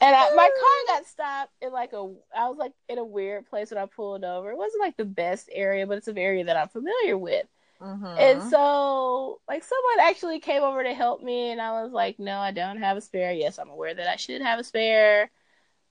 [0.01, 3.71] I, my car got stopped in like a, I was like in a weird place
[3.71, 4.51] when I pulled over.
[4.51, 7.45] It wasn't like the best area, but it's an area that I'm familiar with.
[7.81, 8.05] Mm-hmm.
[8.05, 12.37] And so, like, someone actually came over to help me, and I was like, "No,
[12.37, 13.31] I don't have a spare.
[13.31, 15.31] Yes, I'm aware that I should have a spare."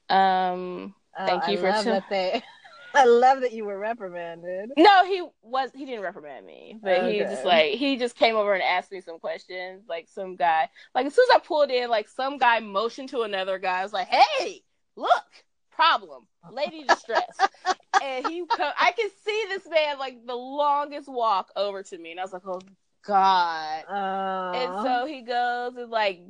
[0.08, 1.90] Um, oh, thank you I for.
[1.90, 2.42] Love they...
[2.94, 4.70] I love that you were reprimanded.
[4.76, 5.70] No, he was.
[5.74, 7.12] He didn't reprimand me, but okay.
[7.12, 9.84] he just like he just came over and asked me some questions.
[9.88, 13.22] Like some guy, like as soon as I pulled in, like some guy motioned to
[13.22, 13.80] another guy.
[13.80, 14.62] I was like, "Hey,
[14.96, 15.24] look,
[15.70, 17.36] problem, lady distress."
[18.02, 22.12] and he come, I can see this man like the longest walk over to me,
[22.12, 22.60] and I was like, oh
[23.06, 23.84] god.
[23.88, 24.52] Uh...
[24.54, 26.20] And so he goes and like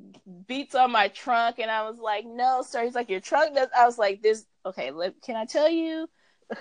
[0.47, 2.85] beats on my trunk, and I was like, no, sir.
[2.85, 3.69] He's like, your trunk does.
[3.77, 4.45] I was like, this.
[4.65, 6.09] Okay, let, can I tell you?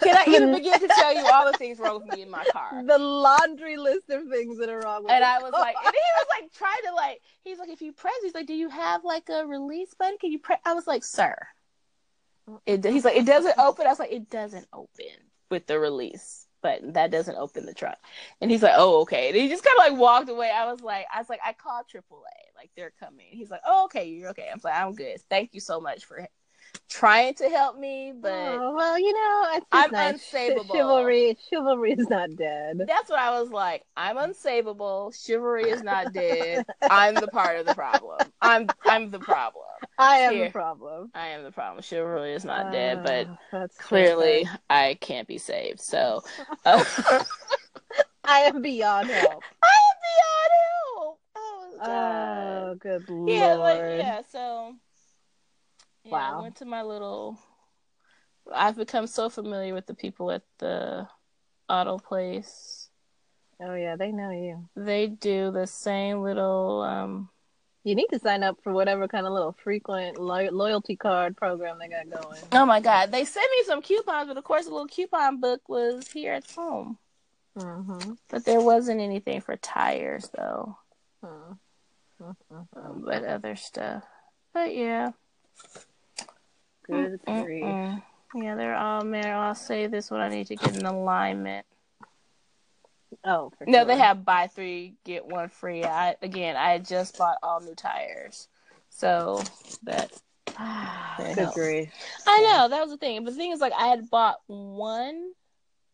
[0.01, 2.45] Can I even begin to tell you all the things wrong with me in my
[2.51, 2.83] car?
[2.85, 5.61] The laundry list of things that are wrong with And I was car.
[5.61, 8.45] like, and he was like trying to like, he's like, if you press, he's like,
[8.45, 10.17] do you have like a release button?
[10.19, 10.59] Can you press?
[10.63, 11.35] I was like, sir.
[12.65, 13.85] It, he's like, it doesn't open.
[13.85, 15.05] I was like, it doesn't open
[15.49, 17.97] with the release, but that doesn't open the truck.
[18.41, 19.27] And he's like, oh, okay.
[19.29, 20.51] And he just kind of like walked away.
[20.51, 22.01] I was like, I was like, I called AAA.
[22.55, 23.27] Like they're coming.
[23.29, 24.49] He's like, oh, okay, you're okay.
[24.51, 25.19] I'm like, I'm good.
[25.29, 26.27] Thank you so much for
[26.89, 30.15] trying to help me, but oh, well, you know, I'm nice.
[30.15, 30.71] unsavable.
[30.71, 32.81] Chivalry, chivalry is not dead.
[32.87, 33.83] That's what I was like.
[33.95, 35.13] I'm unsavable.
[35.25, 36.65] Chivalry is not dead.
[36.89, 38.19] I'm the part of the problem.
[38.41, 39.63] I'm I'm the problem.
[39.97, 40.45] I am Here.
[40.45, 41.11] the problem.
[41.13, 41.83] I am the problem.
[41.83, 45.79] Chivalry is not uh, dead, but ah, clearly I can't be saved.
[45.79, 46.23] So
[46.65, 46.83] uh,
[48.23, 49.43] I am beyond help.
[49.63, 50.51] I am beyond
[50.95, 51.19] help.
[51.35, 51.87] Oh, God.
[51.87, 53.29] oh good lord.
[53.29, 54.21] Yeah, like, yeah.
[54.29, 54.75] So
[56.09, 56.39] yeah, wow.
[56.39, 57.39] I went to my little.
[58.53, 61.07] I've become so familiar with the people at the
[61.67, 62.89] auto place.
[63.61, 64.69] Oh yeah, they know you.
[64.75, 66.81] They do the same little.
[66.81, 67.29] um
[67.83, 71.77] You need to sign up for whatever kind of little frequent lo- loyalty card program
[71.79, 72.39] they got going.
[72.51, 75.67] Oh my god, they sent me some coupons, but of course the little coupon book
[75.67, 76.97] was here at home.
[77.57, 78.13] Mm-hmm.
[78.29, 80.77] But there wasn't anything for tires though.
[81.23, 82.31] Mm-hmm.
[82.75, 84.03] Um, but other stuff.
[84.53, 85.11] But yeah.
[86.89, 88.01] Good grief.
[88.35, 89.25] Yeah, they're all man.
[89.25, 91.65] I'll say this when I need to get an alignment.
[93.25, 93.85] Oh, no, sure.
[93.85, 95.83] they have buy three get one free.
[95.83, 98.47] I again, I just bought all new tires,
[98.89, 99.43] so
[99.83, 100.11] that.
[101.35, 101.91] Good grief.
[102.27, 105.31] I know that was the thing, but the thing is, like, I had bought one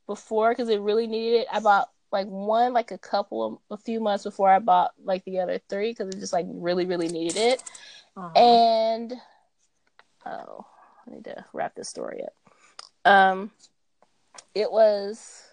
[0.07, 1.47] before because it really needed it.
[1.51, 5.23] I bought like one like a couple of a few months before I bought like
[5.25, 7.63] the other three because it just like really really needed it,
[8.15, 8.39] uh-huh.
[8.39, 9.13] and
[10.25, 10.65] oh
[11.07, 13.11] I need to wrap this story up.
[13.11, 13.51] Um,
[14.53, 15.43] it was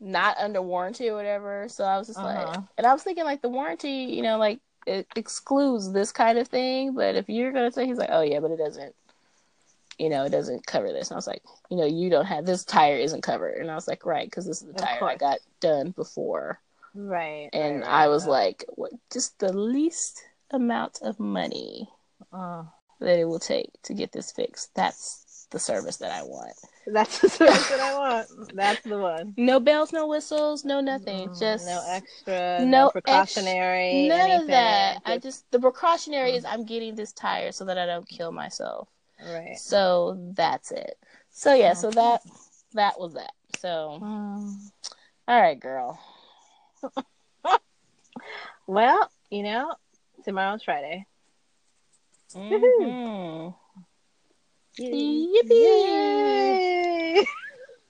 [0.00, 1.66] not under warranty or whatever.
[1.68, 2.46] So I was just uh-huh.
[2.46, 6.38] like, and I was thinking like the warranty, you know, like it excludes this kind
[6.38, 6.94] of thing.
[6.94, 8.94] But if you're gonna say, he's like, oh yeah, but it doesn't,
[9.98, 11.08] you know, it doesn't cover this.
[11.08, 13.58] And I was like, you know, you don't have this tire isn't covered.
[13.58, 16.60] And I was like, right, because this is the tire I got done before.
[16.94, 17.50] Right.
[17.52, 18.30] And right, I was right.
[18.30, 18.92] like, what?
[19.12, 21.90] Just the least amount of money.
[22.32, 22.64] Uh
[23.00, 24.74] that it will take to get this fixed.
[24.74, 26.54] That's the service that I want.
[26.86, 28.54] That's the service that I want.
[28.54, 29.34] That's the one.
[29.36, 31.28] No bells, no whistles, no nothing.
[31.28, 34.06] Mm, just no extra, no, no precautionary.
[34.06, 34.40] Ex- none anything.
[34.42, 34.94] of that.
[34.94, 35.06] Just...
[35.06, 36.36] I just the precautionary mm.
[36.36, 38.88] is I'm getting this tire so that I don't kill myself.
[39.24, 39.58] Right.
[39.58, 40.96] So that's it.
[41.30, 42.22] So yeah, so that
[42.74, 43.32] that was that.
[43.58, 44.54] So mm.
[45.28, 45.98] all right, girl.
[48.66, 49.74] well, you know,
[50.24, 51.06] tomorrow's Friday.
[52.34, 53.48] Mm-hmm.
[54.78, 56.36] Yippee!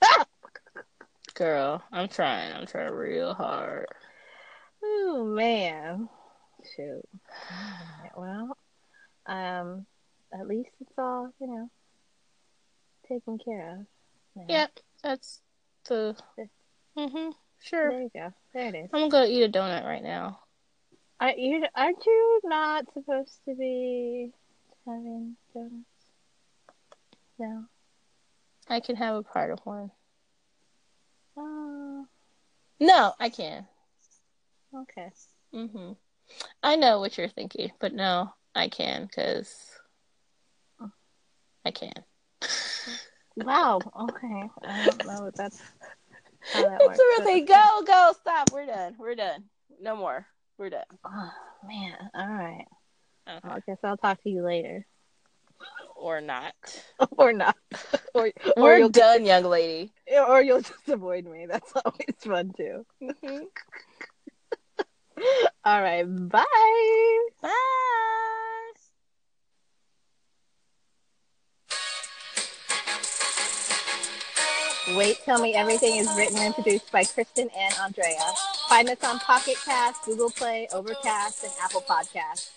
[1.35, 2.53] Girl, I'm trying.
[2.55, 3.87] I'm trying real hard.
[4.83, 6.09] Oh man,
[6.77, 7.03] shoot.
[8.17, 8.57] Well,
[9.27, 9.87] um,
[10.33, 11.71] at least it's all you know
[13.09, 13.87] taken care of.
[14.37, 14.45] Yeah.
[14.49, 15.43] Yep, that's
[15.89, 16.17] the.
[16.97, 17.35] Mhm.
[17.63, 17.91] Sure.
[17.91, 18.33] There you go.
[18.55, 18.91] There it is.
[18.93, 20.41] I'm gonna go eat a donut right now.
[21.21, 21.65] Are you?
[21.77, 24.33] Aren't you not supposed to be
[24.87, 25.85] having donuts?
[27.39, 27.65] No.
[28.69, 29.91] I can have a part of one.
[31.37, 32.07] Oh.
[32.79, 33.67] No, I can.
[34.75, 35.11] Okay.
[35.53, 35.97] Mhm.
[36.63, 39.79] I know what you're thinking, but no, I can because
[41.65, 41.93] I can.
[43.37, 43.81] wow.
[44.01, 44.51] Okay.
[44.67, 45.61] I don't know what that's.
[46.55, 48.51] How that it's works, really go go stop.
[48.53, 48.97] We're done.
[48.99, 49.45] We're done.
[49.81, 50.27] No more.
[50.61, 50.85] We're done.
[51.07, 51.31] Oh
[51.67, 51.97] man.
[52.15, 52.67] All right.
[53.27, 53.49] Okay.
[53.49, 54.87] I guess I'll talk to you later.
[55.97, 56.53] Or not.
[57.17, 57.57] or not.
[58.15, 58.27] Or
[58.57, 59.93] or We're you'll done, young lady.
[60.29, 61.47] or you'll just avoid me.
[61.47, 62.85] That's always fun too.
[63.03, 63.47] Mhm.
[65.65, 66.03] All right.
[66.05, 66.45] Bye.
[67.41, 68.27] Bye.
[74.97, 78.19] Wait, Tell Me Everything is written and produced by Kristen and Andrea.
[78.69, 82.51] Find us on Pocket Cast, Google Play, Overcast, and Apple Podcasts.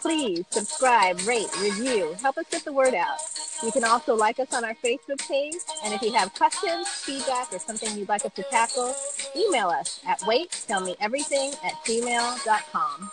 [0.00, 2.14] Please subscribe, rate, review.
[2.20, 3.18] Help us get the word out.
[3.62, 5.54] You can also like us on our Facebook page.
[5.84, 8.94] And if you have questions, feedback, or something you'd like us to tackle,
[9.36, 13.10] email us at waittellmeeverything at gmail.com.